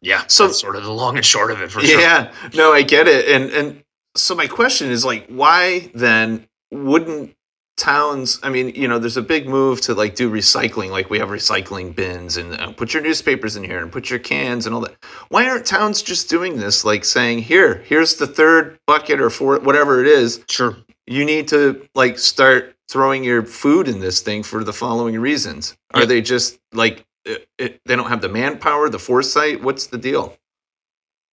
yeah. 0.00 0.24
So 0.26 0.50
sort 0.50 0.76
of 0.76 0.84
the 0.84 0.92
long 0.92 1.16
and 1.16 1.24
short 1.24 1.50
of 1.50 1.60
it 1.60 1.70
for 1.70 1.80
sure. 1.80 2.00
Yeah. 2.00 2.32
No, 2.54 2.72
I 2.72 2.82
get 2.82 3.08
it. 3.08 3.28
And 3.28 3.50
and 3.50 3.84
so 4.16 4.34
my 4.34 4.46
question 4.46 4.90
is 4.90 5.04
like, 5.04 5.26
why 5.28 5.90
then 5.94 6.46
wouldn't 6.70 7.34
towns 7.78 8.38
i 8.42 8.50
mean 8.50 8.68
you 8.74 8.86
know 8.86 8.98
there's 8.98 9.16
a 9.16 9.22
big 9.22 9.48
move 9.48 9.80
to 9.80 9.94
like 9.94 10.14
do 10.14 10.30
recycling 10.30 10.90
like 10.90 11.08
we 11.08 11.18
have 11.18 11.30
recycling 11.30 11.94
bins 11.94 12.36
and 12.36 12.52
uh, 12.60 12.70
put 12.72 12.92
your 12.92 13.02
newspapers 13.02 13.56
in 13.56 13.64
here 13.64 13.80
and 13.82 13.90
put 13.90 14.10
your 14.10 14.18
cans 14.18 14.66
and 14.66 14.74
all 14.74 14.82
that 14.82 14.94
why 15.30 15.48
aren't 15.48 15.64
towns 15.64 16.02
just 16.02 16.28
doing 16.28 16.58
this 16.58 16.84
like 16.84 17.02
saying 17.02 17.38
here 17.38 17.82
here's 17.86 18.16
the 18.16 18.26
third 18.26 18.78
bucket 18.86 19.22
or 19.22 19.30
four 19.30 19.58
whatever 19.60 20.00
it 20.00 20.06
is 20.06 20.44
sure 20.50 20.76
you 21.06 21.24
need 21.24 21.48
to 21.48 21.88
like 21.94 22.18
start 22.18 22.76
throwing 22.90 23.24
your 23.24 23.42
food 23.42 23.88
in 23.88 24.00
this 24.00 24.20
thing 24.20 24.42
for 24.42 24.62
the 24.62 24.72
following 24.72 25.18
reasons 25.18 25.74
are 25.94 26.04
they 26.04 26.20
just 26.20 26.58
like 26.74 27.06
it, 27.24 27.80
they 27.84 27.96
don't 27.96 28.08
have 28.08 28.20
the 28.20 28.28
manpower, 28.28 28.88
the 28.88 28.98
foresight. 28.98 29.62
What's 29.62 29.86
the 29.86 29.98
deal? 29.98 30.36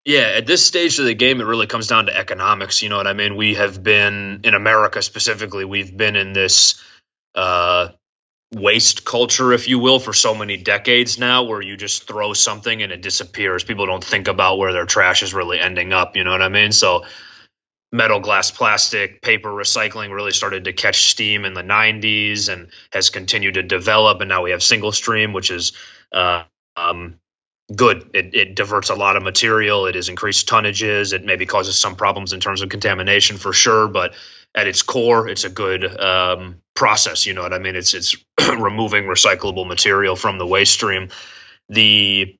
Yeah, 0.05 0.33
at 0.37 0.47
this 0.47 0.65
stage 0.65 0.97
of 0.99 1.05
the 1.05 1.13
game, 1.13 1.41
it 1.41 1.45
really 1.45 1.67
comes 1.67 1.87
down 1.87 2.05
to 2.05 2.17
economics. 2.17 2.81
You 2.81 2.89
know 2.89 2.97
what 2.97 3.07
I 3.07 3.13
mean? 3.13 3.35
We 3.35 3.55
have 3.55 3.83
been 3.83 4.41
in 4.43 4.53
America 4.53 5.01
specifically. 5.01 5.65
We've 5.65 5.95
been 5.95 6.15
in 6.15 6.33
this 6.33 6.81
uh, 7.35 7.89
waste 8.53 9.05
culture, 9.05 9.53
if 9.53 9.67
you 9.67 9.77
will, 9.77 9.99
for 9.99 10.13
so 10.13 10.33
many 10.33 10.57
decades 10.57 11.19
now, 11.19 11.43
where 11.43 11.61
you 11.61 11.77
just 11.77 12.07
throw 12.07 12.33
something 12.33 12.81
and 12.81 12.91
it 12.91 13.01
disappears. 13.01 13.63
People 13.63 13.85
don't 13.85 14.03
think 14.03 14.27
about 14.27 14.57
where 14.57 14.73
their 14.73 14.85
trash 14.85 15.21
is 15.21 15.33
really 15.33 15.59
ending 15.59 15.93
up. 15.93 16.15
You 16.15 16.23
know 16.23 16.31
what 16.31 16.41
I 16.41 16.49
mean? 16.49 16.71
So 16.71 17.03
metal, 17.91 18.19
glass, 18.19 18.51
plastic, 18.51 19.21
paper 19.21 19.49
recycling 19.49 20.13
really 20.13 20.31
started 20.31 20.65
to 20.65 20.73
catch 20.73 21.09
steam 21.09 21.45
in 21.45 21.53
the 21.53 21.63
90s 21.63 22.49
and 22.49 22.67
has 22.91 23.09
continued 23.09 23.55
to 23.55 23.63
develop. 23.63 24.21
And 24.21 24.29
now 24.29 24.43
we 24.43 24.51
have 24.51 24.61
single 24.61 24.91
stream, 24.91 25.33
which 25.33 25.49
is 25.49 25.73
uh, 26.11 26.43
um, 26.75 27.19
good. 27.75 28.11
It, 28.13 28.35
it, 28.35 28.55
diverts 28.55 28.89
a 28.89 28.95
lot 28.95 29.15
of 29.15 29.23
material. 29.23 29.87
It 29.87 29.95
has 29.95 30.09
increased 30.09 30.47
tonnages. 30.47 31.13
It 31.13 31.25
maybe 31.25 31.45
causes 31.45 31.79
some 31.79 31.95
problems 31.95 32.33
in 32.33 32.39
terms 32.39 32.61
of 32.61 32.69
contamination 32.69 33.37
for 33.37 33.53
sure, 33.53 33.87
but 33.87 34.13
at 34.55 34.67
its 34.67 34.81
core, 34.81 35.27
it's 35.27 35.43
a 35.43 35.49
good 35.49 35.99
um, 35.99 36.61
process. 36.75 37.25
You 37.25 37.33
know 37.33 37.41
what 37.41 37.53
I 37.53 37.59
mean? 37.59 37.75
It's 37.75 37.93
it's 37.93 38.15
removing 38.57 39.05
recyclable 39.05 39.67
material 39.67 40.15
from 40.15 40.37
the 40.37 40.47
waste 40.47 40.73
stream. 40.73 41.09
The 41.69 42.38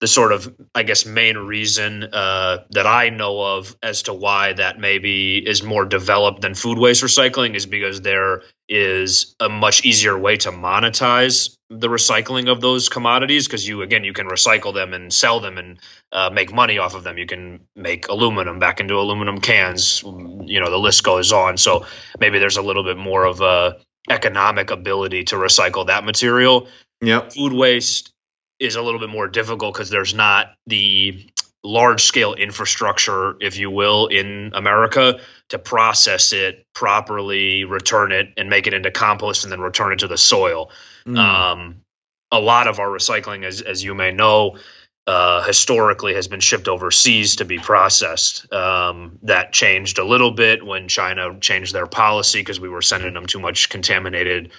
the 0.00 0.06
sort 0.06 0.32
of 0.32 0.54
I 0.74 0.82
guess 0.84 1.04
main 1.06 1.36
reason 1.36 2.04
uh, 2.04 2.58
that 2.70 2.86
I 2.86 3.10
know 3.10 3.40
of 3.40 3.76
as 3.82 4.02
to 4.04 4.14
why 4.14 4.52
that 4.52 4.78
maybe 4.78 5.38
is 5.38 5.62
more 5.62 5.84
developed 5.84 6.40
than 6.40 6.54
food 6.54 6.78
waste 6.78 7.02
recycling 7.02 7.54
is 7.54 7.66
because 7.66 8.00
there 8.00 8.42
is 8.68 9.34
a 9.40 9.48
much 9.48 9.84
easier 9.84 10.16
way 10.16 10.36
to 10.36 10.50
monetize 10.50 11.56
the 11.70 11.88
recycling 11.88 12.50
of 12.50 12.60
those 12.60 12.88
commodities 12.88 13.46
because 13.46 13.66
you 13.66 13.82
again 13.82 14.04
you 14.04 14.12
can 14.12 14.28
recycle 14.28 14.72
them 14.72 14.94
and 14.94 15.12
sell 15.12 15.40
them 15.40 15.58
and 15.58 15.78
uh, 16.12 16.30
make 16.30 16.52
money 16.52 16.78
off 16.78 16.94
of 16.94 17.02
them. 17.02 17.18
You 17.18 17.26
can 17.26 17.60
make 17.74 18.08
aluminum 18.08 18.58
back 18.58 18.80
into 18.80 18.94
aluminum 18.94 19.40
cans. 19.40 20.02
You 20.02 20.60
know 20.60 20.70
the 20.70 20.78
list 20.78 21.02
goes 21.02 21.32
on. 21.32 21.56
So 21.56 21.86
maybe 22.20 22.38
there's 22.38 22.56
a 22.56 22.62
little 22.62 22.84
bit 22.84 22.96
more 22.96 23.24
of 23.24 23.40
a 23.40 23.78
economic 24.08 24.70
ability 24.70 25.24
to 25.24 25.36
recycle 25.36 25.88
that 25.88 26.04
material. 26.04 26.68
Yeah, 27.00 27.28
food 27.28 27.52
waste 27.52 28.12
is 28.60 28.76
a 28.76 28.82
little 28.82 29.00
bit 29.00 29.08
more 29.08 29.28
difficult 29.28 29.74
because 29.74 29.90
there's 29.90 30.14
not 30.14 30.54
the 30.66 31.26
large 31.64 32.02
scale 32.02 32.34
infrastructure, 32.34 33.36
if 33.40 33.58
you 33.58 33.70
will, 33.70 34.06
in 34.06 34.52
America 34.54 35.20
to 35.48 35.58
process 35.58 36.32
it 36.32 36.66
properly, 36.74 37.64
return 37.64 38.12
it, 38.12 38.32
and 38.36 38.48
make 38.48 38.66
it 38.66 38.74
into 38.74 38.90
compost 38.90 39.44
and 39.44 39.52
then 39.52 39.60
return 39.60 39.92
it 39.92 39.98
to 40.00 40.08
the 40.08 40.16
soil. 40.16 40.70
Mm. 41.06 41.18
Um, 41.18 41.76
a 42.30 42.40
lot 42.40 42.68
of 42.68 42.78
our 42.78 42.88
recycling, 42.88 43.44
as, 43.44 43.60
as 43.60 43.82
you 43.82 43.94
may 43.94 44.12
know, 44.12 44.58
uh, 45.06 45.42
historically 45.42 46.14
has 46.14 46.28
been 46.28 46.40
shipped 46.40 46.68
overseas 46.68 47.36
to 47.36 47.44
be 47.46 47.58
processed. 47.58 48.52
Um, 48.52 49.18
that 49.22 49.52
changed 49.52 49.98
a 49.98 50.04
little 50.04 50.30
bit 50.30 50.64
when 50.64 50.86
China 50.86 51.38
changed 51.40 51.72
their 51.72 51.86
policy 51.86 52.40
because 52.40 52.60
we 52.60 52.68
were 52.68 52.82
sending 52.82 53.14
them 53.14 53.24
too 53.24 53.40
much 53.40 53.70
contaminated 53.70 54.52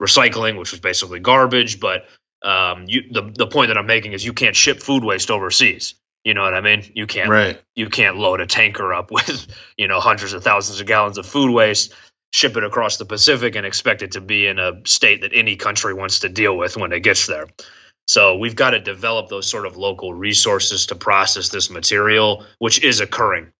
recycling, 0.00 0.58
which 0.58 0.70
was 0.70 0.80
basically 0.80 1.20
garbage. 1.20 1.78
But 1.78 2.06
um, 2.44 2.84
you, 2.88 3.02
the 3.10 3.22
the 3.22 3.46
point 3.46 3.68
that 3.68 3.78
I'm 3.78 3.86
making 3.86 4.12
is 4.12 4.24
you 4.24 4.32
can't 4.32 4.56
ship 4.56 4.80
food 4.80 5.04
waste 5.04 5.30
overseas. 5.30 5.94
You 6.24 6.34
know 6.34 6.42
what 6.42 6.54
I 6.54 6.60
mean? 6.60 6.84
You 6.94 7.06
can't 7.06 7.30
Right. 7.30 7.60
you 7.74 7.88
can't 7.88 8.16
load 8.16 8.40
a 8.40 8.46
tanker 8.46 8.92
up 8.94 9.10
with 9.12 9.46
you 9.76 9.88
know 9.88 10.00
hundreds 10.00 10.32
of 10.32 10.44
thousands 10.44 10.80
of 10.80 10.86
gallons 10.86 11.18
of 11.18 11.26
food 11.26 11.52
waste, 11.52 11.94
ship 12.32 12.56
it 12.56 12.64
across 12.64 12.96
the 12.96 13.04
Pacific, 13.04 13.56
and 13.56 13.66
expect 13.66 14.02
it 14.02 14.12
to 14.12 14.20
be 14.20 14.46
in 14.46 14.58
a 14.58 14.80
state 14.86 15.22
that 15.22 15.32
any 15.34 15.56
country 15.56 15.94
wants 15.94 16.20
to 16.20 16.28
deal 16.28 16.56
with 16.56 16.76
when 16.76 16.92
it 16.92 17.00
gets 17.00 17.26
there. 17.26 17.46
So 18.08 18.36
we've 18.36 18.56
got 18.56 18.70
to 18.70 18.80
develop 18.80 19.28
those 19.28 19.48
sort 19.48 19.64
of 19.66 19.76
local 19.76 20.12
resources 20.12 20.86
to 20.86 20.96
process 20.96 21.50
this 21.50 21.70
material, 21.70 22.44
which 22.58 22.82
is 22.82 23.00
occurring. 23.00 23.52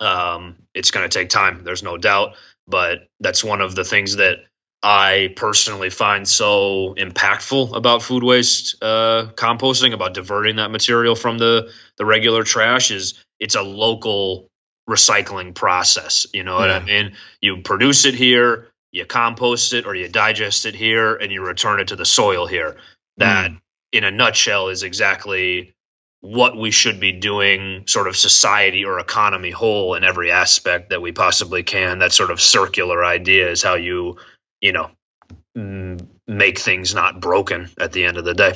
Um, 0.00 0.56
it's 0.74 0.90
going 0.90 1.08
to 1.08 1.18
take 1.18 1.28
time, 1.28 1.62
there's 1.64 1.82
no 1.82 1.96
doubt, 1.96 2.34
but 2.66 3.08
that's 3.20 3.44
one 3.44 3.60
of 3.60 3.74
the 3.74 3.84
things 3.84 4.16
that 4.16 4.38
I 4.82 5.32
personally 5.36 5.90
find 5.90 6.28
so 6.28 6.94
impactful 6.96 7.74
about 7.76 8.02
food 8.02 8.22
waste 8.22 8.76
uh, 8.82 9.26
composting, 9.34 9.92
about 9.92 10.14
diverting 10.14 10.56
that 10.56 10.70
material 10.70 11.16
from 11.16 11.38
the 11.38 11.72
the 11.96 12.04
regular 12.04 12.44
trash, 12.44 12.90
is 12.90 13.14
it's 13.40 13.54
a 13.54 13.62
local 13.62 14.48
recycling 14.88 15.54
process. 15.54 16.26
You 16.32 16.44
know 16.44 16.54
what 16.54 16.70
I 16.70 16.80
mean? 16.80 17.14
You 17.40 17.62
produce 17.62 18.04
it 18.04 18.14
here, 18.14 18.68
you 18.92 19.04
compost 19.04 19.72
it, 19.72 19.86
or 19.86 19.94
you 19.94 20.08
digest 20.08 20.66
it 20.66 20.74
here, 20.76 21.16
and 21.16 21.32
you 21.32 21.44
return 21.44 21.80
it 21.80 21.88
to 21.88 21.96
the 21.96 22.04
soil 22.04 22.46
here. 22.46 22.76
That, 23.16 23.50
Mm. 23.50 23.60
in 23.92 24.04
a 24.04 24.10
nutshell, 24.10 24.68
is 24.68 24.82
exactly 24.82 25.72
what 26.20 26.56
we 26.56 26.70
should 26.70 27.00
be 27.00 27.12
doing, 27.12 27.84
sort 27.86 28.08
of 28.08 28.16
society 28.16 28.84
or 28.84 28.98
economy 28.98 29.50
whole 29.50 29.94
in 29.94 30.04
every 30.04 30.30
aspect 30.30 30.90
that 30.90 31.02
we 31.02 31.12
possibly 31.12 31.62
can. 31.62 31.98
That 31.98 32.12
sort 32.12 32.30
of 32.30 32.40
circular 32.40 33.04
idea 33.04 33.50
is 33.50 33.62
how 33.62 33.74
you, 33.74 34.16
you 34.60 34.72
know, 34.72 34.90
make 36.26 36.58
things 36.58 36.94
not 36.94 37.20
broken 37.20 37.70
at 37.78 37.92
the 37.92 38.04
end 38.04 38.16
of 38.16 38.24
the 38.24 38.34
day. 38.34 38.54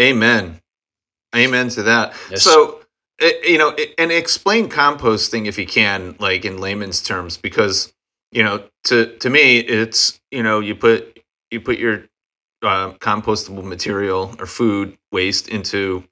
Amen. 0.00 0.60
Amen 1.34 1.68
to 1.70 1.82
that. 1.82 2.14
Yes. 2.30 2.42
So, 2.42 2.80
eh, 3.20 3.32
you 3.44 3.58
know, 3.58 3.70
eh, 3.70 3.86
and 3.98 4.12
explain 4.12 4.68
composting 4.68 5.46
if 5.46 5.58
you 5.58 5.66
can, 5.66 6.16
like 6.18 6.44
in 6.44 6.58
layman's 6.58 7.02
terms, 7.02 7.36
because 7.36 7.92
you 8.32 8.42
know, 8.42 8.64
to 8.84 9.16
to 9.18 9.30
me, 9.30 9.58
it's 9.58 10.20
you 10.30 10.42
know, 10.42 10.60
you 10.60 10.74
put 10.74 11.20
you 11.50 11.60
put 11.60 11.78
your 11.78 12.04
uh, 12.62 12.92
compostable 12.94 13.64
material 13.64 14.34
or 14.38 14.46
food 14.46 14.96
waste 15.12 15.48
into 15.48 16.04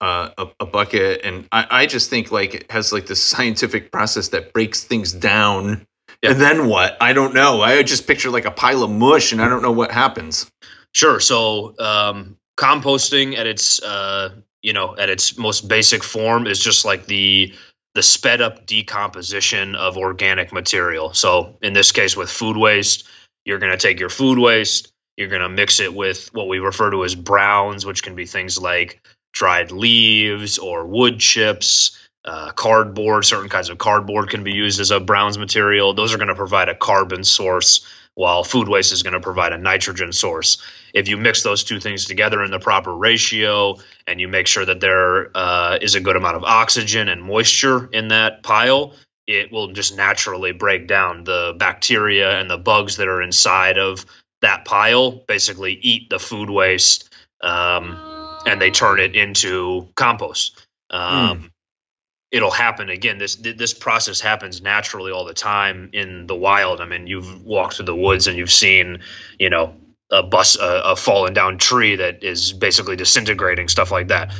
uh, 0.00 0.30
a, 0.38 0.48
a 0.60 0.66
bucket, 0.66 1.20
and 1.24 1.46
I, 1.52 1.66
I 1.70 1.86
just 1.86 2.10
think 2.10 2.32
like 2.32 2.54
it 2.54 2.70
has 2.70 2.92
like 2.92 3.06
this 3.06 3.22
scientific 3.32 3.92
process 3.92 4.28
that 4.28 4.52
breaks 4.52 4.84
things 4.84 5.12
down. 5.12 5.86
Yeah. 6.22 6.32
And 6.32 6.40
then 6.40 6.68
what? 6.68 6.96
I 7.00 7.12
don't 7.12 7.34
know. 7.34 7.62
I 7.62 7.82
just 7.82 8.06
picture 8.06 8.30
like 8.30 8.44
a 8.44 8.50
pile 8.50 8.82
of 8.82 8.90
mush, 8.90 9.32
and 9.32 9.40
I 9.40 9.48
don't 9.48 9.62
know 9.62 9.72
what 9.72 9.90
happens. 9.90 10.50
Sure. 10.94 11.20
So 11.20 11.74
um, 11.78 12.36
composting 12.58 13.36
at 13.38 13.46
its 13.46 13.82
uh, 13.82 14.30
you 14.62 14.72
know 14.72 14.96
at 14.96 15.08
its 15.08 15.38
most 15.38 15.68
basic 15.68 16.02
form 16.02 16.46
is 16.46 16.58
just 16.58 16.84
like 16.84 17.06
the 17.06 17.54
the 17.94 18.02
sped 18.02 18.40
up 18.40 18.66
decomposition 18.66 19.74
of 19.74 19.96
organic 19.96 20.52
material. 20.52 21.12
So 21.14 21.56
in 21.62 21.72
this 21.72 21.92
case, 21.92 22.16
with 22.16 22.30
food 22.30 22.56
waste, 22.56 23.08
you're 23.44 23.58
going 23.58 23.72
to 23.72 23.78
take 23.78 23.98
your 23.98 24.08
food 24.08 24.38
waste, 24.38 24.92
you're 25.16 25.28
going 25.28 25.42
to 25.42 25.48
mix 25.48 25.80
it 25.80 25.94
with 25.94 26.32
what 26.32 26.48
we 26.48 26.60
refer 26.60 26.90
to 26.90 27.04
as 27.04 27.14
browns, 27.14 27.84
which 27.84 28.02
can 28.02 28.14
be 28.14 28.26
things 28.26 28.60
like 28.60 29.00
dried 29.32 29.72
leaves 29.72 30.58
or 30.58 30.86
wood 30.86 31.18
chips. 31.18 31.98
Uh, 32.24 32.52
cardboard, 32.52 33.24
certain 33.24 33.48
kinds 33.48 33.70
of 33.70 33.78
cardboard 33.78 34.28
can 34.28 34.44
be 34.44 34.52
used 34.52 34.80
as 34.80 34.90
a 34.90 35.00
browns 35.00 35.38
material. 35.38 35.94
Those 35.94 36.12
are 36.12 36.18
going 36.18 36.28
to 36.28 36.34
provide 36.34 36.68
a 36.68 36.74
carbon 36.74 37.24
source, 37.24 37.86
while 38.14 38.44
food 38.44 38.68
waste 38.68 38.92
is 38.92 39.02
going 39.02 39.14
to 39.14 39.20
provide 39.20 39.52
a 39.52 39.58
nitrogen 39.58 40.12
source 40.12 40.58
if 40.94 41.08
you 41.08 41.16
mix 41.16 41.42
those 41.42 41.64
two 41.64 41.80
things 41.80 42.04
together 42.04 42.42
in 42.42 42.50
the 42.50 42.58
proper 42.58 42.94
ratio 42.94 43.76
and 44.06 44.20
you 44.20 44.28
make 44.28 44.46
sure 44.46 44.64
that 44.64 44.80
there 44.80 45.30
uh, 45.36 45.78
is 45.80 45.94
a 45.94 46.00
good 46.00 46.16
amount 46.16 46.36
of 46.36 46.44
oxygen 46.44 47.08
and 47.08 47.22
moisture 47.22 47.88
in 47.92 48.08
that 48.08 48.42
pile, 48.42 48.94
it 49.26 49.52
will 49.52 49.72
just 49.72 49.96
naturally 49.96 50.52
break 50.52 50.86
down 50.88 51.24
the 51.24 51.54
bacteria 51.56 52.38
and 52.40 52.50
the 52.50 52.58
bugs 52.58 52.96
that 52.96 53.08
are 53.08 53.22
inside 53.22 53.78
of 53.78 54.04
that 54.42 54.64
pile. 54.64 55.12
Basically, 55.12 55.74
eat 55.74 56.10
the 56.10 56.18
food 56.18 56.50
waste 56.50 57.12
um, 57.42 58.42
and 58.46 58.60
they 58.60 58.70
turn 58.70 58.98
it 58.98 59.14
into 59.14 59.88
compost. 59.94 60.66
Um, 60.90 61.52
It'll 62.30 62.50
happen 62.50 62.88
again. 62.88 63.18
This 63.18 63.36
this 63.36 63.74
process 63.74 64.20
happens 64.20 64.62
naturally 64.62 65.10
all 65.10 65.24
the 65.24 65.34
time 65.34 65.90
in 65.92 66.26
the 66.26 66.36
wild. 66.36 66.80
I 66.80 66.84
mean, 66.86 67.06
you've 67.06 67.44
walked 67.44 67.74
through 67.74 67.86
the 67.86 67.96
woods 67.96 68.26
and 68.26 68.38
you've 68.38 68.52
seen, 68.52 69.00
you 69.38 69.50
know, 69.50 69.74
a 70.12 70.22
bus 70.22 70.56
a, 70.56 70.82
a 70.84 70.96
fallen 70.96 71.32
down 71.32 71.58
tree 71.58 71.96
that 71.96 72.22
is 72.22 72.52
basically 72.52 72.96
disintegrating 72.96 73.68
stuff 73.68 73.90
like 73.90 74.08
that 74.08 74.34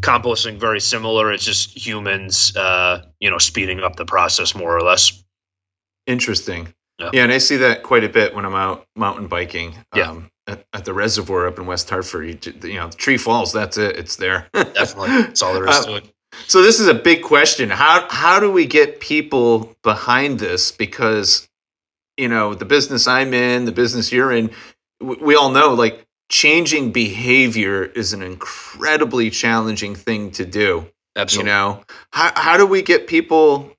composting 0.00 0.58
very 0.58 0.80
similar 0.80 1.30
it's 1.32 1.44
just 1.44 1.70
humans 1.78 2.56
uh 2.56 3.04
you 3.20 3.30
know 3.30 3.38
speeding 3.38 3.78
up 3.78 3.94
the 3.94 4.04
process 4.04 4.52
more 4.52 4.76
or 4.76 4.80
less 4.80 5.22
Interesting. 6.06 6.74
Yeah. 6.98 7.10
Yeah. 7.12 7.24
and 7.24 7.32
I 7.32 7.38
see 7.38 7.56
that 7.56 7.82
quite 7.82 8.04
a 8.04 8.08
bit 8.08 8.34
when 8.34 8.44
I'm 8.44 8.54
out 8.54 8.86
mountain 8.96 9.28
biking. 9.28 9.76
Yeah. 9.94 10.10
Um, 10.10 10.30
at, 10.48 10.64
at 10.72 10.84
the 10.84 10.92
reservoir 10.92 11.46
up 11.46 11.58
in 11.58 11.66
West 11.66 11.88
Hartford, 11.88 12.44
you, 12.44 12.52
you 12.68 12.74
know, 12.74 12.88
the 12.88 12.96
tree 12.96 13.16
falls. 13.16 13.52
That's 13.52 13.78
it. 13.78 13.96
It's 13.96 14.16
there. 14.16 14.48
definitely 14.52 15.22
that's 15.22 15.42
all 15.42 15.54
there 15.54 15.68
is 15.68 15.76
Uh, 15.78 15.84
to 15.84 15.94
it 15.96 16.12
So 16.46 16.62
this 16.62 16.80
is 16.80 16.88
a 16.88 16.94
big 16.94 17.22
question. 17.22 17.70
How 17.70 18.06
how 18.08 18.40
do 18.40 18.50
we 18.50 18.66
get 18.66 19.00
people 19.00 19.74
behind 19.82 20.38
this? 20.38 20.72
Because 20.72 21.48
you 22.16 22.28
know 22.28 22.54
the 22.54 22.64
business 22.64 23.06
I'm 23.06 23.34
in, 23.34 23.64
the 23.64 23.72
business 23.72 24.12
you're 24.12 24.32
in, 24.32 24.50
we 25.00 25.34
all 25.34 25.50
know 25.50 25.74
like 25.74 26.06
changing 26.28 26.92
behavior 26.92 27.84
is 27.84 28.12
an 28.12 28.22
incredibly 28.22 29.30
challenging 29.30 29.94
thing 29.94 30.30
to 30.32 30.44
do. 30.44 30.88
absolutely 31.16 31.50
You 31.50 31.54
know, 31.54 31.84
how 32.12 32.32
how 32.34 32.56
do 32.56 32.66
we 32.66 32.82
get 32.82 33.06
people 33.06 33.72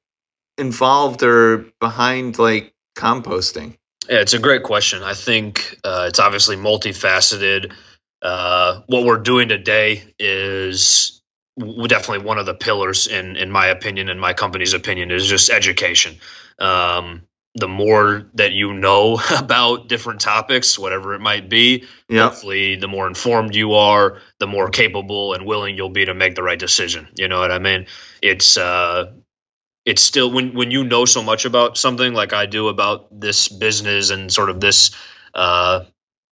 involved 0.57 1.23
or 1.23 1.65
behind 1.79 2.37
like 2.39 2.73
composting? 2.95 3.77
Yeah, 4.09 4.19
it's 4.19 4.33
a 4.33 4.39
great 4.39 4.63
question. 4.63 5.01
I 5.01 5.13
think 5.13 5.79
uh, 5.83 6.05
it's 6.09 6.19
obviously 6.19 6.57
multifaceted. 6.57 7.73
Uh, 8.21 8.81
what 8.87 9.05
we're 9.05 9.19
doing 9.19 9.49
today 9.49 10.03
is 10.19 11.21
definitely 11.57 12.25
one 12.25 12.39
of 12.39 12.45
the 12.45 12.53
pillars, 12.53 13.07
in 13.07 13.35
in 13.37 13.51
my 13.51 13.67
opinion, 13.67 14.09
and 14.09 14.19
my 14.19 14.33
company's 14.33 14.73
opinion, 14.73 15.11
is 15.11 15.27
just 15.27 15.49
education. 15.49 16.17
Um, 16.59 17.23
the 17.55 17.67
more 17.67 18.29
that 18.33 18.53
you 18.53 18.73
know 18.73 19.19
about 19.37 19.87
different 19.87 20.21
topics, 20.21 20.77
whatever 20.79 21.13
it 21.13 21.19
might 21.21 21.49
be, 21.49 21.85
Yeah. 22.09 22.23
hopefully, 22.23 22.75
the 22.77 22.87
more 22.87 23.07
informed 23.07 23.55
you 23.55 23.73
are, 23.73 24.19
the 24.39 24.47
more 24.47 24.69
capable 24.69 25.33
and 25.33 25.45
willing 25.45 25.77
you'll 25.77 25.89
be 25.89 26.05
to 26.05 26.13
make 26.13 26.35
the 26.35 26.43
right 26.43 26.59
decision. 26.59 27.07
You 27.15 27.27
know 27.27 27.39
what 27.39 27.51
I 27.51 27.59
mean? 27.59 27.87
It's 28.21 28.57
uh, 28.57 29.13
it's 29.85 30.01
still 30.01 30.31
when 30.31 30.53
when 30.53 30.71
you 30.71 30.83
know 30.83 31.05
so 31.05 31.23
much 31.23 31.45
about 31.45 31.77
something 31.77 32.13
like 32.13 32.33
I 32.33 32.45
do 32.45 32.69
about 32.69 33.19
this 33.19 33.49
business 33.49 34.09
and 34.11 34.31
sort 34.31 34.49
of 34.49 34.59
this 34.59 34.91
uh, 35.33 35.85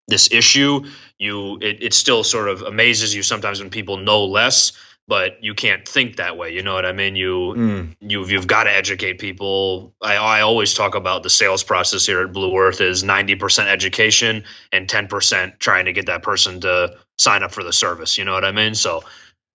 this 0.07 0.31
issue, 0.31 0.85
you 1.19 1.57
it, 1.61 1.83
it 1.83 1.93
still 1.93 2.23
sort 2.23 2.49
of 2.49 2.61
amazes 2.63 3.15
you 3.15 3.23
sometimes 3.23 3.59
when 3.59 3.69
people 3.69 3.97
know 3.97 4.25
less, 4.25 4.73
but 5.07 5.43
you 5.43 5.53
can't 5.53 5.87
think 5.87 6.17
that 6.17 6.37
way. 6.37 6.51
You 6.53 6.63
know 6.63 6.73
what 6.73 6.85
I 6.85 6.91
mean? 6.93 7.15
You 7.15 7.53
Mm. 7.57 7.95
you've 7.99 8.31
you've 8.31 8.47
got 8.47 8.65
to 8.65 8.71
educate 8.71 9.19
people. 9.19 9.93
I, 10.01 10.15
I 10.15 10.41
always 10.41 10.73
talk 10.73 10.95
about 10.95 11.23
the 11.23 11.29
sales 11.29 11.63
process 11.63 12.05
here 12.05 12.21
at 12.21 12.33
Blue 12.33 12.57
Earth 12.57 12.81
is 12.81 13.03
ninety 13.03 13.35
percent 13.35 13.69
education 13.69 14.43
and 14.71 14.87
ten 14.87 15.07
percent 15.07 15.59
trying 15.59 15.85
to 15.85 15.93
get 15.93 16.05
that 16.07 16.23
person 16.23 16.61
to 16.61 16.97
sign 17.17 17.43
up 17.43 17.51
for 17.51 17.63
the 17.63 17.73
service. 17.73 18.17
You 18.17 18.25
know 18.25 18.33
what 18.33 18.45
I 18.45 18.51
mean? 18.51 18.75
So 18.75 19.03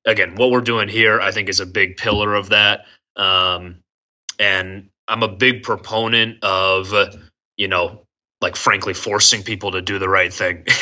again, 0.07 0.34
what 0.36 0.51
we're 0.51 0.61
doing 0.61 0.88
here, 0.88 1.20
I 1.20 1.32
think, 1.32 1.49
is 1.49 1.61
a 1.61 1.66
big 1.66 1.97
pillar 1.97 2.34
of 2.34 2.51
that. 2.51 2.86
Um, 3.16 3.78
and 4.38 4.90
I'm 5.09 5.22
a 5.22 5.28
big 5.28 5.62
proponent 5.62 6.42
of, 6.44 6.92
you 7.57 7.68
know, 7.68 8.03
like 8.40 8.57
frankly 8.57 8.94
forcing 8.94 9.42
people 9.42 9.72
to 9.72 9.82
do 9.82 9.99
the 9.99 10.09
right 10.09 10.32
thing. 10.32 10.64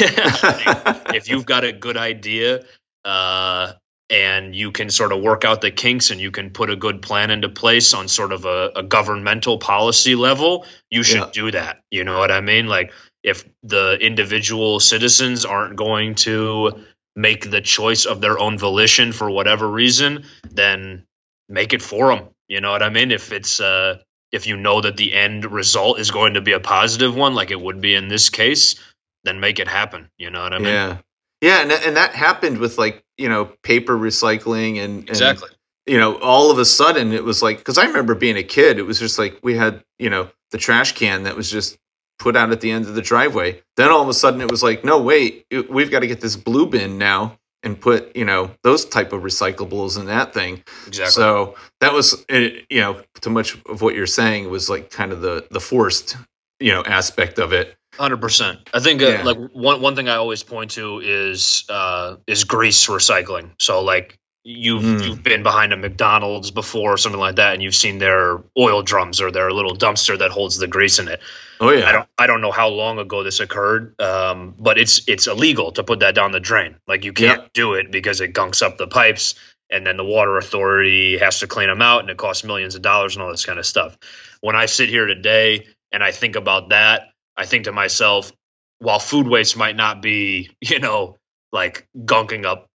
If 1.14 1.28
you've 1.28 1.46
got 1.46 1.62
a 1.64 1.72
good 1.72 1.96
idea 1.96 2.64
uh, 3.04 3.72
and 4.14 4.54
you 4.54 4.70
can 4.70 4.90
sort 4.90 5.10
of 5.12 5.20
work 5.20 5.44
out 5.44 5.60
the 5.60 5.72
kinks 5.72 6.10
and 6.12 6.20
you 6.20 6.30
can 6.30 6.50
put 6.50 6.70
a 6.70 6.76
good 6.76 7.02
plan 7.02 7.30
into 7.32 7.48
place 7.48 7.94
on 7.94 8.06
sort 8.06 8.32
of 8.32 8.44
a, 8.44 8.70
a 8.76 8.82
governmental 8.84 9.58
policy 9.58 10.14
level, 10.14 10.66
you 10.88 11.02
should 11.02 11.18
Yeah. 11.18 11.30
do 11.32 11.50
that. 11.50 11.82
You 11.90 12.04
know 12.04 12.16
what 12.18 12.30
I 12.30 12.40
mean? 12.40 12.66
Like 12.68 12.92
if 13.24 13.44
the 13.64 13.98
individual 14.00 14.78
citizens 14.78 15.44
aren't 15.44 15.74
going 15.76 16.14
to 16.26 16.84
make 17.16 17.50
the 17.50 17.60
choice 17.60 18.06
of 18.06 18.20
their 18.20 18.38
own 18.38 18.56
volition 18.56 19.12
for 19.12 19.28
whatever 19.30 19.68
reason, 19.68 20.24
then 20.48 21.04
make 21.48 21.72
it 21.72 21.82
for 21.82 22.14
them. 22.14 22.28
You 22.48 22.60
know 22.60 22.70
what 22.70 22.82
I 22.82 22.90
mean? 22.90 23.10
If 23.10 23.32
it's 23.32 23.58
uh, 23.60 23.98
if 24.30 24.46
you 24.46 24.56
know 24.56 24.80
that 24.80 24.96
the 24.96 25.12
end 25.14 25.50
result 25.50 25.98
is 25.98 26.10
going 26.12 26.34
to 26.34 26.40
be 26.40 26.52
a 26.52 26.60
positive 26.60 27.16
one, 27.16 27.34
like 27.34 27.50
it 27.50 27.60
would 27.60 27.80
be 27.80 27.94
in 27.94 28.08
this 28.08 28.30
case, 28.30 28.76
then 29.24 29.40
make 29.40 29.58
it 29.58 29.68
happen. 29.68 30.08
You 30.18 30.30
know 30.30 30.42
what 30.42 30.52
I 30.52 30.58
mean? 30.58 30.68
Yeah. 30.68 30.98
Yeah, 31.44 31.60
and 31.62 31.70
and 31.72 31.96
that 31.96 32.14
happened 32.14 32.58
with 32.58 32.78
like 32.78 33.04
you 33.18 33.28
know 33.28 33.44
paper 33.62 33.96
recycling 33.96 34.78
and, 34.84 35.00
and 35.00 35.08
Exactly. 35.10 35.50
you 35.86 35.98
know 35.98 36.16
all 36.20 36.50
of 36.50 36.58
a 36.58 36.64
sudden 36.64 37.12
it 37.12 37.24
was 37.24 37.42
like 37.42 37.58
because 37.58 37.78
I 37.78 37.84
remember 37.86 38.14
being 38.14 38.36
a 38.36 38.42
kid, 38.42 38.78
it 38.78 38.86
was 38.86 38.98
just 38.98 39.18
like 39.18 39.38
we 39.42 39.56
had 39.56 39.82
you 39.98 40.10
know 40.10 40.28
the 40.52 40.58
trash 40.58 40.92
can 40.92 41.24
that 41.24 41.36
was 41.36 41.50
just 41.50 41.76
put 42.18 42.36
out 42.36 42.50
at 42.52 42.60
the 42.60 42.70
end 42.70 42.86
of 42.86 42.94
the 42.94 43.02
driveway. 43.02 43.60
Then 43.76 43.90
all 43.90 44.00
of 44.02 44.08
a 44.08 44.14
sudden 44.14 44.40
it 44.40 44.50
was 44.50 44.62
like, 44.62 44.84
no, 44.84 45.00
wait, 45.02 45.44
it- 45.50 45.68
we've 45.70 45.90
got 45.90 46.00
to 46.00 46.06
get 46.06 46.20
this 46.20 46.36
blue 46.36 46.66
bin 46.66 46.96
now 46.96 47.38
and 47.64 47.80
put 47.80 48.14
you 48.16 48.24
know 48.24 48.50
those 48.62 48.84
type 48.84 49.12
of 49.12 49.22
recyclables 49.22 49.98
in 49.98 50.06
that 50.06 50.32
thing. 50.34 50.62
Exactly. 50.86 51.12
So 51.12 51.54
that 51.80 51.92
was 51.92 52.24
uh, 52.32 52.48
you 52.70 52.80
know 52.80 53.00
too 53.20 53.30
much 53.30 53.58
of 53.66 53.82
what 53.82 53.94
you're 53.94 54.06
saying 54.06 54.48
was 54.50 54.70
like 54.70 54.90
kind 54.90 55.12
of 55.12 55.20
the 55.20 55.46
the 55.50 55.60
forced 55.60 56.16
you 56.60 56.72
know 56.72 56.82
aspect 56.84 57.38
of 57.38 57.52
it. 57.52 57.76
Hundred 57.98 58.20
percent. 58.20 58.68
I 58.74 58.80
think 58.80 59.02
uh, 59.02 59.06
Yeah. 59.06 59.22
like 59.24 59.36
one 59.52 59.80
one 59.80 59.94
thing 59.96 60.08
I 60.08 60.16
always 60.16 60.42
point 60.42 60.72
to 60.72 61.00
is 61.00 61.64
uh, 61.68 62.16
is 62.26 62.44
grease 62.44 62.86
recycling. 62.88 63.50
So 63.60 63.82
like 63.82 64.18
you've 64.42 64.82
Mm. 64.82 65.04
you've 65.06 65.22
been 65.22 65.42
behind 65.42 65.72
a 65.72 65.76
McDonald's 65.76 66.50
before 66.50 66.92
or 66.94 66.96
something 66.96 67.20
like 67.20 67.36
that, 67.36 67.54
and 67.54 67.62
you've 67.62 67.74
seen 67.74 67.98
their 67.98 68.42
oil 68.58 68.82
drums 68.82 69.20
or 69.20 69.30
their 69.30 69.52
little 69.52 69.76
dumpster 69.76 70.18
that 70.18 70.30
holds 70.32 70.58
the 70.58 70.66
grease 70.66 70.98
in 70.98 71.08
it. 71.08 71.20
Oh 71.60 71.70
yeah, 71.70 71.88
I 71.88 71.92
don't 71.92 72.08
I 72.18 72.26
don't 72.26 72.40
know 72.40 72.50
how 72.50 72.68
long 72.68 72.98
ago 72.98 73.22
this 73.22 73.38
occurred, 73.40 73.98
um, 74.00 74.54
but 74.58 74.76
it's 74.76 75.02
it's 75.08 75.28
illegal 75.28 75.70
to 75.72 75.84
put 75.84 76.00
that 76.00 76.14
down 76.16 76.32
the 76.32 76.40
drain. 76.40 76.74
Like 76.88 77.04
you 77.04 77.12
can't 77.12 77.42
Yeah. 77.42 77.48
do 77.54 77.74
it 77.74 77.92
because 77.92 78.20
it 78.20 78.34
gunks 78.34 78.60
up 78.60 78.76
the 78.76 78.88
pipes, 78.88 79.36
and 79.70 79.86
then 79.86 79.96
the 79.96 80.04
water 80.04 80.36
authority 80.36 81.16
has 81.18 81.38
to 81.40 81.46
clean 81.46 81.68
them 81.68 81.80
out, 81.80 82.00
and 82.00 82.10
it 82.10 82.16
costs 82.16 82.42
millions 82.42 82.74
of 82.74 82.82
dollars 82.82 83.14
and 83.14 83.22
all 83.22 83.30
this 83.30 83.46
kind 83.46 83.60
of 83.60 83.66
stuff. 83.66 83.96
When 84.40 84.56
I 84.56 84.66
sit 84.66 84.88
here 84.88 85.06
today 85.06 85.66
and 85.92 86.02
I 86.02 86.10
think 86.10 86.34
about 86.36 86.70
that, 86.70 87.13
I 87.36 87.46
think 87.46 87.64
to 87.64 87.72
myself, 87.72 88.32
while 88.78 88.98
food 88.98 89.26
waste 89.26 89.56
might 89.56 89.76
not 89.76 90.02
be, 90.02 90.50
you 90.60 90.78
know, 90.78 91.18
like 91.52 91.86
gunking 91.96 92.44
up 92.44 92.68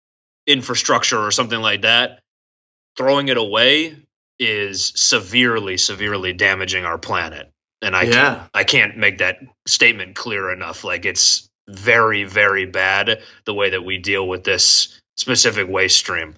infrastructure 0.46 1.18
or 1.18 1.30
something 1.30 1.60
like 1.60 1.82
that, 1.82 2.20
throwing 2.96 3.28
it 3.28 3.36
away 3.36 3.96
is 4.38 4.92
severely, 4.96 5.76
severely 5.76 6.32
damaging 6.32 6.84
our 6.84 6.98
planet. 6.98 7.52
And 7.82 7.94
I 7.94 8.02
yeah. 8.02 8.46
I 8.52 8.64
can't 8.64 8.96
make 8.96 9.18
that 9.18 9.38
statement 9.66 10.16
clear 10.16 10.50
enough. 10.52 10.84
Like 10.84 11.04
it's 11.04 11.48
very, 11.68 12.24
very 12.24 12.66
bad 12.66 13.22
the 13.44 13.54
way 13.54 13.70
that 13.70 13.84
we 13.84 13.98
deal 13.98 14.26
with 14.26 14.44
this 14.44 15.00
specific 15.16 15.68
waste 15.68 15.96
stream. 15.96 16.34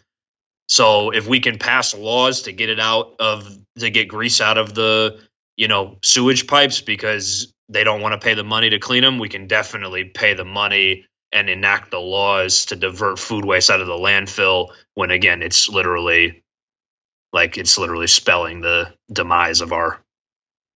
So 0.69 1.11
if 1.11 1.27
we 1.27 1.41
can 1.41 1.59
pass 1.59 1.95
laws 1.95 2.43
to 2.43 2.53
get 2.53 2.69
it 2.69 2.81
out 2.81 3.17
of 3.19 3.49
to 3.79 3.91
get 3.91 4.09
grease 4.09 4.41
out 4.41 4.59
of 4.59 4.75
the 4.75 5.21
you 5.57 5.69
know 5.69 5.99
sewage 6.03 6.47
pipes 6.47 6.81
because 6.81 7.53
they 7.73 7.85
don't 7.85 8.03
want 8.03 8.21
to 8.21 8.25
pay 8.25 8.35
the 8.35 8.45
money 8.45 8.71
to 8.71 8.81
clean 8.81 9.03
them, 9.03 9.19
we 9.19 9.31
can 9.31 9.49
definitely 9.49 10.05
pay 10.07 10.35
the 10.35 10.45
money 10.47 11.07
and 11.33 11.51
enact 11.51 11.91
the 11.93 12.01
laws 12.01 12.67
to 12.67 12.77
divert 12.77 13.19
food 13.19 13.45
waste 13.45 13.71
out 13.71 13.81
of 13.83 13.89
the 13.89 13.95
landfill. 13.95 14.71
When 14.95 15.11
again, 15.13 15.43
it's 15.43 15.69
literally 15.69 16.43
like 17.33 17.59
it's 17.59 17.79
literally 17.79 18.09
spelling 18.09 18.63
the 18.63 18.95
demise 19.13 19.63
of 19.63 19.73
our 19.73 20.01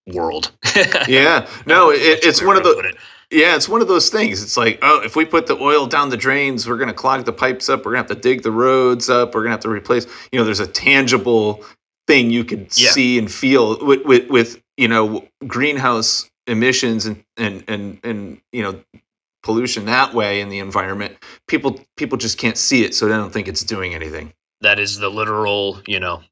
world. 0.09 0.53
Yeah, 1.07 1.49
no, 1.67 1.91
it, 1.91 2.21
it's 2.25 2.43
one 2.43 2.57
of 2.57 2.65
the 2.65 2.95
yeah, 3.31 3.57
it's 3.57 3.69
one 3.69 3.83
of 3.83 3.89
those 3.89 4.11
things. 4.11 4.43
It's 4.43 4.57
like, 4.57 4.79
oh, 4.83 5.03
if 5.05 5.17
we 5.17 5.25
put 5.25 5.47
the 5.49 5.57
oil 5.59 5.87
down 5.87 6.11
the 6.11 6.17
drains, 6.19 6.69
we're 6.69 6.79
gonna 6.79 6.95
clog 6.95 7.25
the 7.25 7.33
pipes 7.33 7.69
up. 7.69 7.85
We're 7.85 7.93
gonna 7.93 8.09
have 8.09 8.09
to 8.09 8.15
dig 8.17 8.43
the 8.43 8.53
roads 8.53 9.11
up. 9.11 9.35
We're 9.35 9.43
gonna 9.43 9.53
have 9.53 9.61
to 9.61 9.71
replace. 9.71 10.07
You 10.33 10.39
know, 10.39 10.45
there's 10.45 10.61
a 10.61 10.67
tangible 10.67 11.65
thing 12.07 12.31
you 12.31 12.45
could 12.45 12.77
Yeah. 12.77 12.91
see 12.91 13.19
and 13.19 13.31
feel 13.33 13.85
with, 13.85 14.05
with 14.05 14.31
with 14.31 14.63
you 14.77 14.89
know 14.89 15.27
greenhouse 15.47 16.29
emissions 16.47 17.07
and 17.07 17.25
and 17.37 17.65
and 17.69 18.01
and 18.05 18.41
you 18.53 18.63
know 18.63 18.83
pollution 19.43 19.87
that 19.87 20.15
way 20.15 20.41
in 20.41 20.49
the 20.51 20.59
environment. 20.61 21.17
People 21.49 21.81
people 21.97 22.19
just 22.19 22.39
can't 22.39 22.59
see 22.59 22.85
it, 22.85 22.95
so 22.95 23.07
they 23.07 23.15
don't 23.15 23.33
think 23.33 23.49
it's 23.49 23.65
doing 23.65 23.95
anything. 23.95 24.33
that 24.63 24.79
is 24.81 24.99
the 24.99 25.11
literal 25.11 25.81
you 25.87 26.01
know 26.01 26.23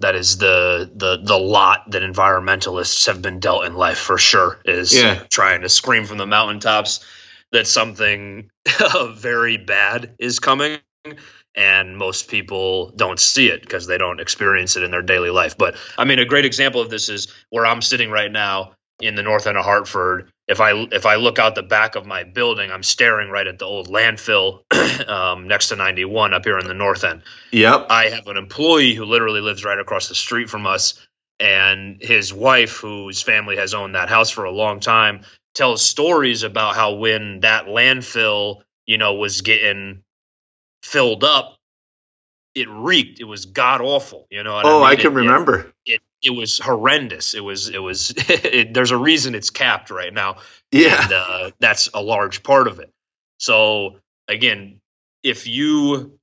that 0.00 0.14
is 0.16 0.38
the 0.38 0.90
the 0.96 1.18
the 1.22 1.38
lot 1.38 1.90
that 1.92 2.02
environmentalists 2.02 3.06
have 3.06 3.22
been 3.22 3.40
dealt 3.40 3.64
in 3.66 3.74
life 3.74 3.98
for 3.98 4.18
sure 4.18 4.60
is 4.64 4.92
Yeah. 4.94 5.22
trying 5.30 5.62
to 5.62 5.68
scream 5.68 6.04
from 6.06 6.18
the 6.18 6.26
mountaintops 6.26 7.04
that 7.52 7.66
something 7.66 8.50
very 9.14 9.56
bad 9.58 10.14
is 10.18 10.40
coming 10.40 10.78
and 11.54 11.96
most 11.96 12.28
people 12.28 12.90
don't 12.96 13.20
see 13.20 13.48
it 13.48 13.62
because 13.62 13.86
they 13.86 13.98
don't 13.98 14.20
experience 14.20 14.76
it 14.76 14.82
in 14.82 14.90
their 14.90 15.02
daily 15.02 15.30
life 15.30 15.56
but 15.58 15.76
i 15.98 16.04
mean 16.04 16.18
a 16.18 16.24
great 16.26 16.44
example 16.44 16.80
of 16.80 16.90
this 16.90 17.08
is 17.08 17.32
where 17.50 17.66
i'm 17.66 17.82
sitting 17.82 18.10
right 18.10 18.32
now 18.32 18.72
in 19.04 19.14
the 19.16 19.22
north 19.22 19.46
end 19.46 19.58
of 19.58 19.64
hartford 19.64 20.30
if 20.48 20.60
i 20.60 20.72
if 20.92 21.06
i 21.06 21.16
look 21.16 21.38
out 21.38 21.54
the 21.54 21.62
back 21.62 21.96
of 21.96 22.06
my 22.06 22.24
building 22.24 22.70
i'm 22.70 22.82
staring 22.82 23.30
right 23.30 23.46
at 23.46 23.58
the 23.58 23.64
old 23.64 23.88
landfill 23.88 24.60
um, 25.08 25.48
next 25.48 25.68
to 25.68 25.76
91 25.76 26.34
up 26.34 26.44
here 26.44 26.58
in 26.58 26.66
the 26.66 26.74
north 26.74 27.04
end 27.04 27.22
Yep. 27.52 27.86
I 27.90 28.06
have 28.10 28.26
an 28.26 28.36
employee 28.36 28.94
who 28.94 29.04
literally 29.04 29.40
lives 29.40 29.64
right 29.64 29.78
across 29.78 30.08
the 30.08 30.14
street 30.14 30.50
from 30.50 30.66
us, 30.66 31.06
and 31.40 32.02
his 32.02 32.34
wife, 32.34 32.78
whose 32.78 33.22
family 33.22 33.56
has 33.56 33.74
owned 33.74 33.94
that 33.94 34.08
house 34.08 34.30
for 34.30 34.44
a 34.44 34.50
long 34.50 34.80
time, 34.80 35.22
tells 35.54 35.84
stories 35.84 36.42
about 36.42 36.74
how 36.74 36.94
when 36.94 37.40
that 37.40 37.66
landfill, 37.66 38.62
you 38.86 38.98
know, 38.98 39.14
was 39.14 39.40
getting 39.42 40.02
filled 40.82 41.24
up, 41.24 41.56
it 42.54 42.68
reeked. 42.68 43.20
It 43.20 43.24
was 43.24 43.46
god 43.46 43.80
awful. 43.80 44.26
You 44.30 44.42
know. 44.42 44.54
what 44.54 44.66
oh, 44.66 44.80
mean? 44.80 44.88
I 44.88 44.96
can 44.96 45.12
it- 45.12 45.16
remember. 45.16 45.72
It, 45.86 46.02
it 46.24 46.30
was 46.30 46.58
horrendous. 46.58 47.34
It 47.34 47.44
was. 47.44 47.68
It 47.68 47.80
was. 47.80 48.12
it, 48.16 48.74
there's 48.74 48.92
a 48.92 48.98
reason 48.98 49.36
it's 49.36 49.50
capped 49.50 49.90
right 49.90 50.12
now 50.14 50.36
yeah. 50.72 51.02
and 51.04 51.12
uh, 51.12 51.50
that's 51.60 51.88
a 51.94 52.02
large 52.02 52.42
part 52.42 52.68
of 52.68 52.80
it. 52.80 52.90
So 53.38 53.98
again, 54.28 54.80
if 55.22 55.46
you 55.46 56.18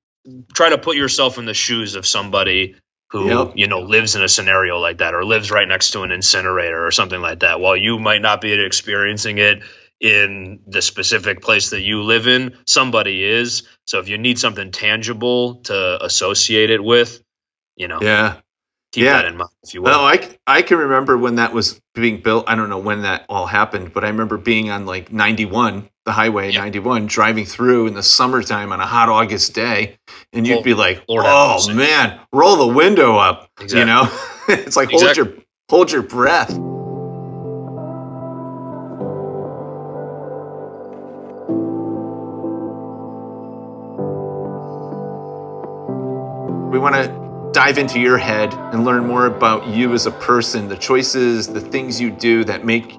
try 0.53 0.69
to 0.69 0.77
put 0.77 0.97
yourself 0.97 1.37
in 1.37 1.45
the 1.45 1.53
shoes 1.53 1.95
of 1.95 2.05
somebody 2.05 2.75
who 3.11 3.27
Yep. 3.27 3.53
you 3.55 3.67
know 3.67 3.81
lives 3.81 4.15
in 4.15 4.23
a 4.23 4.29
scenario 4.29 4.77
like 4.79 4.99
that 4.99 5.13
or 5.15 5.25
lives 5.25 5.51
right 5.51 5.67
next 5.67 5.91
to 5.91 6.03
an 6.03 6.11
incinerator 6.11 6.85
or 6.85 6.91
something 6.91 7.21
like 7.21 7.39
that, 7.41 7.59
while 7.59 7.77
you 7.77 7.99
might 7.99 8.21
not 8.21 8.41
be 8.41 8.53
experiencing 8.53 9.37
it 9.37 9.63
in 9.99 10.61
the 10.67 10.81
specific 10.81 11.41
place 11.41 11.71
that 11.71 11.81
you 11.81 12.03
live 12.03 12.27
in, 12.27 12.57
somebody 12.67 13.23
is. 13.23 13.63
So 13.85 13.99
if 13.99 14.09
you 14.09 14.17
need 14.17 14.39
something 14.39 14.71
tangible 14.71 15.57
to 15.63 16.03
associate 16.03 16.71
it 16.71 16.83
with, 16.83 17.21
you 17.77 17.87
know, 17.87 17.99
Yeah. 18.01 18.37
Keep 18.91 19.03
Yeah. 19.05 19.13
that 19.13 19.25
in 19.25 19.37
mind 19.37 19.49
if 19.63 19.73
you 19.73 19.81
will. 19.81 19.91
Well, 19.91 20.01
I, 20.05 20.27
I 20.47 20.61
can 20.61 20.77
remember 20.77 21.17
when 21.17 21.35
that 21.35 21.53
was 21.53 21.79
being 21.95 22.21
built. 22.21 22.45
I 22.47 22.55
don't 22.55 22.69
know 22.69 22.77
when 22.79 23.01
that 23.03 23.25
all 23.29 23.45
happened, 23.47 23.93
but 23.93 24.03
I 24.03 24.07
remember 24.07 24.37
being 24.37 24.69
on 24.69 24.85
like 24.85 25.11
91, 25.11 25.89
the 26.05 26.11
highway 26.11 26.51
Yeah. 26.51 26.59
91, 26.61 27.05
driving 27.07 27.45
through 27.45 27.87
in 27.87 27.93
the 27.93 28.03
summertime 28.03 28.71
on 28.71 28.79
a 28.79 28.85
hot 28.85 29.09
August 29.09 29.53
day. 29.53 29.97
And 30.33 30.45
you'd 30.47 30.59
Oh, 30.59 30.63
be 30.63 30.73
like, 30.73 31.03
Lord 31.07 31.25
oh 31.27 31.73
man, 31.73 32.19
roll 32.33 32.55
the 32.55 32.67
window 32.67 33.17
up. 33.17 33.49
Exactly. 33.59 33.79
You 33.79 33.85
know, 33.85 34.09
it's 34.49 34.75
like 34.75 34.89
hold 34.89 35.03
Exactly. 35.03 35.33
your 35.33 35.43
hold 35.69 35.91
your 35.91 36.03
breath. 36.03 36.57
We 46.71 46.79
want 46.79 46.95
to 46.95 47.20
dive 47.51 47.77
into 47.77 47.99
your 47.99 48.17
head 48.17 48.53
and 48.53 48.85
learn 48.85 49.05
more 49.05 49.25
about 49.25 49.67
you 49.67 49.93
as 49.93 50.05
a 50.05 50.11
person, 50.11 50.67
the 50.67 50.77
choices, 50.77 51.47
the 51.47 51.59
things 51.59 51.99
you 51.99 52.09
do 52.11 52.43
that 52.45 52.65
make 52.65 52.97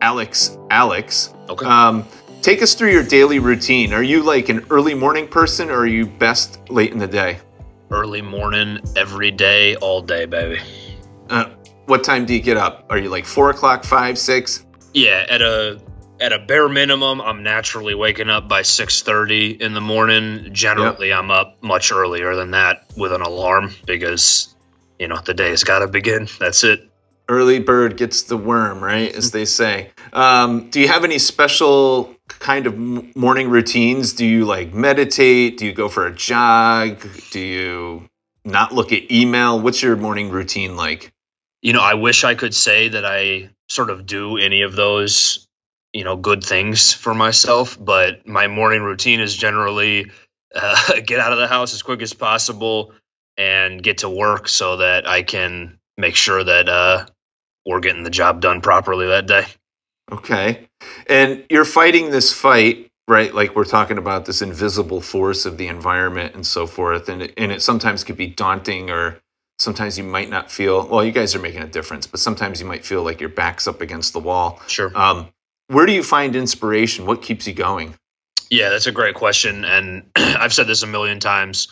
Alex 0.00 0.58
Alex. 0.70 1.32
Okay. 1.48 1.64
Um, 1.64 2.06
take 2.42 2.60
us 2.62 2.74
through 2.74 2.90
your 2.92 3.04
daily 3.04 3.38
routine. 3.38 3.92
Are 3.92 4.02
you 4.02 4.22
like 4.22 4.48
an 4.48 4.66
early 4.70 4.94
morning 4.94 5.28
person 5.28 5.70
or 5.70 5.78
are 5.78 5.86
you 5.86 6.06
best 6.06 6.58
late 6.70 6.92
in 6.92 6.98
the 6.98 7.06
day? 7.06 7.38
Early 7.90 8.22
morning, 8.22 8.80
every 8.96 9.30
day, 9.30 9.76
all 9.76 10.02
day, 10.02 10.24
baby. 10.24 10.60
Uh, 11.30 11.50
what 11.86 12.02
time 12.02 12.24
do 12.26 12.34
you 12.34 12.40
get 12.40 12.56
up? 12.56 12.86
Are 12.90 12.98
you 12.98 13.08
like 13.08 13.24
four 13.24 13.50
o'clock, 13.50 13.84
five, 13.84 14.18
six? 14.18 14.66
Yeah, 14.92 15.26
at 15.28 15.42
a 15.42 15.80
at 16.20 16.32
a 16.32 16.38
bare 16.38 16.68
minimum, 16.68 17.20
I'm 17.20 17.42
naturally 17.42 17.94
waking 17.94 18.30
up 18.30 18.48
by 18.48 18.62
6:30 18.62 19.60
in 19.60 19.74
the 19.74 19.80
morning. 19.80 20.50
Generally, 20.52 21.12
I'm 21.12 21.30
up 21.30 21.62
much 21.62 21.92
earlier 21.92 22.34
than 22.34 22.52
that 22.52 22.84
with 22.96 23.12
an 23.12 23.20
alarm 23.20 23.74
because 23.86 24.54
you 24.98 25.08
know 25.08 25.18
the 25.24 25.34
day 25.34 25.50
has 25.50 25.64
got 25.64 25.80
to 25.80 25.88
begin. 25.88 26.28
That's 26.38 26.64
it. 26.64 26.88
Early 27.28 27.58
bird 27.58 27.96
gets 27.96 28.22
the 28.22 28.36
worm, 28.36 28.84
right? 28.84 29.14
As 29.14 29.30
they 29.30 29.46
say. 29.46 29.90
Um, 30.12 30.68
do 30.70 30.80
you 30.80 30.88
have 30.88 31.04
any 31.04 31.18
special 31.18 32.14
kind 32.28 32.66
of 32.66 32.76
morning 32.76 33.48
routines? 33.48 34.12
Do 34.12 34.26
you 34.26 34.44
like 34.44 34.74
meditate? 34.74 35.56
Do 35.58 35.66
you 35.66 35.72
go 35.72 35.88
for 35.88 36.06
a 36.06 36.14
jog? 36.14 37.06
Do 37.30 37.40
you 37.40 38.08
not 38.44 38.72
look 38.74 38.92
at 38.92 39.10
email? 39.10 39.58
What's 39.58 39.82
your 39.82 39.96
morning 39.96 40.30
routine 40.30 40.76
like? 40.76 41.12
You 41.62 41.72
know, 41.72 41.80
I 41.80 41.94
wish 41.94 42.24
I 42.24 42.34
could 42.34 42.54
say 42.54 42.88
that 42.88 43.06
I 43.06 43.48
sort 43.68 43.88
of 43.90 44.04
do 44.04 44.36
any 44.36 44.62
of 44.62 44.76
those, 44.76 45.43
you 45.94 46.04
know, 46.04 46.16
good 46.16 46.44
things 46.44 46.92
for 46.92 47.14
myself, 47.14 47.78
but 47.80 48.26
my 48.26 48.48
morning 48.48 48.82
routine 48.82 49.20
is 49.20 49.34
generally 49.34 50.10
uh, 50.54 51.00
get 51.06 51.20
out 51.20 51.32
of 51.32 51.38
the 51.38 51.46
house 51.46 51.72
as 51.72 51.82
quick 51.82 52.02
as 52.02 52.12
possible 52.12 52.92
and 53.38 53.82
get 53.82 53.98
to 53.98 54.10
work 54.10 54.48
so 54.48 54.76
that 54.78 55.08
I 55.08 55.22
can 55.22 55.78
make 55.96 56.16
sure 56.16 56.44
that 56.44 56.68
uh, 56.68 57.06
we're 57.64 57.80
getting 57.80 58.02
the 58.02 58.10
job 58.10 58.40
done 58.40 58.60
properly 58.60 59.06
that 59.06 59.26
day. 59.26 59.46
Okay. 60.12 60.68
And 61.08 61.44
you're 61.48 61.64
fighting 61.64 62.10
this 62.10 62.32
fight 62.32 62.90
right? 63.08 63.34
Like 63.34 63.54
we're 63.54 63.64
talking 63.64 63.98
about 63.98 64.26
this 64.26 64.42
invisible 64.42 65.00
force 65.00 65.46
of 65.46 65.58
the 65.58 65.68
environment 65.68 66.34
and 66.34 66.46
so 66.46 66.66
forth, 66.66 67.08
and 67.08 67.22
it, 67.22 67.34
and 67.36 67.52
it 67.52 67.62
sometimes 67.62 68.04
could 68.04 68.16
be 68.16 68.26
daunting, 68.26 68.90
or 68.90 69.20
sometimes 69.58 69.98
you 69.98 70.04
might 70.04 70.30
not 70.30 70.50
feel. 70.50 70.86
Well, 70.86 71.04
you 71.04 71.12
guys 71.12 71.34
are 71.34 71.40
making 71.40 71.62
a 71.62 71.66
difference, 71.66 72.06
but 72.06 72.20
sometimes 72.20 72.60
you 72.60 72.66
might 72.66 72.84
feel 72.84 73.02
like 73.02 73.20
your 73.20 73.28
back's 73.28 73.66
up 73.66 73.80
against 73.80 74.12
the 74.12 74.20
wall. 74.20 74.60
Sure. 74.66 74.96
Um, 74.96 75.28
where 75.68 75.86
do 75.86 75.92
you 75.92 76.02
find 76.02 76.36
inspiration? 76.36 77.06
What 77.06 77.22
keeps 77.22 77.46
you 77.46 77.54
going? 77.54 77.94
Yeah, 78.50 78.70
that's 78.70 78.86
a 78.86 78.92
great 78.92 79.14
question, 79.14 79.64
and 79.64 80.10
I've 80.16 80.54
said 80.54 80.66
this 80.66 80.82
a 80.82 80.86
million 80.86 81.20
times. 81.20 81.68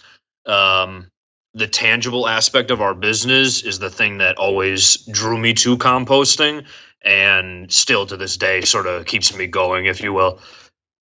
Um, 0.47 1.09
the 1.55 1.68
tangible 1.68 2.26
aspect 2.26 2.70
of 2.70 2.80
our 2.80 2.95
business 2.95 3.62
is 3.62 3.78
the 3.78 3.90
thing 3.90 4.18
that 4.18 4.38
always 4.38 4.97
drew 5.07 5.38
me 5.38 5.55
to 5.55 5.76
composting 5.76 6.64
and 7.05 7.70
still 7.70 8.07
to 8.07 8.16
this 8.16 8.36
day 8.36 8.62
sort 8.62 8.86
of 8.86 9.05
keeps 9.05 9.36
me 9.36 9.47
going 9.47 9.86
if 9.86 10.03
you 10.03 10.12
will 10.12 10.40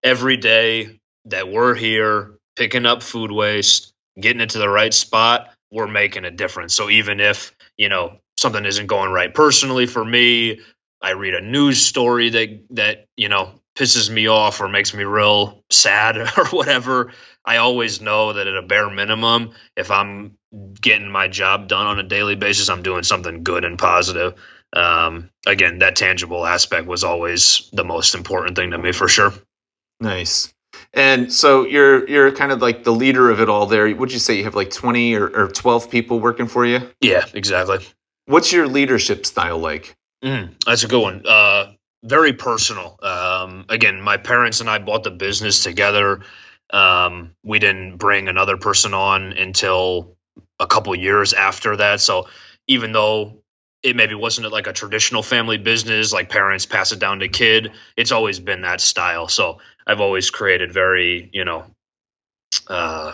every 0.03 0.37
day 0.37 0.99
that 1.25 1.49
we're 1.49 1.75
here 1.75 2.33
picking 2.55 2.85
up 2.85 3.03
food 3.03 3.31
waste 3.31 3.93
getting 4.19 4.41
it 4.41 4.49
to 4.51 4.57
the 4.57 4.69
right 4.69 4.93
spot 4.93 5.49
we're 5.71 5.87
making 5.87 6.25
a 6.25 6.31
difference 6.31 6.73
so 6.73 6.89
even 6.89 7.19
if 7.19 7.55
you 7.77 7.87
know 7.87 8.17
something 8.37 8.65
isn't 8.65 8.87
going 8.87 9.11
right 9.11 9.33
personally 9.33 9.85
for 9.85 10.03
me 10.03 10.59
i 11.01 11.11
read 11.11 11.33
a 11.33 11.41
news 11.41 11.83
story 11.83 12.29
that 12.29 12.63
that 12.71 13.05
you 13.15 13.29
know 13.29 13.51
pisses 13.75 14.09
me 14.09 14.27
off 14.27 14.59
or 14.61 14.67
makes 14.67 14.93
me 14.93 15.03
real 15.03 15.63
sad 15.69 16.17
or 16.37 16.45
whatever 16.47 17.11
i 17.45 17.57
always 17.57 18.01
know 18.01 18.33
that 18.33 18.47
at 18.47 18.55
a 18.55 18.61
bare 18.61 18.89
minimum 18.89 19.51
if 19.75 19.91
i'm 19.91 20.37
getting 20.79 21.09
my 21.09 21.27
job 21.27 21.67
done 21.67 21.87
on 21.87 21.99
a 21.99 22.03
daily 22.03 22.35
basis 22.35 22.69
i'm 22.69 22.83
doing 22.83 23.03
something 23.03 23.43
good 23.43 23.63
and 23.63 23.79
positive 23.79 24.35
um, 24.73 25.29
again, 25.45 25.79
that 25.79 25.95
tangible 25.95 26.45
aspect 26.45 26.87
was 26.87 27.03
always 27.03 27.69
the 27.73 27.83
most 27.83 28.15
important 28.15 28.55
thing 28.55 28.71
to 28.71 28.77
me 28.77 28.91
for 28.91 29.07
sure. 29.07 29.33
Nice. 29.99 30.53
And 30.93 31.31
so 31.31 31.65
you're 31.65 32.07
you're 32.09 32.31
kind 32.31 32.51
of 32.51 32.61
like 32.61 32.83
the 32.83 32.91
leader 32.91 33.29
of 33.29 33.41
it 33.41 33.49
all 33.49 33.65
there. 33.65 33.93
Would 33.93 34.11
you 34.11 34.19
say 34.19 34.37
you 34.37 34.45
have 34.45 34.55
like 34.55 34.71
20 34.71 35.15
or, 35.15 35.27
or 35.27 35.47
12 35.49 35.89
people 35.89 36.19
working 36.19 36.47
for 36.47 36.65
you? 36.65 36.89
Yeah, 37.01 37.25
exactly. 37.33 37.79
What's 38.25 38.51
your 38.53 38.67
leadership 38.67 39.25
style 39.25 39.59
like? 39.59 39.95
Mm, 40.23 40.55
that's 40.65 40.83
a 40.83 40.87
good 40.87 41.01
one. 41.01 41.23
Uh, 41.25 41.73
very 42.03 42.33
personal. 42.33 42.97
Um, 43.01 43.65
again, 43.69 44.01
my 44.01 44.17
parents 44.17 44.61
and 44.61 44.69
I 44.69 44.79
bought 44.79 45.03
the 45.03 45.11
business 45.11 45.63
together. 45.63 46.21
Um, 46.71 47.35
we 47.43 47.59
didn't 47.59 47.97
bring 47.97 48.27
another 48.27 48.57
person 48.57 48.93
on 48.93 49.33
until 49.33 50.15
a 50.59 50.67
couple 50.67 50.95
years 50.95 51.33
after 51.33 51.77
that. 51.77 52.01
So 52.01 52.27
even 52.67 52.91
though 52.91 53.41
it 53.83 53.95
maybe 53.95 54.15
wasn't 54.15 54.51
like 54.51 54.67
a 54.67 54.73
traditional 54.73 55.23
family 55.23 55.57
business 55.57 56.13
like 56.13 56.29
parents 56.29 56.65
pass 56.65 56.91
it 56.91 56.99
down 56.99 57.19
to 57.19 57.27
kid 57.27 57.71
it's 57.97 58.11
always 58.11 58.39
been 58.39 58.61
that 58.61 58.79
style 58.79 59.27
so 59.27 59.57
i've 59.87 59.99
always 60.01 60.29
created 60.29 60.71
very 60.71 61.29
you 61.33 61.43
know 61.45 61.65
uh, 62.67 63.13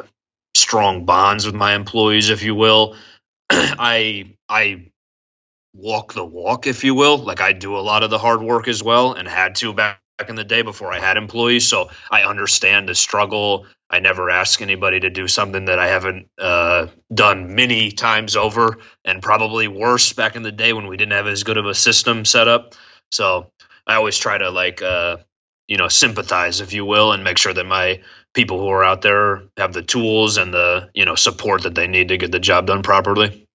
strong 0.56 1.06
bonds 1.06 1.46
with 1.46 1.56
my 1.56 1.76
employees 1.76 2.30
if 2.30 2.44
you 2.44 2.56
will 2.56 2.96
i 3.50 4.34
i 4.50 4.86
walk 5.78 6.14
the 6.14 6.26
walk 6.26 6.68
if 6.68 6.84
you 6.84 6.96
will 6.96 7.18
like 7.18 7.40
i 7.40 7.54
do 7.54 7.78
a 7.78 7.80
lot 7.80 8.04
of 8.04 8.10
the 8.10 8.18
hard 8.18 8.42
work 8.42 8.68
as 8.68 8.84
well 8.84 9.14
and 9.14 9.28
had 9.28 9.56
to 9.56 9.74
back 9.74 10.00
in 10.28 10.36
the 10.36 10.44
day 10.44 10.62
before 10.62 10.92
I 10.92 11.00
had 11.00 11.18
employees, 11.18 11.68
so 11.68 11.90
I 12.10 12.24
understand 12.24 12.90
the 12.90 12.96
struggle. 12.96 13.68
I 13.90 14.00
never 14.00 14.30
ask 14.30 14.62
anybody 14.62 15.00
to 15.02 15.10
do 15.10 15.28
something 15.28 15.66
that 15.66 15.80
I 15.80 15.88
haven't 15.88 16.28
uh, 16.40 16.88
done 17.14 17.56
many 17.56 17.92
times 17.92 18.36
over, 18.36 18.80
and 19.06 19.22
probably 19.22 19.68
worse 19.68 20.14
back 20.14 20.36
in 20.36 20.44
the 20.44 20.52
day 20.52 20.74
when 20.74 20.88
we 20.88 20.98
didn't 20.98 21.14
have 21.14 21.28
as 21.28 21.44
good 21.44 21.58
of 21.58 21.66
a 21.66 21.76
system 21.76 22.26
set 22.26 22.48
up. 22.48 22.74
So 23.12 23.52
I 23.86 23.96
always 23.96 24.18
try 24.18 24.38
to 24.38 24.50
like, 24.50 24.82
uh, 24.82 25.18
you 25.68 25.78
know, 25.78 25.88
sympathize, 25.88 26.62
if 26.62 26.74
you 26.74 26.84
will, 26.84 27.12
and 27.14 27.24
make 27.24 27.38
sure 27.38 27.54
that 27.54 27.66
my 27.66 28.02
people 28.34 28.60
who 28.60 28.68
are 28.70 28.84
out 28.84 29.02
there 29.02 29.44
have 29.56 29.74
the 29.74 29.84
tools 29.84 30.38
and 30.38 30.54
the 30.54 30.90
you 30.94 31.06
know 31.06 31.16
support 31.16 31.64
that 31.64 31.76
they 31.76 31.88
need 31.88 32.10
to 32.10 32.18
get 32.18 32.32
the 32.32 32.40
job 32.40 32.68
done 32.68 32.84
properly. 32.84 33.46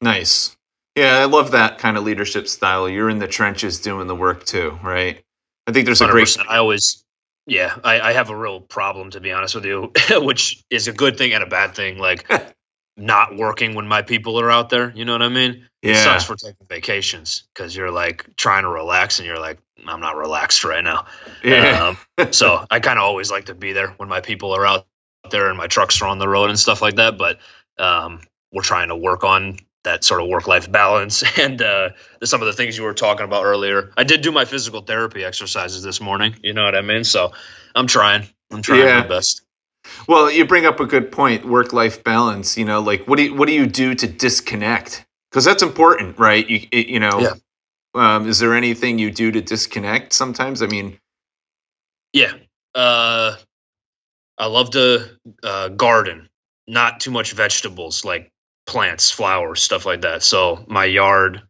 Nice. 0.00 0.56
Yeah, 0.96 1.18
I 1.18 1.24
love 1.24 1.52
that 1.52 1.78
kind 1.78 1.96
of 1.96 2.04
leadership 2.04 2.48
style. 2.48 2.88
You're 2.88 3.08
in 3.08 3.18
the 3.18 3.28
trenches 3.28 3.80
doing 3.80 4.06
the 4.06 4.14
work 4.14 4.44
too, 4.44 4.78
right? 4.82 5.22
I 5.66 5.72
think 5.72 5.86
there's 5.86 6.00
a 6.00 6.08
great. 6.08 6.36
I 6.48 6.58
always, 6.58 7.04
yeah, 7.46 7.74
I, 7.82 8.00
I 8.00 8.12
have 8.12 8.30
a 8.30 8.36
real 8.36 8.60
problem 8.60 9.10
to 9.10 9.20
be 9.20 9.32
honest 9.32 9.54
with 9.54 9.64
you, 9.64 9.92
which 10.10 10.62
is 10.70 10.88
a 10.88 10.92
good 10.92 11.16
thing 11.16 11.32
and 11.32 11.42
a 11.42 11.46
bad 11.46 11.74
thing. 11.74 11.98
Like 11.98 12.30
not 12.96 13.36
working 13.36 13.74
when 13.74 13.88
my 13.88 14.02
people 14.02 14.38
are 14.38 14.50
out 14.50 14.68
there. 14.68 14.92
You 14.94 15.04
know 15.04 15.12
what 15.12 15.22
I 15.22 15.28
mean? 15.28 15.66
Yeah. 15.82 15.92
It 15.92 15.96
sucks 15.96 16.24
for 16.24 16.36
taking 16.36 16.66
vacations 16.68 17.44
because 17.54 17.74
you're 17.74 17.90
like 17.90 18.36
trying 18.36 18.64
to 18.64 18.68
relax 18.68 19.18
and 19.18 19.26
you're 19.26 19.40
like, 19.40 19.58
I'm 19.86 20.00
not 20.00 20.16
relaxed 20.16 20.64
right 20.64 20.84
now. 20.84 21.06
Yeah. 21.42 21.94
Um, 22.18 22.30
so 22.32 22.64
I 22.70 22.80
kind 22.80 22.98
of 22.98 23.04
always 23.04 23.30
like 23.30 23.46
to 23.46 23.54
be 23.54 23.72
there 23.72 23.88
when 23.96 24.08
my 24.08 24.20
people 24.20 24.54
are 24.54 24.66
out 24.66 24.86
there 25.30 25.48
and 25.48 25.56
my 25.56 25.66
trucks 25.66 26.02
are 26.02 26.06
on 26.06 26.18
the 26.18 26.28
road 26.28 26.50
and 26.50 26.58
stuff 26.58 26.82
like 26.82 26.96
that. 26.96 27.16
But 27.16 27.38
um, 27.78 28.20
we're 28.52 28.62
trying 28.62 28.88
to 28.88 28.96
work 28.96 29.24
on 29.24 29.58
that 29.84 30.04
sort 30.04 30.22
of 30.22 30.28
work 30.28 30.46
life 30.48 30.70
balance 30.70 31.24
and 31.38 31.62
uh, 31.62 31.90
some 32.24 32.42
of 32.42 32.46
the 32.46 32.52
things 32.52 32.76
you 32.76 32.84
were 32.84 32.94
talking 32.94 33.24
about 33.24 33.44
earlier. 33.44 33.92
I 33.96 34.04
did 34.04 34.22
do 34.22 34.32
my 34.32 34.44
physical 34.44 34.82
therapy 34.82 35.24
exercises 35.24 35.82
this 35.82 36.00
morning. 36.00 36.36
You 36.42 36.54
know 36.54 36.64
what 36.64 36.76
I 36.76 36.82
mean? 36.82 37.04
So 37.04 37.32
I'm 37.74 37.86
trying. 37.86 38.26
I'm 38.52 38.62
trying 38.62 38.80
Yeah. 38.86 39.00
my 39.02 39.08
best. 39.08 39.42
Well, 40.08 40.30
you 40.30 40.46
bring 40.46 40.66
up 40.66 40.80
a 40.80 40.86
good 40.86 41.12
point. 41.12 41.44
Work 41.46 41.72
life 41.72 42.04
balance. 42.04 42.58
You 42.58 42.64
know, 42.64 42.80
like 42.80 43.06
what 43.08 43.16
do 43.18 43.24
you, 43.24 43.34
what 43.34 43.48
do 43.48 43.54
you 43.54 43.66
do 43.66 43.94
to 43.94 44.06
disconnect? 44.06 45.06
Because 45.30 45.44
that's 45.44 45.62
important, 45.62 46.18
right? 46.18 46.48
You 46.48 46.68
it, 46.72 46.88
you 46.88 47.00
know. 47.00 47.20
Yeah. 47.20 47.34
Um, 47.94 48.28
is 48.28 48.38
there 48.40 48.54
anything 48.54 48.98
you 48.98 49.10
do 49.10 49.32
to 49.32 49.40
disconnect? 49.42 50.12
Sometimes, 50.14 50.62
I 50.62 50.66
mean, 50.66 50.98
Yeah. 52.12 52.32
Uh, 52.74 53.36
I 54.38 54.46
love 54.46 54.70
to 54.72 55.18
uh, 55.42 55.68
garden. 55.70 56.28
Not 56.68 57.00
too 57.00 57.10
much 57.12 57.32
vegetables 57.32 58.04
like 58.04 58.32
plants, 58.66 59.10
flowers, 59.10 59.62
stuff 59.62 59.86
like 59.86 60.02
that. 60.02 60.22
So 60.22 60.64
my 60.66 60.84
yard 60.84 61.42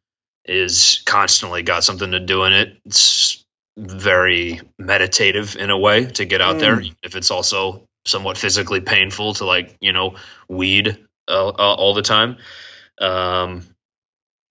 is 0.45 1.03
constantly 1.07 1.63
got 1.63 1.85
something 1.85 2.11
to 2.11 2.21
do 2.21 2.45
in 2.45 2.53
it. 2.53 2.79
It's 2.85 3.45
very 3.77 4.61
meditative 4.79 5.57
in 5.57 5.71
a 5.71 5.79
way 5.79 6.07
to 6.07 6.25
get 6.25 6.41
out 6.41 6.59
there. 6.59 6.83
If 7.03 7.17
it's 7.17 7.31
also 7.31 7.87
somewhat 8.05 8.37
physically 8.37 8.81
painful 8.81 9.35
to 9.35 9.45
like 9.45 9.77
you 9.81 9.93
know 9.93 10.17
weed 10.49 10.99
uh, 11.29 11.49
uh, 11.49 11.75
all 11.75 11.95
the 11.95 12.03
time. 12.03 12.37
Um, 13.01 13.63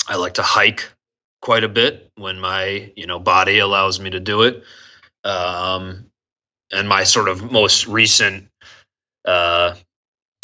I 0.08 0.16
like 0.16 0.36
to 0.36 0.42
hike 0.42 0.90
quite 1.42 1.64
a 1.64 1.70
bit 1.70 2.10
when 2.16 2.40
my 2.40 2.92
you 2.96 3.08
know 3.08 3.20
body 3.20 3.60
allows 3.60 4.00
me 4.00 4.12
to 4.12 4.20
do 4.20 4.44
it. 4.44 4.64
Um, 5.24 6.08
and 6.72 6.88
my 6.88 7.04
sort 7.04 7.28
of 7.28 7.52
most 7.52 7.86
recent 7.86 8.48
uh, 9.26 9.76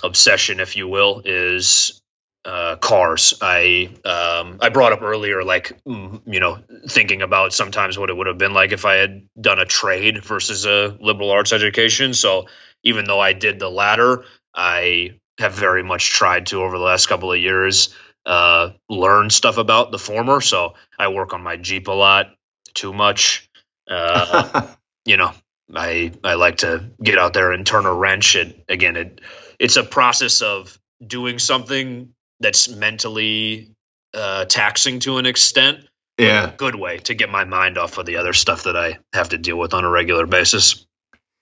obsession, 0.03 0.59
if 0.59 0.75
you 0.75 0.87
will, 0.87 1.21
is 1.23 2.01
uh, 2.47 2.77
cars. 2.77 3.33
I 3.41 3.89
um, 4.05 4.59
I 4.61 4.69
brought 4.69 4.93
up 4.93 5.01
earlier, 5.01 5.43
like 5.43 5.77
you 5.85 6.39
know, 6.39 6.59
thinking 6.87 7.21
about 7.21 7.51
sometimes 7.51 7.99
what 7.99 8.09
it 8.09 8.15
would 8.15 8.27
have 8.27 8.37
been 8.37 8.53
like 8.53 8.71
if 8.71 8.85
I 8.85 8.95
had 8.95 9.27
done 9.39 9.59
a 9.59 9.65
trade 9.65 10.23
versus 10.23 10.65
a 10.65 10.95
liberal 11.01 11.29
arts 11.29 11.51
education. 11.51 12.13
So 12.13 12.45
even 12.83 13.03
though 13.03 13.19
I 13.19 13.33
did 13.33 13.59
the 13.59 13.69
latter, 13.69 14.23
I 14.55 15.19
have 15.39 15.53
very 15.53 15.83
much 15.83 16.09
tried 16.09 16.45
to 16.47 16.63
over 16.63 16.77
the 16.77 16.83
last 16.83 17.07
couple 17.07 17.33
of 17.33 17.37
years 17.37 17.93
uh, 18.25 18.69
learn 18.89 19.29
stuff 19.29 19.57
about 19.57 19.91
the 19.91 19.99
former. 19.99 20.39
So 20.39 20.75
I 20.97 21.09
work 21.09 21.33
on 21.33 21.43
my 21.43 21.57
Jeep 21.57 21.89
a 21.89 21.91
lot, 21.91 22.27
too 22.73 22.93
much. 22.93 23.49
Uh, 23.89 24.67
you 25.05 25.17
know, 25.17 25.33
I 25.75 26.13
I 26.23 26.35
like 26.35 26.57
to 26.57 26.91
get 27.03 27.17
out 27.17 27.33
there 27.33 27.51
and 27.51 27.67
turn 27.67 27.85
a 27.85 27.93
wrench. 27.93 28.35
And 28.35 28.55
again, 28.69 28.95
it 28.95 29.19
it's 29.59 29.75
a 29.75 29.83
process 29.83 30.41
of 30.41 30.79
doing 31.05 31.39
something 31.39 32.13
that's 32.39 32.69
mentally 32.69 33.69
uh, 34.13 34.45
taxing 34.45 34.99
to 35.01 35.17
an 35.17 35.25
extent. 35.25 35.79
yeah. 36.17 36.51
good 36.57 36.75
way 36.75 36.97
to 36.99 37.13
get 37.13 37.29
my 37.29 37.43
mind 37.43 37.77
off 37.77 37.97
of 37.97 38.05
the 38.05 38.15
other 38.15 38.33
stuff 38.33 38.63
that 38.63 38.75
I 38.75 38.97
have 39.13 39.29
to 39.29 39.37
deal 39.37 39.57
with 39.57 39.73
on 39.73 39.83
a 39.83 39.89
regular 39.89 40.25
basis. 40.25 40.85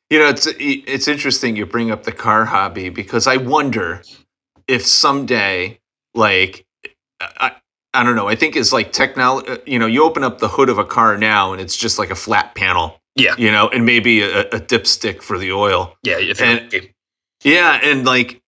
You 0.10 0.20
know, 0.20 0.30
it's 0.30 0.48
it's 0.60 1.08
interesting 1.08 1.56
you 1.56 1.66
bring 1.66 1.90
up 1.92 2.04
the 2.04 2.12
car 2.12 2.46
hobby 2.46 2.90
because 2.90 3.26
I 3.26 3.38
wonder 3.38 4.04
if 4.68 4.86
someday, 4.86 5.80
like, 6.14 6.66
I, 7.20 7.54
I 7.94 8.04
don't 8.04 8.16
know. 8.16 8.28
I 8.28 8.36
think 8.36 8.56
it's 8.56 8.72
like 8.72 8.92
technology. 8.92 9.58
You 9.66 9.80
know, 9.80 9.88
you 9.88 10.04
open 10.04 10.24
up 10.24 10.40
the 10.40 10.48
hood 10.48 10.70
of 10.70 10.78
a 10.78 10.86
car 10.86 11.18
now, 11.18 11.54
and 11.54 11.62
it's 11.62 11.76
just 11.76 11.98
like 11.98 12.12
a 12.12 12.16
flat 12.16 12.54
panel. 12.54 13.00
Yeah. 13.16 13.34
You 13.38 13.52
know, 13.52 13.70
and 13.70 13.86
maybe 13.86 14.22
a, 14.22 14.42
a 14.42 14.60
dipstick 14.60 15.22
for 15.24 15.38
the 15.40 15.52
oil. 15.54 15.96
Yeah, 16.04 16.20
And- 16.40 16.90
Yeah, 17.44 17.80
and 17.82 18.06
like, 18.06 18.42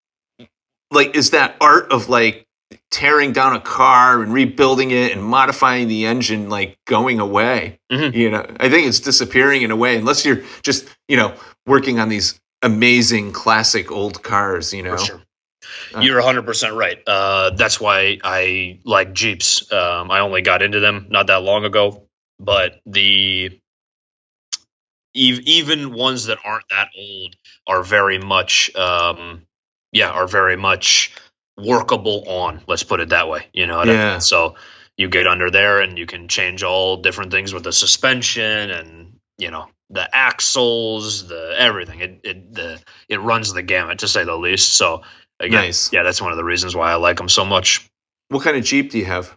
like 0.92 1.16
is 1.16 1.32
that 1.32 1.56
art 1.62 1.92
of 1.92 2.10
like 2.10 2.46
tearing 2.92 3.34
down 3.34 3.56
a 3.56 3.60
car 3.60 4.22
and 4.22 4.34
rebuilding 4.34 4.92
it 4.92 5.12
and 5.12 5.24
modifying 5.24 5.88
the 5.88 6.06
engine 6.06 6.50
like 6.50 6.78
going 6.86 7.20
away? 7.20 7.80
Mhm. 7.92 8.14
You 8.14 8.30
know, 8.32 8.46
I 8.60 8.70
think 8.70 8.88
it's 8.88 9.00
disappearing 9.00 9.62
in 9.62 9.72
a 9.72 9.76
way 9.76 9.98
unless 9.98 10.26
you're 10.26 10.44
just 10.64 10.88
you 11.08 11.18
know 11.18 11.34
working 11.66 12.00
on 12.00 12.10
these 12.10 12.40
amazing 12.62 13.32
classic 13.34 13.92
old 13.92 14.24
cars. 14.24 14.74
You 14.74 14.84
know, 14.84 14.98
sure. 14.98 15.22
Uh, 15.94 16.00
You're 16.00 16.22
100% 16.22 16.78
right. 16.78 16.98
Uh, 17.06 17.50
that's 17.52 17.80
why 17.80 18.20
I 18.24 18.80
like 18.86 19.14
Jeeps. 19.14 19.72
Um, 19.72 20.12
I 20.12 20.20
only 20.22 20.42
got 20.42 20.62
into 20.62 20.80
them 20.80 21.08
not 21.10 21.28
that 21.28 21.44
long 21.44 21.66
ago, 21.66 22.08
but 22.40 22.80
the 22.86 23.48
ev- 25.16 25.40
even 25.46 25.94
ones 25.94 26.26
that 26.26 26.38
aren't 26.46 26.68
that 26.70 26.90
old 26.98 27.36
are 27.68 27.84
very 27.84 28.18
much, 28.20 28.74
um, 28.76 29.47
yeah, 29.92 30.10
are 30.10 30.28
very 30.28 30.56
much 30.58 31.14
workable 31.58 32.24
on. 32.28 32.62
Let's 32.68 32.84
put 32.84 33.00
it 33.00 33.10
that 33.10 33.28
way. 33.30 33.48
You 33.54 33.68
know, 33.68 33.78
what 33.78 33.90
I 33.90 33.94
Yeah. 33.94 34.12
mean? 34.14 34.22
so 34.22 34.56
you 34.98 35.08
get 35.10 35.28
under 35.28 35.50
there 35.52 35.80
and 35.82 35.98
you 35.98 36.06
can 36.06 36.28
change 36.28 36.64
all 36.64 36.98
different 36.98 37.32
things 37.32 37.54
with 37.54 37.64
the 37.64 37.72
suspension 37.74 38.72
and 38.72 39.20
you 39.38 39.52
know 39.52 39.68
the 39.90 40.14
axles, 40.16 41.28
the 41.28 41.56
everything. 41.58 42.00
It 42.02 42.20
it 42.24 42.54
the 42.54 42.82
it 43.08 43.20
runs 43.22 43.54
the 43.54 43.62
gamut 43.62 44.00
to 44.00 44.08
say 44.08 44.24
the 44.24 44.36
least. 44.36 44.74
So 44.74 45.04
again, 45.40 45.62
Nice. 45.66 45.92
yeah, 45.94 46.04
that's 46.04 46.22
one 46.22 46.32
of 46.32 46.38
the 46.38 46.44
reasons 46.44 46.76
why 46.76 46.92
I 46.92 46.96
like 46.96 47.18
them 47.18 47.30
so 47.30 47.46
much. 47.46 47.88
What 48.30 48.44
kind 48.44 48.58
of 48.58 48.64
Jeep 48.64 48.92
do 48.92 48.98
you 48.98 49.06
have? 49.06 49.36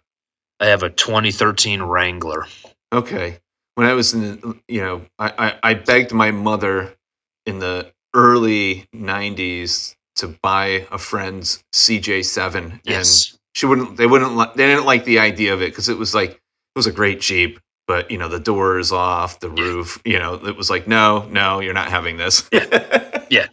I 0.59 0.67
have 0.67 0.83
a 0.83 0.91
2013 0.91 1.81
Wrangler. 1.83 2.47
Okay. 2.93 3.39
When 3.77 3.87
I 3.87 3.95
was 3.95 4.13
in, 4.13 4.61
you 4.69 4.83
know, 4.83 5.03
I, 5.19 5.33
I, 5.39 5.71
I 5.71 5.75
begged 5.75 6.13
my 6.13 6.33
mother 6.33 6.95
in 7.47 7.61
the 7.61 7.93
early 8.15 8.87
90s 8.95 9.95
to 10.21 10.29
buy 10.43 10.87
a 10.91 10.99
friend's 10.99 11.63
CJ7. 11.75 12.81
Yes. 12.85 13.31
And 13.33 13.39
she 13.55 13.67
wouldn't, 13.67 13.97
they 13.97 14.07
wouldn't, 14.07 14.37
li- 14.37 14.51
they 14.55 14.67
didn't 14.67 14.87
like 14.87 15.05
the 15.05 15.19
idea 15.19 15.53
of 15.53 15.63
it 15.63 15.71
because 15.71 15.89
it 15.89 15.99
was 15.99 16.15
like, 16.15 16.31
it 16.31 16.39
was 16.77 16.87
a 16.87 16.93
great 16.93 17.21
Jeep, 17.21 17.59
but, 17.87 18.11
you 18.11 18.19
know, 18.19 18.29
the 18.29 18.39
doors 18.41 18.93
off, 18.93 19.41
the 19.41 19.51
roof, 19.51 20.01
you 20.05 20.19
know, 20.19 20.35
it 20.35 20.57
was 20.57 20.71
like, 20.71 20.87
no, 20.87 21.27
no, 21.31 21.61
you're 21.61 21.75
not 21.75 21.91
having 21.91 22.17
this. 22.17 22.49
Yeah. 22.53 23.07
Yeah, 23.31 23.47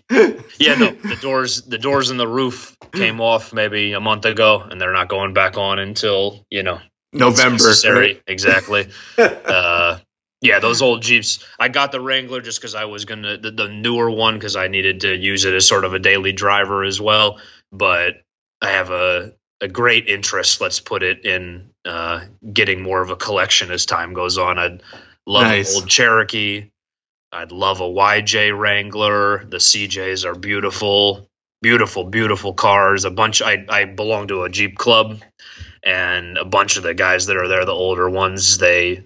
yeah 0.58 0.74
no, 0.74 0.90
the 0.90 1.20
doors 1.22 1.62
the 1.62 1.78
doors 1.78 2.10
and 2.10 2.20
the 2.20 2.28
roof 2.28 2.76
came 2.94 3.22
off 3.22 3.54
maybe 3.54 3.94
a 3.94 4.00
month 4.00 4.26
ago 4.26 4.62
and 4.62 4.82
they're 4.82 4.92
not 4.92 5.08
going 5.08 5.34
back 5.34 5.56
on 5.56 5.78
until, 5.78 6.44
you 6.50 6.64
know, 6.64 6.80
November. 7.14 7.70
right? 7.86 8.20
Exactly. 8.26 8.88
uh 9.20 10.00
yeah, 10.42 10.60
those 10.60 10.82
old 10.82 11.02
Jeeps. 11.02 11.44
I 11.60 11.70
got 11.70 11.92
the 11.92 12.00
Wrangler 12.00 12.42
just 12.42 12.60
because 12.60 12.76
I 12.76 12.86
was 12.86 13.06
gonna 13.06 13.38
the, 13.38 13.52
the 13.52 13.68
newer 13.68 14.10
one 14.12 14.36
because 14.36 14.56
I 14.56 14.68
needed 14.68 15.02
to 15.02 15.16
use 15.16 15.46
it 15.46 15.54
as 15.54 15.68
sort 15.68 15.86
of 15.86 15.94
a 15.94 16.00
daily 16.00 16.32
driver 16.32 16.84
as 16.84 17.02
well. 17.02 17.40
But 17.72 18.22
I 18.62 18.70
have 18.70 18.92
a 18.92 19.34
a 19.60 19.68
great 19.68 20.08
interest, 20.08 20.62
let's 20.62 20.80
put 20.80 21.02
it, 21.02 21.26
in 21.26 21.72
uh, 21.84 22.26
getting 22.54 22.84
more 22.84 23.02
of 23.02 23.10
a 23.10 23.16
collection 23.16 23.72
as 23.72 23.88
time 23.88 24.14
goes 24.14 24.38
on. 24.38 24.60
I'd 24.60 24.84
love 25.26 25.44
Nice. 25.44 25.72
an 25.72 25.82
old 25.82 25.90
Cherokee. 25.90 26.70
I'd 27.32 27.52
love 27.52 27.82
a 27.82 27.86
YJ 27.86 28.58
Wrangler. 28.58 29.44
The 29.46 29.58
CJs 29.58 30.26
are 30.26 30.36
beautiful, 30.36 31.28
beautiful, 31.64 32.04
beautiful 32.04 32.54
cars. 32.54 33.06
A 33.06 33.12
bunch. 33.12 33.42
I 33.42 33.66
I 33.68 33.86
belong 33.86 34.28
to 34.28 34.44
a 34.44 34.50
Jeep 34.50 34.78
club, 34.78 35.20
and 35.84 36.38
a 36.38 36.46
bunch 36.46 36.78
of 36.78 36.84
the 36.84 36.94
guys 36.94 37.26
that 37.26 37.38
are 37.38 37.48
there, 37.48 37.66
the 37.66 37.72
older 37.72 38.08
ones, 38.10 38.60
they 38.60 39.04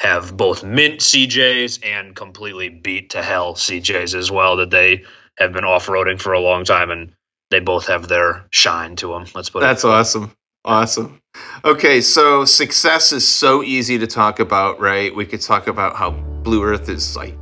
have 0.00 0.34
both 0.34 0.64
mint 0.64 1.00
CJs 1.00 1.84
and 1.84 2.16
completely 2.16 2.70
beat 2.70 3.10
to 3.10 3.22
hell 3.22 3.54
CJs 3.54 4.14
as 4.14 4.30
well 4.30 4.56
that 4.56 4.70
they 4.70 5.04
have 5.36 5.52
been 5.52 5.64
off 5.64 5.86
roading 5.88 6.18
for 6.18 6.32
a 6.32 6.40
long 6.40 6.64
time, 6.64 6.90
and 6.90 7.12
they 7.50 7.60
both 7.60 7.86
have 7.86 8.08
their 8.08 8.46
shine 8.50 8.96
to 8.96 9.08
them. 9.08 9.26
Let's 9.34 9.50
put 9.50 9.60
That's 9.60 9.84
it. 9.84 9.88
awesome. 9.88 10.32
Awesome. 10.64 11.20
Okay, 11.64 12.00
so 12.00 12.44
success 12.46 13.12
is 13.12 13.28
so 13.28 13.62
easy 13.62 13.98
to 13.98 14.06
talk 14.06 14.40
about, 14.40 14.80
right? 14.80 15.14
We 15.14 15.26
could 15.26 15.42
talk 15.42 15.66
about 15.66 15.96
how 15.96 16.10
Blue 16.10 16.62
Earth 16.62 16.88
is 16.88 17.14
like 17.14 17.36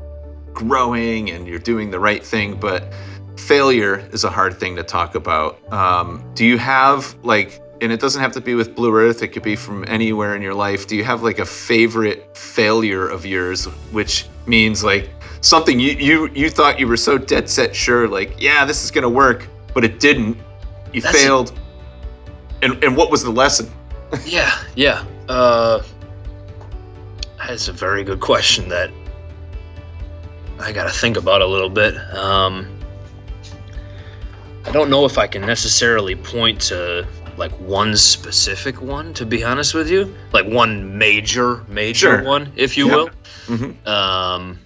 growing 0.52 1.30
and 1.30 1.46
you're 1.46 1.58
doing 1.60 1.90
the 1.90 2.00
right 2.00 2.24
thing, 2.24 2.58
but 2.58 2.92
failure 3.36 3.98
is 4.12 4.24
a 4.24 4.30
hard 4.30 4.58
thing 4.58 4.74
to 4.76 4.82
talk 4.82 5.14
about. 5.14 5.72
Um, 5.72 6.28
do 6.34 6.44
you 6.44 6.58
have 6.58 7.16
like, 7.22 7.60
and 7.80 7.92
it 7.92 8.00
doesn't 8.00 8.20
have 8.20 8.32
to 8.32 8.40
be 8.40 8.54
with 8.54 8.74
Blue 8.74 8.94
Earth, 8.94 9.22
it 9.22 9.28
could 9.28 9.42
be 9.42 9.56
from 9.56 9.84
anywhere 9.88 10.34
in 10.34 10.42
your 10.42 10.54
life. 10.54 10.86
Do 10.86 10.96
you 10.96 11.04
have 11.04 11.22
like 11.22 11.38
a 11.38 11.44
favorite 11.46 12.36
failure 12.36 13.08
of 13.08 13.24
yours, 13.26 13.64
which 13.92 14.26
means 14.46 14.82
like 14.84 15.10
something 15.40 15.78
you 15.78 15.92
you 15.92 16.28
you 16.34 16.50
thought 16.50 16.78
you 16.80 16.88
were 16.88 16.96
so 16.96 17.18
dead 17.18 17.48
set 17.48 17.74
sure, 17.74 18.08
like 18.08 18.40
yeah, 18.40 18.64
this 18.64 18.84
is 18.84 18.90
gonna 18.90 19.08
work, 19.08 19.46
but 19.74 19.84
it 19.84 20.00
didn't. 20.00 20.36
You 20.92 21.00
That's 21.02 21.14
a- 21.14 21.18
failed. 21.18 21.52
And 22.62 22.82
and 22.82 22.96
what 22.96 23.10
was 23.10 23.22
the 23.22 23.30
lesson? 23.30 23.70
Yeah, 24.24 24.50
yeah. 24.74 25.04
Uh, 25.28 25.82
that's 27.46 27.68
a 27.68 27.72
very 27.72 28.04
good 28.04 28.20
question 28.20 28.70
that 28.70 28.90
I 30.58 30.72
got 30.72 30.84
to 30.84 30.90
think 30.90 31.18
about 31.18 31.42
a 31.42 31.46
little 31.46 31.68
bit. 31.68 31.94
Um, 32.14 32.66
I 34.64 34.70
don't 34.72 34.90
know 34.90 35.04
if 35.04 35.18
I 35.18 35.26
can 35.26 35.42
necessarily 35.42 36.14
point 36.16 36.60
to 36.62 37.06
like 37.38 37.52
one 37.52 37.96
specific 37.96 38.82
one, 38.82 39.14
to 39.14 39.24
be 39.24 39.44
honest 39.44 39.72
with 39.74 39.88
you, 39.90 40.14
like 40.32 40.46
one 40.46 40.98
major, 40.98 41.64
major 41.68 42.18
Sure. 42.18 42.22
one, 42.22 42.52
if 42.56 42.76
you 42.76 42.88
Yeah. 42.88 42.94
will. 42.94 43.10
Mhm. 43.46 43.86
Um, 43.86 44.58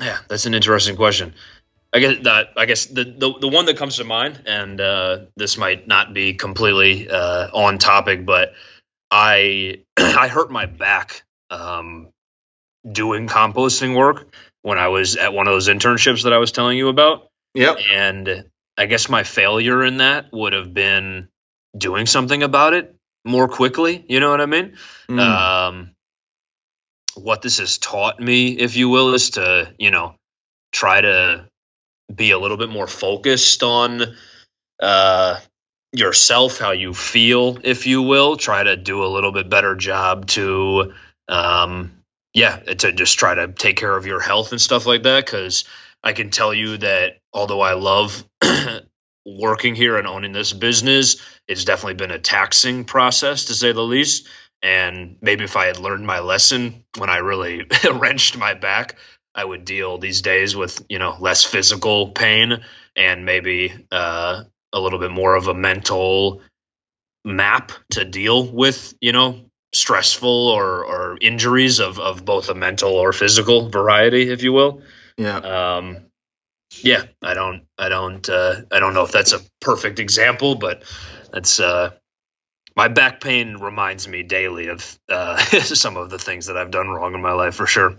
yeah, 0.00 0.18
that's 0.28 0.46
an 0.46 0.54
interesting 0.54 0.96
question. 0.96 1.34
I 1.92 1.98
guess 1.98 2.14
that 2.22 2.50
I 2.56 2.64
guess 2.64 2.86
the, 2.86 3.04
the 3.04 3.34
the 3.38 3.48
one 3.48 3.66
that 3.66 3.76
comes 3.76 3.96
to 3.96 4.04
mind, 4.04 4.40
and 4.46 4.80
uh, 4.80 5.18
this 5.36 5.58
might 5.58 5.86
not 5.86 6.14
be 6.14 6.32
completely 6.32 7.10
uh, 7.10 7.48
on 7.52 7.76
topic, 7.78 8.24
but 8.24 8.54
I 9.10 9.80
I 9.98 10.28
hurt 10.28 10.50
my 10.50 10.64
back 10.66 11.22
um, 11.50 12.08
doing 12.90 13.28
composting 13.28 13.94
work 13.94 14.34
when 14.62 14.78
I 14.78 14.88
was 14.88 15.16
at 15.16 15.34
one 15.34 15.46
of 15.48 15.52
those 15.52 15.68
internships 15.68 16.22
that 16.22 16.32
I 16.32 16.38
was 16.38 16.50
telling 16.52 16.78
you 16.78 16.88
about, 16.88 17.28
Yep. 17.54 17.76
and 17.92 18.44
I 18.76 18.86
guess 18.86 19.08
my 19.08 19.22
failure 19.22 19.84
in 19.84 19.98
that 19.98 20.32
would 20.32 20.52
have 20.52 20.72
been 20.72 21.28
doing 21.76 22.06
something 22.06 22.42
about 22.42 22.74
it 22.74 22.94
more 23.24 23.48
quickly. 23.48 24.04
You 24.08 24.20
know 24.20 24.30
what 24.30 24.40
I 24.40 24.46
mean? 24.46 24.76
Mm. 25.08 25.20
um, 25.20 25.90
what 27.14 27.42
this 27.42 27.58
has 27.58 27.78
taught 27.78 28.18
me, 28.18 28.52
if 28.52 28.76
you 28.76 28.88
will, 28.88 29.14
is 29.14 29.30
to 29.30 29.72
you 29.78 29.90
know 29.90 30.14
try 30.72 31.00
to 31.00 31.46
be 32.14 32.30
a 32.30 32.38
little 32.38 32.56
bit 32.56 32.70
more 32.70 32.86
focused 32.86 33.62
on 33.62 34.02
uh, 34.80 35.38
yourself, 35.92 36.58
how 36.58 36.72
you 36.72 36.94
feel, 36.94 37.58
if 37.62 37.86
you 37.86 38.02
will. 38.02 38.36
Try 38.36 38.62
to 38.62 38.76
do 38.76 39.04
a 39.04 39.06
little 39.06 39.32
bit 39.32 39.48
better 39.48 39.74
job 39.76 40.26
to, 40.28 40.92
um, 41.28 41.92
yeah, 42.34 42.56
to 42.56 42.92
just 42.92 43.18
try 43.18 43.34
to 43.34 43.48
take 43.48 43.76
care 43.76 43.94
of 43.96 44.06
your 44.06 44.20
health 44.20 44.52
and 44.52 44.60
stuff 44.60 44.86
like 44.86 45.04
that. 45.04 45.24
Because 45.24 45.64
I 46.02 46.12
can 46.12 46.30
tell 46.30 46.52
you 46.52 46.78
that 46.78 47.18
although 47.32 47.60
I 47.60 47.74
love 47.74 48.24
working 49.26 49.74
here 49.74 49.96
and 49.96 50.06
owning 50.06 50.32
this 50.32 50.52
business, 50.52 51.16
it's 51.46 51.64
definitely 51.64 51.94
been 51.94 52.10
a 52.10 52.18
taxing 52.18 52.84
process 52.84 53.46
to 53.46 53.54
say 53.54 53.72
the 53.72 53.82
least. 53.82 54.28
And 54.62 55.16
maybe 55.20 55.44
if 55.44 55.56
I 55.56 55.66
had 55.66 55.78
learned 55.78 56.06
my 56.06 56.20
lesson 56.20 56.84
when 56.98 57.10
I 57.10 57.18
really 57.18 57.66
wrenched 57.92 58.36
my 58.36 58.54
back, 58.54 58.96
I 59.34 59.44
would 59.44 59.64
deal 59.64 59.98
these 59.98 60.22
days 60.22 60.54
with 60.54 60.84
you 60.88 60.98
know 60.98 61.16
less 61.18 61.44
physical 61.44 62.10
pain 62.10 62.62
and 62.94 63.24
maybe 63.24 63.72
uh, 63.90 64.44
a 64.72 64.80
little 64.80 64.98
bit 64.98 65.10
more 65.10 65.34
of 65.34 65.48
a 65.48 65.54
mental 65.54 66.42
map 67.24 67.72
to 67.90 68.04
deal 68.04 68.46
with 68.46 68.94
you 69.00 69.12
know 69.12 69.46
stressful 69.74 70.48
or 70.48 70.84
or 70.84 71.18
injuries 71.20 71.80
of 71.80 71.98
of 71.98 72.24
both 72.24 72.50
a 72.50 72.54
mental 72.54 72.92
or 72.92 73.12
physical 73.12 73.70
variety, 73.70 74.30
if 74.30 74.42
you 74.42 74.52
will. 74.52 74.82
Yeah. 75.22 75.36
Um, 75.76 76.06
yeah, 76.82 77.04
I 77.22 77.34
don't, 77.34 77.66
I 77.78 77.88
don't, 77.88 78.28
uh, 78.28 78.62
I 78.70 78.80
don't 78.80 78.94
know 78.94 79.04
if 79.04 79.12
that's 79.12 79.32
a 79.32 79.40
perfect 79.60 79.98
example, 79.98 80.54
but 80.54 80.82
that's 81.32 81.60
uh, 81.60 81.90
my 82.76 82.88
back 82.88 83.20
pain 83.20 83.56
reminds 83.56 84.08
me 84.08 84.22
daily 84.22 84.68
of 84.68 84.98
uh, 85.08 85.36
some 85.60 85.96
of 85.96 86.10
the 86.10 86.18
things 86.18 86.46
that 86.46 86.56
I've 86.56 86.70
done 86.70 86.88
wrong 86.88 87.14
in 87.14 87.20
my 87.22 87.32
life 87.32 87.54
for 87.54 87.66
sure. 87.66 87.96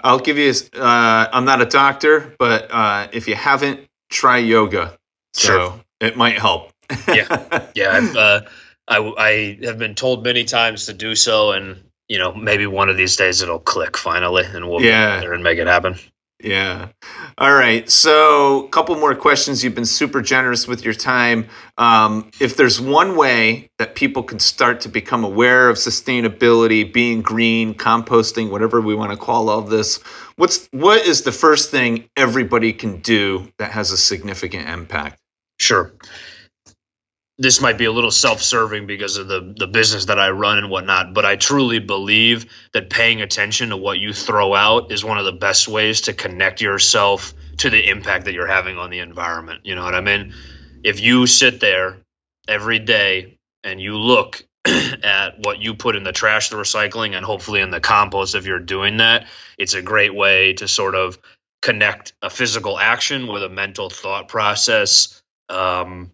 I'll 0.00 0.20
give 0.20 0.38
you. 0.38 0.52
Uh, 0.74 1.28
I'm 1.32 1.44
not 1.44 1.60
a 1.60 1.66
doctor, 1.66 2.34
but 2.38 2.68
uh, 2.70 3.08
if 3.12 3.26
you 3.26 3.34
haven't, 3.34 3.80
try 4.10 4.38
yoga. 4.38 4.96
So 5.34 5.48
Sure. 5.48 5.80
it 6.00 6.16
might 6.16 6.38
help. 6.38 6.70
Yeah. 7.08 7.26
Yeah, 7.74 7.92
I've, 7.92 8.16
uh, 8.16 8.40
I, 8.88 9.14
I 9.18 9.58
have 9.64 9.78
been 9.78 9.94
told 9.94 10.24
many 10.24 10.44
times 10.44 10.86
to 10.86 10.92
do 10.94 11.14
so, 11.14 11.52
and 11.52 11.82
you 12.08 12.18
know, 12.18 12.34
maybe 12.34 12.66
one 12.66 12.88
of 12.88 12.96
these 12.96 13.16
days 13.16 13.42
it'll 13.42 13.58
click 13.58 13.96
finally, 13.96 14.44
and 14.44 14.68
we'll 14.68 14.82
Yeah. 14.82 15.16
get 15.16 15.20
there 15.20 15.32
and 15.34 15.42
make 15.44 15.58
it 15.58 15.66
happen. 15.66 15.96
Yeah. 16.40 16.88
All 17.36 17.52
right. 17.52 17.90
So, 17.90 18.64
a 18.66 18.68
couple 18.68 18.94
more 18.94 19.14
questions. 19.16 19.64
You've 19.64 19.74
been 19.74 19.84
super 19.84 20.22
generous 20.22 20.68
with 20.68 20.84
your 20.84 20.94
time. 20.94 21.48
Um, 21.78 22.30
if 22.38 22.56
there's 22.56 22.80
one 22.80 23.16
way 23.16 23.70
that 23.80 23.96
people 23.96 24.22
can 24.22 24.38
start 24.38 24.80
to 24.82 24.88
become 24.88 25.24
aware 25.24 25.68
of 25.68 25.78
sustainability, 25.78 26.90
being 26.92 27.22
green, 27.22 27.74
composting, 27.74 28.50
whatever 28.50 28.80
we 28.80 28.94
want 28.94 29.10
to 29.10 29.16
call 29.16 29.50
all 29.50 29.62
this, 29.62 29.98
what's 30.36 30.68
what 30.70 31.04
is 31.04 31.22
the 31.22 31.32
first 31.32 31.72
thing 31.72 32.08
everybody 32.16 32.72
can 32.72 32.98
do 33.00 33.48
that 33.58 33.72
has 33.72 33.90
a 33.90 33.96
significant 33.98 34.68
impact? 34.68 35.18
Sure. 35.58 35.92
This 37.38 37.60
might 37.60 37.78
be 37.78 37.84
a 37.84 37.92
little 37.92 38.10
self-serving 38.10 38.86
because 38.86 39.16
of 39.16 39.28
the 39.28 39.54
the 39.56 39.68
business 39.68 40.06
that 40.06 40.18
I 40.18 40.30
run 40.30 40.58
and 40.58 40.70
whatnot, 40.70 41.14
but 41.14 41.24
I 41.24 41.36
truly 41.36 41.78
believe 41.78 42.46
that 42.72 42.90
paying 42.90 43.22
attention 43.22 43.70
to 43.70 43.76
what 43.76 43.98
you 43.98 44.12
throw 44.12 44.54
out 44.54 44.90
is 44.90 45.04
one 45.04 45.18
of 45.18 45.24
the 45.24 45.32
best 45.32 45.68
ways 45.68 46.02
to 46.02 46.12
connect 46.12 46.60
yourself 46.60 47.32
to 47.58 47.70
the 47.70 47.88
impact 47.88 48.24
that 48.24 48.34
you're 48.34 48.46
having 48.48 48.76
on 48.76 48.90
the 48.90 48.98
environment. 49.00 49.60
You 49.64 49.76
know 49.76 49.84
what 49.84 49.94
I 49.94 50.00
mean? 50.00 50.34
If 50.82 51.00
you 51.00 51.26
sit 51.26 51.60
there 51.60 51.98
every 52.48 52.78
day 52.78 53.38
and 53.62 53.80
you 53.80 53.96
look 53.96 54.44
at 55.02 55.38
what 55.44 55.60
you 55.60 55.74
put 55.74 55.96
in 55.96 56.02
the 56.02 56.12
trash, 56.12 56.48
the 56.48 56.56
recycling, 56.56 57.14
and 57.16 57.24
hopefully 57.24 57.60
in 57.60 57.70
the 57.70 57.80
compost 57.80 58.34
if 58.34 58.46
you're 58.46 58.58
doing 58.58 58.98
that. 58.98 59.26
It's 59.56 59.74
a 59.74 59.82
great 59.82 60.14
way 60.14 60.54
to 60.54 60.68
sort 60.68 60.94
of 60.94 61.18
connect 61.62 62.12
a 62.22 62.30
physical 62.30 62.78
action 62.78 63.26
with 63.26 63.42
a 63.42 63.48
mental 63.48 63.90
thought 63.90 64.28
process. 64.28 65.20
Um, 65.48 66.10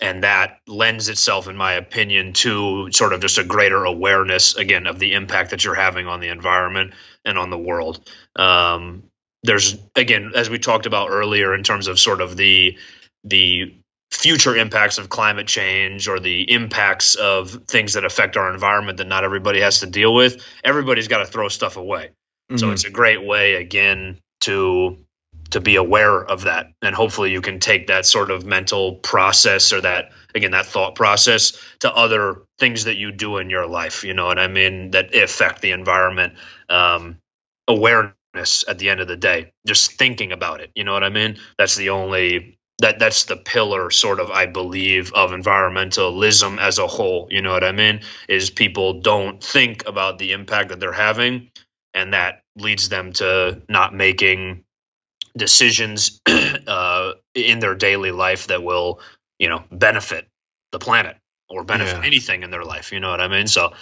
and 0.00 0.22
that 0.22 0.60
lends 0.66 1.08
itself, 1.08 1.48
in 1.48 1.56
my 1.56 1.72
opinion, 1.72 2.32
to 2.32 2.90
sort 2.92 3.12
of 3.12 3.20
just 3.20 3.38
a 3.38 3.44
greater 3.44 3.84
awareness, 3.84 4.56
again, 4.56 4.86
of 4.86 4.98
the 4.98 5.14
impact 5.14 5.50
that 5.50 5.64
you're 5.64 5.74
having 5.74 6.06
on 6.06 6.20
the 6.20 6.28
environment 6.28 6.94
and 7.24 7.38
on 7.38 7.50
the 7.50 7.58
world. 7.58 8.08
Um, 8.36 9.02
there's, 9.42 9.76
again, 9.96 10.32
as 10.34 10.50
we 10.50 10.58
talked 10.58 10.86
about 10.86 11.10
earlier, 11.10 11.54
in 11.54 11.62
terms 11.62 11.86
of 11.88 11.98
sort 11.98 12.20
of 12.20 12.36
the 12.36 12.76
the 13.24 13.74
future 14.10 14.56
impacts 14.56 14.98
of 14.98 15.08
climate 15.08 15.46
change 15.46 16.08
or 16.08 16.18
the 16.18 16.50
impacts 16.50 17.14
of 17.16 17.50
things 17.68 17.92
that 17.92 18.04
affect 18.04 18.36
our 18.36 18.52
environment 18.52 18.98
that 18.98 19.06
not 19.06 19.22
everybody 19.22 19.60
has 19.60 19.80
to 19.80 19.86
deal 19.86 20.14
with, 20.14 20.42
everybody's 20.64 21.08
got 21.08 21.18
to 21.18 21.26
throw 21.26 21.48
stuff 21.48 21.76
away. 21.76 22.10
Mm-hmm. 22.50 22.56
So 22.56 22.70
it's 22.70 22.84
a 22.84 22.90
great 22.90 23.22
way 23.22 23.56
again 23.56 24.18
to 24.42 24.96
to 25.50 25.60
be 25.60 25.76
aware 25.76 26.24
of 26.24 26.42
that. 26.42 26.66
And 26.82 26.94
hopefully 26.94 27.30
you 27.30 27.40
can 27.40 27.60
take 27.60 27.86
that 27.86 28.06
sort 28.06 28.30
of 28.30 28.44
mental 28.44 28.96
process 28.96 29.72
or 29.72 29.80
that 29.80 30.12
again 30.34 30.52
that 30.52 30.66
thought 30.66 30.94
process 30.94 31.58
to 31.80 31.92
other 31.92 32.42
things 32.58 32.84
that 32.84 32.96
you 32.96 33.12
do 33.12 33.38
in 33.38 33.50
your 33.50 33.66
life 33.66 34.04
you 34.04 34.14
know 34.14 34.26
what 34.26 34.38
i 34.38 34.46
mean 34.48 34.90
that 34.92 35.14
affect 35.14 35.60
the 35.60 35.72
environment 35.72 36.34
um, 36.68 37.18
awareness 37.66 38.64
at 38.68 38.78
the 38.78 38.88
end 38.88 39.00
of 39.00 39.08
the 39.08 39.16
day 39.16 39.52
just 39.66 39.92
thinking 39.92 40.32
about 40.32 40.60
it 40.60 40.70
you 40.74 40.84
know 40.84 40.92
what 40.92 41.04
i 41.04 41.08
mean? 41.08 41.38
That's 41.58 41.76
the 41.76 41.90
only 41.90 42.58
that 42.80 42.98
that's 42.98 43.24
the 43.24 43.36
pillar 43.36 43.90
sort 43.90 44.20
of 44.20 44.30
i 44.30 44.46
believe 44.46 45.12
of 45.14 45.30
environmentalism 45.30 46.58
as 46.60 46.78
a 46.78 46.86
whole 46.86 47.28
you 47.30 47.42
know 47.42 47.52
what 47.52 47.64
i 47.64 47.72
mean? 47.72 48.00
Is 48.28 48.50
people 48.50 49.00
don't 49.00 49.42
think 49.42 49.86
about 49.88 50.18
the 50.18 50.32
impact 50.32 50.68
that 50.68 50.80
they're 50.80 50.92
having 50.92 51.50
and 51.94 52.12
that 52.12 52.42
leads 52.56 52.88
them 52.88 53.12
to 53.14 53.62
not 53.68 53.94
making 53.94 54.64
decisions 55.38 56.20
uh, 56.66 57.12
in 57.34 57.58
their 57.58 57.74
daily 57.74 58.12
life 58.12 58.48
that 58.48 58.62
will 58.62 59.00
you 59.38 59.48
know 59.48 59.64
benefit 59.72 60.28
the 60.72 60.78
planet 60.78 61.16
or 61.48 61.64
benefit 61.64 61.98
yeah. 61.98 62.06
anything 62.06 62.42
in 62.42 62.50
their 62.50 62.64
life 62.64 62.92
you 62.92 63.00
know 63.00 63.10
what 63.10 63.20
i 63.20 63.28
mean 63.28 63.46
so 63.46 63.72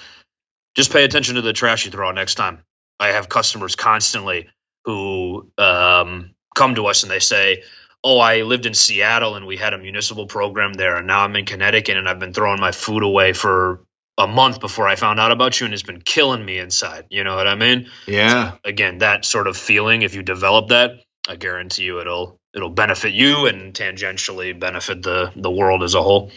just 0.77 0.93
pay 0.93 1.05
attention 1.05 1.35
to 1.35 1.43
the 1.43 1.53
trash 1.53 1.85
you 1.85 1.91
throw 1.91 2.09
out 2.09 2.15
next 2.15 2.37
time 2.37 2.63
i 3.01 3.09
have 3.09 3.29
customers 3.29 3.75
constantly 3.75 4.49
who 4.85 5.51
um, 5.59 6.31
come 6.55 6.77
to 6.77 6.87
us 6.87 7.03
and 7.03 7.11
they 7.11 7.19
say 7.19 7.63
oh, 8.07 8.21
I 8.21 8.43
lived 8.43 8.67
in 8.67 8.75
Seattle 8.75 9.35
and 9.35 9.47
we 9.47 9.57
had 9.57 9.75
a 9.75 9.79
municipal 9.79 10.27
program 10.27 10.73
there, 10.75 10.95
and 10.95 11.09
now 11.09 11.23
I'm 11.23 11.35
in 11.35 11.45
Connecticut 11.45 11.97
and 11.97 12.09
I've 12.09 12.21
been 12.21 12.33
throwing 12.33 12.61
my 12.61 12.71
food 12.71 13.03
away 13.03 13.33
for 13.33 13.85
a 14.17 14.29
month 14.29 14.61
before 14.61 14.87
I 14.87 14.95
found 14.95 15.19
out 15.19 15.33
about 15.33 15.59
you, 15.59 15.67
and 15.67 15.75
it's 15.75 15.83
been 15.83 16.01
killing 16.01 16.45
me 16.45 16.59
inside. 16.59 17.07
You 17.11 17.25
know 17.25 17.35
what 17.35 17.49
I 17.49 17.57
mean? 17.57 17.91
Yeah. 18.07 18.53
So, 18.53 18.59
again, 18.65 18.99
that 18.99 19.25
sort 19.25 19.49
of 19.49 19.57
feeling, 19.57 20.03
if 20.03 20.15
you 20.15 20.23
develop 20.23 20.69
that, 20.69 21.01
I 21.29 21.37
guarantee 21.37 21.85
you 21.85 22.01
it'll 22.01 22.39
it'll 22.55 22.70
benefit 22.70 23.12
you 23.12 23.47
and 23.47 23.74
tangentially 23.74 24.59
benefit 24.59 25.03
the 25.03 25.33
the 25.37 25.51
world 25.51 25.83
as 25.83 25.95
a 25.95 26.03
whole. 26.03 26.31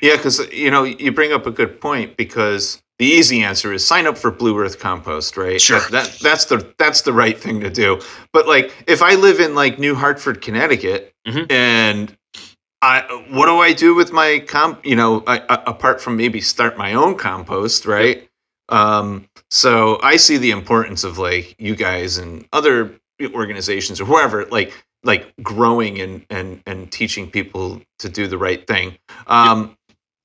Yeah, 0.00 0.16
because 0.16 0.40
you 0.52 0.70
know 0.70 0.84
you 0.84 1.12
bring 1.12 1.32
up 1.32 1.46
a 1.46 1.50
good 1.50 1.80
point 1.80 2.16
because 2.16 2.82
the 2.98 3.06
easy 3.06 3.42
answer 3.42 3.72
is 3.72 3.86
sign 3.86 4.06
up 4.06 4.18
for 4.18 4.30
Blue 4.30 4.58
Earth 4.58 4.80
Compost, 4.80 5.36
right? 5.36 5.60
Sure. 5.60 5.80
That, 5.80 5.90
that, 5.90 6.18
that's 6.20 6.44
the 6.46 6.74
that's 6.78 7.02
the 7.02 7.12
right 7.12 7.38
thing 7.38 7.60
to 7.60 7.70
do. 7.70 8.00
But 8.32 8.48
like, 8.48 8.72
if 8.86 9.02
I 9.02 9.14
live 9.14 9.40
in 9.40 9.54
like 9.54 9.78
New 9.78 9.94
Hartford, 9.94 10.42
Connecticut, 10.42 11.14
mm-hmm. 11.26 11.50
and 11.50 12.16
I 12.82 13.02
what 13.30 13.46
do 13.46 13.58
I 13.58 13.72
do 13.72 13.94
with 13.94 14.12
my 14.12 14.40
comp? 14.40 14.84
You 14.84 14.96
know, 14.96 15.22
I, 15.26 15.38
I, 15.48 15.62
apart 15.66 16.00
from 16.00 16.16
maybe 16.16 16.40
start 16.40 16.76
my 16.76 16.94
own 16.94 17.16
compost, 17.16 17.86
right? 17.86 18.18
Yep. 18.18 18.28
Um, 18.70 19.28
so 19.50 19.98
I 20.02 20.16
see 20.16 20.36
the 20.36 20.50
importance 20.50 21.04
of 21.04 21.18
like 21.18 21.54
you 21.58 21.74
guys 21.74 22.18
and 22.18 22.46
other 22.52 22.97
organizations 23.34 24.00
or 24.00 24.04
whoever, 24.04 24.44
like 24.46 24.72
like 25.04 25.32
growing 25.42 26.00
and 26.00 26.26
and 26.30 26.62
and 26.66 26.90
teaching 26.90 27.30
people 27.30 27.80
to 27.98 28.08
do 28.08 28.26
the 28.26 28.38
right 28.38 28.66
thing. 28.66 28.98
Um, 29.26 29.68
yep 29.68 29.78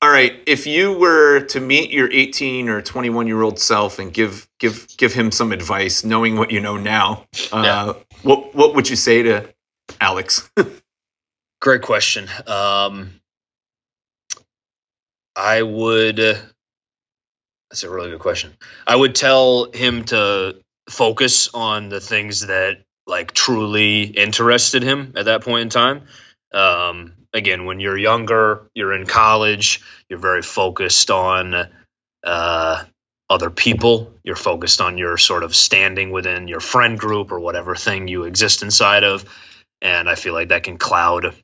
all 0.03 0.09
right, 0.09 0.43
if 0.45 0.67
you 0.67 0.99
were 0.99 1.45
to 1.45 1.61
meet 1.61 1.89
your 1.89 2.11
18 2.11 2.67
or 2.67 2.81
21 2.81 3.25
year 3.25 3.41
old 3.41 3.57
self 3.57 3.99
and 3.99 4.13
give 4.13 4.49
give 4.59 4.85
give 4.97 5.13
him 5.13 5.31
some 5.31 5.53
advice, 5.53 6.03
knowing 6.03 6.35
what 6.35 6.51
you 6.51 6.59
know 6.59 6.75
now, 6.75 7.25
uh, 7.53 7.63
yeah. 7.63 7.93
what 8.21 8.53
what 8.53 8.75
would 8.75 8.89
you 8.89 8.97
say 8.97 9.23
to 9.23 9.47
Alex? 10.01 10.51
Great 11.61 11.83
question. 11.83 12.27
Um, 12.47 13.21
I 15.37 15.61
would. 15.61 16.19
Uh, 16.19 16.35
that's 17.69 17.85
a 17.85 17.89
really 17.89 18.09
good 18.09 18.19
question. 18.19 18.51
I 18.85 18.97
would 18.97 19.15
tell 19.15 19.71
him 19.71 20.03
to 20.05 20.57
focus 20.89 21.49
on 21.53 21.89
the 21.89 21.99
things 21.99 22.47
that 22.47 22.77
like 23.05 23.31
truly 23.31 24.03
interested 24.03 24.83
him 24.83 25.13
at 25.15 25.25
that 25.25 25.43
point 25.43 25.63
in 25.63 25.69
time. 25.69 26.03
Um, 26.53 27.13
again, 27.33 27.65
when 27.65 27.79
you're 27.79 27.97
younger, 27.97 28.69
you're 28.73 28.93
in 28.93 29.05
college, 29.05 29.81
you're 30.09 30.19
very 30.19 30.41
focused 30.41 31.09
on 31.11 31.67
uh, 32.23 32.83
other 33.29 33.49
people. 33.49 34.13
You're 34.23 34.35
focused 34.35 34.81
on 34.81 34.97
your 34.97 35.17
sort 35.17 35.43
of 35.43 35.55
standing 35.55 36.11
within 36.11 36.47
your 36.47 36.59
friend 36.59 36.97
group 36.97 37.31
or 37.31 37.39
whatever 37.39 37.75
thing 37.75 38.07
you 38.07 38.23
exist 38.23 38.63
inside 38.63 39.03
of. 39.03 39.25
And 39.81 40.09
I 40.09 40.15
feel 40.15 40.33
like 40.33 40.49
that 40.49 40.63
can 40.63 40.77
cloud 40.77 41.35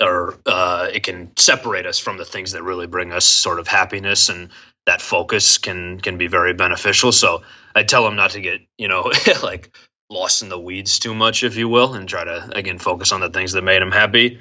or 0.00 0.38
uh, 0.46 0.88
it 0.92 1.02
can 1.02 1.36
separate 1.36 1.86
us 1.86 1.98
from 1.98 2.16
the 2.16 2.24
things 2.24 2.52
that 2.52 2.62
really 2.62 2.86
bring 2.86 3.12
us 3.12 3.24
sort 3.24 3.58
of 3.58 3.68
happiness 3.68 4.28
and 4.28 4.50
that 4.86 5.00
focus 5.00 5.58
can 5.58 6.00
can 6.00 6.18
be 6.18 6.26
very 6.26 6.54
beneficial. 6.54 7.12
So 7.12 7.42
I 7.74 7.82
tell 7.82 8.04
them 8.04 8.16
not 8.16 8.32
to 8.32 8.40
get, 8.40 8.60
you 8.78 8.88
know, 8.88 9.10
like 9.42 9.74
lost 10.10 10.42
in 10.42 10.48
the 10.48 10.58
weeds 10.58 10.98
too 10.98 11.14
much, 11.14 11.42
if 11.44 11.56
you 11.56 11.68
will, 11.68 11.94
and 11.94 12.08
try 12.08 12.24
to 12.24 12.50
again 12.54 12.78
focus 12.78 13.12
on 13.12 13.20
the 13.20 13.30
things 13.30 13.52
that 13.52 13.62
made 13.62 13.80
them 13.80 13.92
happy. 13.92 14.40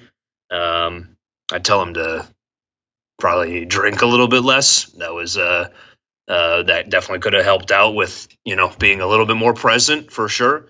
Um, 0.51 1.15
I 1.51 1.59
tell 1.59 1.81
him 1.81 1.95
to 1.95 2.27
probably 3.19 3.65
drink 3.65 4.01
a 4.01 4.05
little 4.05 4.27
bit 4.27 4.43
less. 4.43 4.85
That 4.97 5.13
was 5.13 5.37
uh, 5.37 5.69
uh, 6.27 6.63
that 6.63 6.89
definitely 6.89 7.19
could 7.19 7.33
have 7.33 7.45
helped 7.45 7.71
out 7.71 7.95
with 7.95 8.27
you 8.45 8.55
know 8.55 8.71
being 8.79 9.01
a 9.01 9.07
little 9.07 9.25
bit 9.25 9.37
more 9.37 9.53
present 9.53 10.11
for 10.11 10.27
sure. 10.29 10.67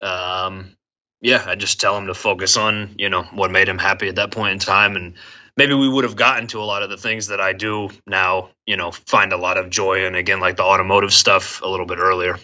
Um, 0.00 0.76
yeah, 1.20 1.42
I 1.44 1.56
just 1.56 1.80
tell 1.80 1.96
him 1.96 2.06
to 2.06 2.14
focus 2.14 2.56
on 2.56 2.94
you 2.98 3.08
know 3.08 3.22
what 3.22 3.50
made 3.50 3.68
him 3.68 3.78
happy 3.78 4.08
at 4.08 4.16
that 4.16 4.30
point 4.30 4.52
in 4.52 4.58
time, 4.58 4.96
and 4.96 5.14
maybe 5.58 5.74
we 5.74 5.88
would 5.88 6.04
have 6.04 6.16
gotten 6.16 6.46
to 6.48 6.60
a 6.60 6.64
lot 6.64 6.82
of 6.82 6.88
the 6.88 6.96
things 6.96 7.26
that 7.26 7.40
I 7.40 7.52
do 7.52 7.90
now. 8.06 8.48
You 8.66 8.78
know, 8.78 8.92
find 8.92 9.34
a 9.34 9.36
lot 9.36 9.58
of 9.58 9.68
joy 9.68 10.06
in 10.06 10.14
again, 10.14 10.40
like 10.40 10.56
the 10.56 10.62
automotive 10.62 11.12
stuff, 11.12 11.60
a 11.60 11.68
little 11.68 11.86
bit 11.86 11.98
earlier. 11.98 12.38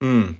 Hmm. 0.00 0.32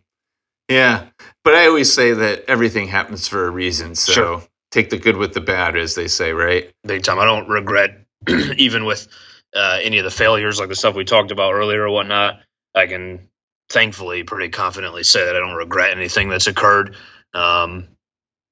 Yeah, 0.68 1.06
but 1.44 1.54
I 1.54 1.66
always 1.66 1.92
say 1.92 2.12
that 2.12 2.46
everything 2.48 2.88
happens 2.88 3.28
for 3.28 3.46
a 3.46 3.50
reason. 3.50 3.94
So 3.94 4.12
sure 4.12 4.42
take 4.76 4.90
the 4.90 4.98
good 4.98 5.16
with 5.16 5.32
the 5.32 5.40
bad, 5.40 5.76
as 5.76 5.94
they 5.94 6.08
say, 6.08 6.32
right? 6.32 6.70
Big 6.84 7.02
time. 7.02 7.18
I 7.18 7.24
don't 7.24 7.48
regret 7.48 7.98
even 8.56 8.84
with 8.84 9.08
uh, 9.54 9.78
any 9.82 9.98
of 9.98 10.04
the 10.04 10.10
failures, 10.10 10.58
like 10.58 10.68
the 10.68 10.74
stuff 10.74 10.94
we 10.94 11.04
talked 11.04 11.30
about 11.30 11.54
earlier 11.54 11.82
or 11.82 11.90
whatnot. 11.90 12.40
I 12.74 12.86
can 12.86 13.28
thankfully 13.70 14.22
pretty 14.22 14.50
confidently 14.50 15.02
say 15.02 15.24
that 15.24 15.34
I 15.34 15.38
don't 15.38 15.54
regret 15.54 15.96
anything 15.96 16.28
that's 16.28 16.46
occurred. 16.46 16.96
Um, 17.32 17.88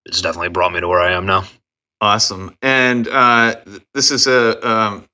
it's 0.07 0.23
definitely 0.23 0.49
brought 0.49 0.73
me 0.73 0.81
to 0.81 0.89
where 0.89 1.01
I 1.01 1.13
am 1.13 1.27
now. 1.27 1.45
Awesome. 2.05 2.55
And 2.61 3.09
uh, 3.09 3.57
this 3.95 4.11
is 4.11 4.27
a 4.27 4.69
um, 4.69 5.09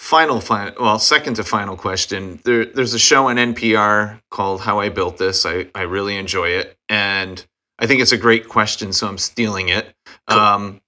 final, 0.00 0.40
final, 0.40 0.74
well, 0.80 0.98
second 0.98 1.34
to 1.34 1.44
final 1.44 1.76
question. 1.76 2.40
There, 2.42 2.64
there's 2.64 2.94
a 2.94 2.98
show 2.98 3.28
on 3.28 3.36
NPR 3.36 4.20
called 4.28 4.62
How 4.62 4.80
I 4.80 4.88
Built 4.88 5.18
This. 5.18 5.46
I, 5.46 5.68
I 5.72 5.82
really 5.82 6.16
enjoy 6.16 6.48
it. 6.48 6.76
And 6.88 7.46
I 7.78 7.86
think 7.86 8.02
it's 8.02 8.10
a 8.10 8.16
great 8.16 8.48
question, 8.48 8.92
so 8.92 9.06
I'm 9.06 9.18
stealing 9.18 9.68
it. 9.68 9.94
Um, 10.26 10.80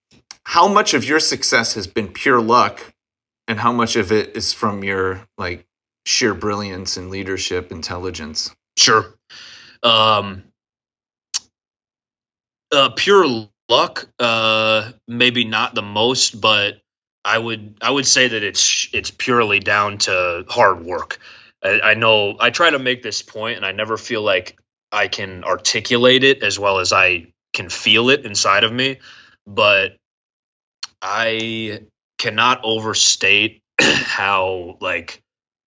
how 0.43 0.67
much 0.67 0.93
of 0.93 1.05
your 1.05 1.21
success 1.21 1.75
has 1.75 1.87
been 1.87 2.09
pure 2.09 2.41
luck, 2.41 2.93
and 3.47 3.61
how 3.61 3.71
much 3.71 3.95
of 3.95 4.11
it 4.11 4.37
is 4.37 4.53
from 4.53 4.83
your 4.83 5.29
like 5.39 5.69
sheer 6.05 6.35
brilliance 6.35 6.97
and 6.97 7.11
leadership 7.11 7.71
intelligence? 7.71 8.53
Sure. 8.77 9.15
Um, 9.85 10.43
uh, 12.73 12.89
pure 12.97 13.49
luck, 13.69 14.09
uh, 14.19 14.93
maybe 15.09 15.45
not 15.45 15.75
the 15.75 15.83
most, 15.83 16.41
but 16.41 16.81
I 17.25 17.39
would 17.39 17.79
I 17.81 17.91
would 17.91 18.07
say 18.07 18.29
that 18.29 18.43
it's 18.43 18.89
it's 18.93 19.11
purely 19.11 19.59
down 19.59 19.99
to 19.99 20.45
hard 20.49 20.85
work. 20.85 21.19
I, 21.63 21.81
I 21.81 21.95
know 21.95 22.37
I 22.39 22.51
try 22.51 22.71
to 22.71 22.79
make 22.79 23.03
this 23.03 23.23
point, 23.23 23.57
and 23.57 23.67
I 23.67 23.73
never 23.73 23.97
feel 23.97 24.23
like 24.23 24.59
I 24.93 25.09
can 25.09 25.45
articulate 25.45 26.25
it 26.25 26.43
as 26.43 26.59
well 26.59 26.79
as 26.79 26.93
I 26.93 27.33
can 27.53 27.69
feel 27.69 28.11
it 28.11 28.25
inside 28.25 28.65
of 28.65 28.73
me, 28.73 28.99
but 29.47 29.97
I 31.03 31.81
cannot 32.19 32.61
overstate 32.63 33.63
how 33.81 34.79
like 34.81 35.23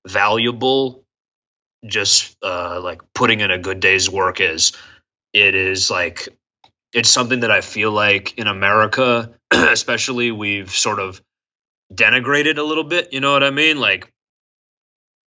valuable 0.08 1.04
just 1.86 2.36
uh 2.42 2.80
like 2.82 3.02
putting 3.14 3.42
in 3.42 3.52
a 3.52 3.58
good 3.58 3.80
day's 3.80 4.10
work 4.10 4.40
is. 4.40 4.74
It 5.34 5.56
is 5.56 5.92
like 5.92 6.28
it's 6.94 7.10
something 7.10 7.42
that 7.42 7.52
I 7.52 7.62
feel 7.62 7.92
like 7.92 8.38
in 8.38 8.48
America, 8.48 9.32
especially 9.52 10.32
we've 10.32 10.72
sort 10.72 11.00
of 11.00 11.22
denigrated 11.94 12.58
a 12.58 12.64
little 12.64 12.84
bit. 12.84 13.14
You 13.14 13.20
know 13.20 13.34
what 13.34 13.44
I 13.44 13.52
mean? 13.52 13.80
Like 13.80 14.12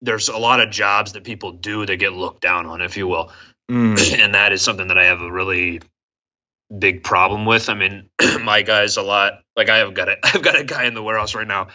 there's 0.01 0.29
a 0.29 0.39
lot 0.39 0.61
of 0.61 0.71
jobs 0.71 1.13
that 1.13 1.25
people 1.25 1.53
do 1.53 1.87
that 1.87 1.97
get 1.97 2.13
looked 2.13 2.43
down 2.43 2.67
on, 2.67 2.81
if 2.81 2.97
you 2.97 3.07
will. 3.07 3.33
Mm. 3.71 4.19
and 4.19 4.35
that 4.35 4.53
is 4.53 4.63
something 4.63 4.89
that 4.89 4.99
I 4.99 5.05
have 5.05 5.21
a 5.21 5.31
really 5.31 5.81
big 6.77 7.03
problem 7.03 7.45
with. 7.45 7.69
I 7.69 7.75
mean, 7.75 8.11
my 8.43 8.63
guy's 8.63 8.97
a 8.97 9.03
lot 9.03 9.43
like 9.57 9.69
I 9.69 9.79
have 9.79 9.95
got 9.95 10.09
a 10.09 10.17
I've 10.25 10.43
got 10.43 10.59
a 10.59 10.65
guy 10.65 10.85
in 10.85 10.95
the 10.95 11.03
warehouse 11.03 11.35
right 11.35 11.47
now 11.47 11.69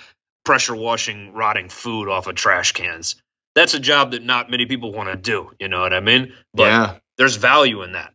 pressure 0.48 0.76
washing 0.76 1.34
rotting 1.34 1.68
food 1.68 2.08
off 2.08 2.28
of 2.28 2.36
trash 2.36 2.72
cans. 2.72 3.18
That's 3.54 3.74
a 3.74 3.80
job 3.80 4.12
that 4.12 4.24
not 4.24 4.50
many 4.50 4.66
people 4.66 4.94
want 4.94 5.10
to 5.10 5.18
do, 5.18 5.52
you 5.60 5.68
know 5.68 5.82
what 5.82 5.94
I 5.94 6.00
mean? 6.00 6.32
But 6.54 6.64
yeah. 6.64 6.96
there's 7.18 7.36
value 7.36 7.84
in 7.84 7.94
that. 7.94 8.14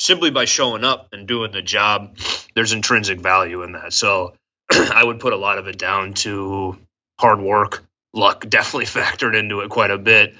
Simply 0.00 0.30
by 0.30 0.46
showing 0.46 0.82
up 0.82 1.08
and 1.12 1.28
doing 1.28 1.52
the 1.52 1.60
job, 1.60 2.16
there's 2.54 2.72
intrinsic 2.72 3.20
value 3.20 3.62
in 3.62 3.72
that. 3.72 3.92
So 3.92 4.34
I 4.72 5.04
would 5.04 5.20
put 5.20 5.34
a 5.34 5.36
lot 5.36 5.58
of 5.58 5.66
it 5.66 5.78
down 5.78 6.14
to 6.14 6.78
hard 7.18 7.40
work. 7.40 7.84
Luck 8.14 8.44
definitely 8.48 8.86
factored 8.86 9.38
into 9.38 9.60
it 9.60 9.68
quite 9.68 9.90
a 9.90 9.98
bit. 9.98 10.34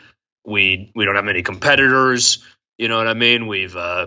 We 0.46 0.90
we 0.94 1.04
don't 1.04 1.16
have 1.16 1.24
many 1.24 1.42
competitors. 1.42 2.42
You 2.78 2.88
know 2.88 2.96
what 2.96 3.06
I 3.06 3.14
mean? 3.14 3.46
We've 3.46 3.76
uh, 3.76 4.06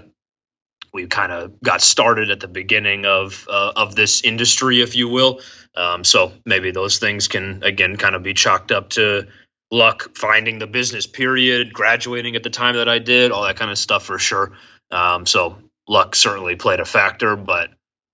we 0.91 1.07
kind 1.07 1.31
of 1.31 1.61
got 1.61 1.81
started 1.81 2.31
at 2.31 2.39
the 2.39 2.47
beginning 2.47 3.05
of 3.05 3.47
uh, 3.49 3.73
of 3.75 3.95
this 3.95 4.23
industry, 4.23 4.81
if 4.81 4.95
you 4.95 5.07
will. 5.07 5.41
Um, 5.75 6.03
so 6.03 6.33
maybe 6.45 6.71
those 6.71 6.97
things 6.97 7.27
can 7.27 7.63
again 7.63 7.97
kind 7.97 8.15
of 8.15 8.23
be 8.23 8.33
chalked 8.33 8.71
up 8.71 8.89
to 8.91 9.27
luck, 9.71 10.15
finding 10.15 10.59
the 10.59 10.67
business 10.67 11.07
period, 11.07 11.73
graduating 11.73 12.35
at 12.35 12.43
the 12.43 12.49
time 12.49 12.75
that 12.75 12.87
I 12.87 12.99
did, 12.99 13.31
all 13.31 13.43
that 13.43 13.57
kind 13.57 13.71
of 13.71 13.77
stuff 13.77 14.05
for 14.05 14.19
sure. 14.19 14.53
Um, 14.93 15.25
so 15.25 15.57
luck 15.87 16.15
certainly 16.15 16.55
played 16.55 16.79
a 16.79 16.85
factor, 16.85 17.35
but 17.35 17.71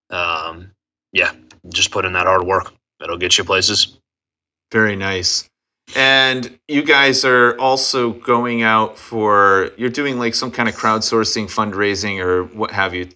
um, 0.10 0.72
yeah, 1.12 1.32
just 1.68 1.92
put 1.92 2.06
in 2.06 2.14
that 2.14 2.26
hard 2.26 2.44
work. 2.44 2.74
It'll 3.04 3.18
get 3.18 3.38
you 3.38 3.44
places. 3.44 3.98
Very 4.72 4.96
nice. 4.96 5.50
And 5.96 6.60
you 6.68 6.84
guys 6.84 7.26
are 7.26 7.58
also 7.60 8.12
going 8.12 8.62
out 8.62 8.98
for 8.98 9.72
you're 9.78 9.90
doing 9.90 10.20
like 10.20 10.36
some 10.36 10.52
kind 10.52 10.70
of 10.70 10.76
crowdsourcing 10.76 11.46
fundraising 11.46 12.20
or 12.24 12.44
what 12.44 12.72
have 12.72 12.94
you. 12.94 13.10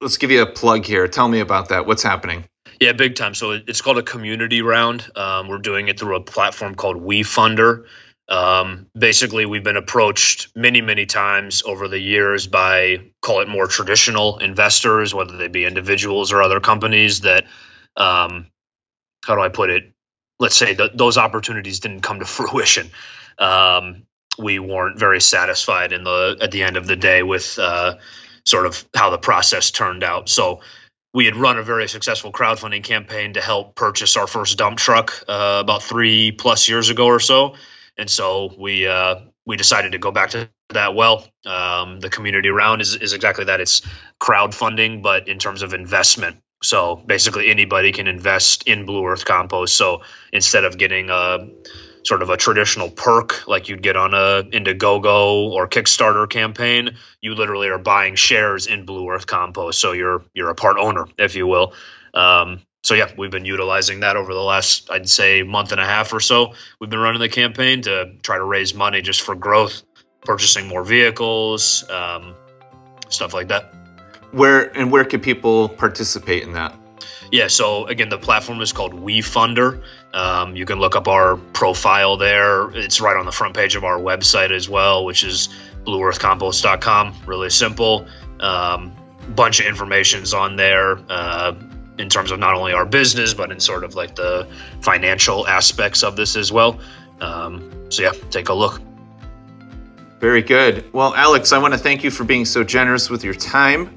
Let's 0.00 0.16
give 0.16 0.30
you 0.30 0.42
a 0.42 0.46
plug 0.46 0.84
here. 0.84 1.06
Tell 1.06 1.28
me 1.28 1.40
about 1.40 1.68
that. 1.68 1.86
What's 1.86 2.02
happening? 2.02 2.44
Yeah, 2.80 2.92
big 2.92 3.14
time. 3.14 3.34
So 3.34 3.52
it's 3.52 3.80
called 3.80 3.98
a 3.98 4.02
community 4.02 4.62
round. 4.62 5.08
Um, 5.16 5.48
we're 5.48 5.58
doing 5.58 5.88
it 5.88 5.98
through 5.98 6.16
a 6.16 6.20
platform 6.20 6.74
called 6.74 6.96
WeFunder. 6.96 7.86
Um, 8.28 8.86
basically, 8.96 9.46
we've 9.46 9.64
been 9.64 9.76
approached 9.76 10.54
many, 10.54 10.80
many 10.80 11.06
times 11.06 11.62
over 11.64 11.88
the 11.88 11.98
years 11.98 12.46
by 12.46 13.10
call 13.22 13.40
it 13.40 13.48
more 13.48 13.66
traditional 13.66 14.38
investors, 14.38 15.14
whether 15.14 15.36
they 15.36 15.48
be 15.48 15.64
individuals 15.64 16.32
or 16.32 16.42
other 16.42 16.60
companies 16.60 17.22
that, 17.22 17.44
um, 17.96 18.46
how 19.24 19.34
do 19.34 19.40
I 19.40 19.48
put 19.48 19.70
it? 19.70 19.92
let's 20.38 20.56
say 20.56 20.76
those 20.94 21.18
opportunities 21.18 21.80
didn't 21.80 22.00
come 22.00 22.20
to 22.20 22.24
fruition. 22.36 22.90
Um, 23.38 24.04
we 24.38 24.58
weren't 24.58 24.98
very 24.98 25.20
satisfied 25.20 25.92
in 25.92 26.04
the 26.04 26.36
at 26.40 26.52
the 26.52 26.62
end 26.62 26.76
of 26.76 26.86
the 26.86 26.96
day 26.96 27.22
with 27.22 27.58
uh, 27.58 27.96
sort 28.44 28.66
of 28.66 28.84
how 28.94 29.10
the 29.10 29.18
process 29.18 29.70
turned 29.70 30.04
out. 30.04 30.28
So 30.28 30.60
we 31.12 31.24
had 31.24 31.34
run 31.34 31.58
a 31.58 31.62
very 31.62 31.88
successful 31.88 32.30
crowdfunding 32.30 32.84
campaign 32.84 33.32
to 33.32 33.40
help 33.40 33.74
purchase 33.74 34.16
our 34.16 34.26
first 34.26 34.58
dump 34.58 34.78
truck 34.78 35.24
uh, 35.26 35.58
about 35.60 35.82
three 35.82 36.30
plus 36.30 36.68
years 36.68 36.90
ago 36.90 37.06
or 37.06 37.18
so, 37.18 37.56
and 37.98 38.10
so 38.10 38.54
we 38.58 38.86
uh, 38.86 39.16
we 39.46 39.56
decided 39.56 39.92
to 39.92 39.98
go 39.98 40.12
back 40.12 40.30
to 40.30 40.50
that 40.70 40.94
well. 40.94 41.26
Um, 41.46 42.00
the 42.00 42.10
community 42.10 42.50
round 42.50 42.82
is, 42.82 42.96
is 42.96 43.12
exactly 43.14 43.46
that. 43.46 43.60
It's 43.60 43.82
crowdfunding, 44.20 45.02
but 45.02 45.28
in 45.28 45.38
terms 45.38 45.62
of 45.62 45.74
investment. 45.74 46.38
So 46.62 46.96
basically, 47.06 47.50
anybody 47.50 47.92
can 47.92 48.08
invest 48.08 48.64
in 48.68 48.86
Blue 48.86 49.06
Earth 49.06 49.24
compost. 49.24 49.76
So 49.76 50.02
instead 50.32 50.64
of 50.64 50.78
getting 50.78 51.10
a 51.10 51.48
sort 52.04 52.22
of 52.22 52.30
a 52.30 52.36
traditional 52.36 52.90
perk 52.90 53.46
like 53.48 53.68
you'd 53.68 53.82
get 53.82 53.96
on 53.96 54.14
a 54.14 54.44
Indiegogo 54.44 55.50
or 55.52 55.68
Kickstarter 55.68 56.28
campaign, 56.30 56.96
you 57.20 57.34
literally 57.34 57.68
are 57.68 57.78
buying 57.78 58.16
shares 58.16 58.66
in 58.66 58.86
Blue 58.86 59.10
Earth 59.10 59.26
compost. 59.26 59.80
So 59.80 59.92
you're 59.92 60.24
you're 60.34 60.50
a 60.50 60.54
part 60.56 60.78
owner, 60.78 61.06
if 61.18 61.36
you 61.36 61.46
will. 61.46 61.74
Um, 62.14 62.62
so 62.82 62.94
yeah, 62.94 63.10
we've 63.16 63.30
been 63.30 63.44
utilizing 63.44 64.00
that 64.00 64.16
over 64.16 64.32
the 64.32 64.42
last, 64.42 64.90
I'd 64.90 65.08
say, 65.08 65.42
month 65.42 65.72
and 65.72 65.80
a 65.80 65.84
half 65.84 66.12
or 66.12 66.20
so. 66.20 66.54
We've 66.80 66.90
been 66.90 67.00
running 67.00 67.20
the 67.20 67.28
campaign 67.28 67.82
to 67.82 68.12
try 68.22 68.38
to 68.38 68.44
raise 68.44 68.74
money 68.74 69.02
just 69.02 69.20
for 69.20 69.34
growth, 69.34 69.82
purchasing 70.22 70.68
more 70.68 70.84
vehicles, 70.84 71.88
um, 71.90 72.34
stuff 73.08 73.34
like 73.34 73.48
that. 73.48 73.74
Where 74.30 74.76
and 74.76 74.92
where 74.92 75.04
can 75.04 75.20
people 75.20 75.68
participate 75.68 76.42
in 76.42 76.52
that? 76.52 76.74
Yeah, 77.30 77.48
so 77.48 77.86
again, 77.86 78.08
the 78.08 78.18
platform 78.18 78.60
is 78.60 78.72
called 78.72 78.92
WeFunder. 78.92 79.82
Um, 80.14 80.56
you 80.56 80.64
can 80.64 80.78
look 80.78 80.96
up 80.96 81.08
our 81.08 81.36
profile 81.36 82.16
there. 82.16 82.70
It's 82.70 83.00
right 83.00 83.16
on 83.16 83.26
the 83.26 83.32
front 83.32 83.54
page 83.54 83.76
of 83.76 83.84
our 83.84 83.98
website 83.98 84.50
as 84.50 84.68
well, 84.68 85.04
which 85.04 85.24
is 85.24 85.48
blueearthcompost.com. 85.84 87.14
Really 87.26 87.50
simple. 87.50 88.06
Um, 88.40 88.92
bunch 89.34 89.60
of 89.60 89.66
information's 89.66 90.32
on 90.32 90.56
there 90.56 90.98
uh, 91.10 91.52
in 91.98 92.08
terms 92.08 92.30
of 92.30 92.38
not 92.38 92.54
only 92.54 92.72
our 92.72 92.86
business, 92.86 93.34
but 93.34 93.50
in 93.50 93.60
sort 93.60 93.84
of 93.84 93.94
like 93.94 94.14
the 94.14 94.46
financial 94.80 95.46
aspects 95.46 96.02
of 96.02 96.16
this 96.16 96.36
as 96.36 96.52
well. 96.52 96.78
Um, 97.20 97.90
so 97.90 98.02
yeah, 98.02 98.12
take 98.30 98.48
a 98.48 98.54
look. 98.54 98.80
Very 100.20 100.42
good. 100.42 100.92
Well, 100.92 101.14
Alex, 101.14 101.52
I 101.52 101.58
want 101.58 101.74
to 101.74 101.78
thank 101.78 102.02
you 102.02 102.10
for 102.10 102.24
being 102.24 102.44
so 102.44 102.64
generous 102.64 103.08
with 103.08 103.22
your 103.22 103.34
time. 103.34 103.94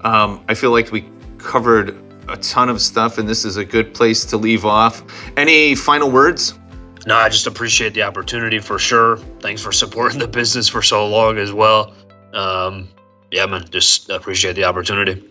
Um, 0.00 0.42
I 0.48 0.54
feel 0.54 0.70
like 0.70 0.90
we 0.92 1.08
covered 1.38 1.96
a 2.28 2.36
ton 2.36 2.68
of 2.68 2.80
stuff, 2.80 3.18
and 3.18 3.28
this 3.28 3.44
is 3.44 3.56
a 3.56 3.64
good 3.64 3.94
place 3.94 4.24
to 4.26 4.36
leave 4.36 4.64
off. 4.64 5.02
Any 5.36 5.74
final 5.74 6.10
words? 6.10 6.58
No, 7.06 7.16
I 7.16 7.28
just 7.28 7.46
appreciate 7.46 7.94
the 7.94 8.02
opportunity 8.02 8.58
for 8.58 8.78
sure. 8.78 9.16
Thanks 9.40 9.62
for 9.62 9.72
supporting 9.72 10.18
the 10.26 10.28
business 10.28 10.68
for 10.68 10.82
so 10.82 11.06
long 11.06 11.38
as 11.38 11.52
well. 11.52 11.94
Um, 12.32 12.88
yeah, 13.30 13.46
man, 13.46 13.66
just 13.70 14.10
appreciate 14.10 14.54
the 14.54 14.64
opportunity. 14.64 15.22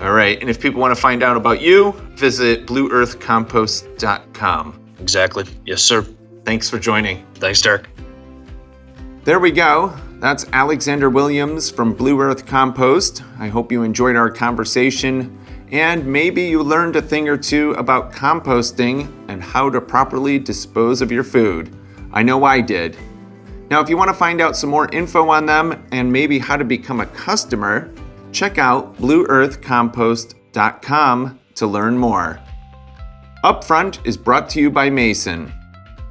All 0.00 0.12
right. 0.12 0.40
And 0.40 0.50
if 0.50 0.60
people 0.60 0.80
want 0.80 0.94
to 0.94 1.00
find 1.00 1.22
out 1.22 1.36
about 1.36 1.60
you, 1.60 1.92
visit 2.10 2.66
blueearthcompost.com. 2.66 4.80
Exactly. 5.00 5.44
Yes, 5.64 5.82
sir. 5.82 6.06
Thanks 6.44 6.68
for 6.68 6.78
joining. 6.78 7.24
Thanks, 7.34 7.62
Derek. 7.62 7.88
There 9.24 9.40
we 9.40 9.50
go. 9.50 9.94
That's 10.20 10.46
Alexander 10.52 11.10
Williams 11.10 11.70
from 11.70 11.94
Blue 11.94 12.20
Earth 12.20 12.46
Compost. 12.46 13.22
I 13.38 13.48
hope 13.48 13.70
you 13.70 13.82
enjoyed 13.82 14.16
our 14.16 14.30
conversation 14.30 15.38
and 15.70 16.06
maybe 16.06 16.42
you 16.42 16.62
learned 16.62 16.96
a 16.96 17.02
thing 17.02 17.28
or 17.28 17.36
two 17.36 17.72
about 17.72 18.12
composting 18.12 19.12
and 19.28 19.42
how 19.42 19.70
to 19.70 19.80
properly 19.80 20.38
dispose 20.38 21.02
of 21.02 21.10
your 21.10 21.24
food. 21.24 21.74
I 22.12 22.22
know 22.22 22.44
I 22.44 22.60
did. 22.60 22.96
Now, 23.70 23.80
if 23.80 23.88
you 23.88 23.96
want 23.96 24.08
to 24.08 24.14
find 24.14 24.40
out 24.40 24.56
some 24.56 24.70
more 24.70 24.88
info 24.92 25.28
on 25.30 25.46
them 25.46 25.84
and 25.90 26.12
maybe 26.12 26.38
how 26.38 26.56
to 26.56 26.64
become 26.64 27.00
a 27.00 27.06
customer, 27.06 27.90
check 28.34 28.58
out 28.58 28.96
blueearthcompost.com 28.96 31.40
to 31.54 31.66
learn 31.66 31.96
more. 31.96 32.40
Upfront 33.44 34.04
is 34.04 34.16
brought 34.16 34.50
to 34.50 34.60
you 34.60 34.68
by 34.70 34.90
Mason. 34.90 35.52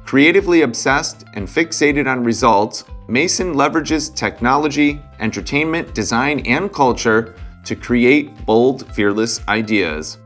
Creatively 0.04 0.62
obsessed 0.62 1.26
and 1.34 1.46
fixated 1.46 2.10
on 2.10 2.24
results, 2.24 2.84
Mason 3.08 3.52
leverages 3.54 4.14
technology, 4.14 5.02
entertainment, 5.20 5.94
design, 5.94 6.40
and 6.46 6.72
culture 6.72 7.34
to 7.64 7.76
create 7.76 8.46
bold, 8.46 8.90
fearless 8.94 9.46
ideas. 9.48 10.16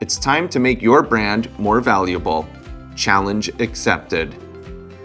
It's 0.00 0.18
time 0.18 0.48
to 0.48 0.58
make 0.58 0.80
your 0.80 1.02
brand 1.02 1.50
more 1.58 1.80
valuable. 1.80 2.48
Challenge 2.96 3.50
accepted. 3.60 4.34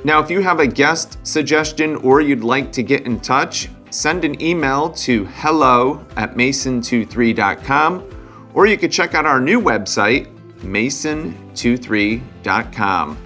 Now, 0.04 0.22
if 0.22 0.30
you 0.30 0.42
have 0.42 0.60
a 0.60 0.68
guest 0.68 1.26
suggestion 1.26 1.96
or 1.98 2.22
you'd 2.22 2.44
like 2.44 2.72
to 2.74 2.84
get 2.84 3.06
in 3.06 3.20
touch, 3.20 3.70
send 3.90 4.24
an 4.26 4.42
email 4.42 4.90
to 4.92 5.26
hello 5.26 6.06
at 6.16 6.36
mason23.com 6.36 8.50
or 8.54 8.68
you 8.68 8.78
could 8.78 8.92
check 8.92 9.14
out 9.14 9.26
our 9.26 9.40
new 9.40 9.62
website, 9.62 10.28
mason23.com. 10.60 13.18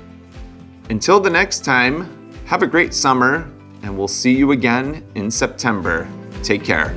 Until 0.90 1.20
the 1.20 1.30
next 1.30 1.64
time, 1.64 2.34
have 2.46 2.64
a 2.64 2.68
great 2.68 2.94
summer 2.94 3.50
and 3.84 3.98
we'll 3.98 4.08
see 4.08 4.36
you 4.36 4.52
again 4.52 5.04
in 5.16 5.32
September. 5.32 6.08
Take 6.44 6.64
care. 6.64 6.96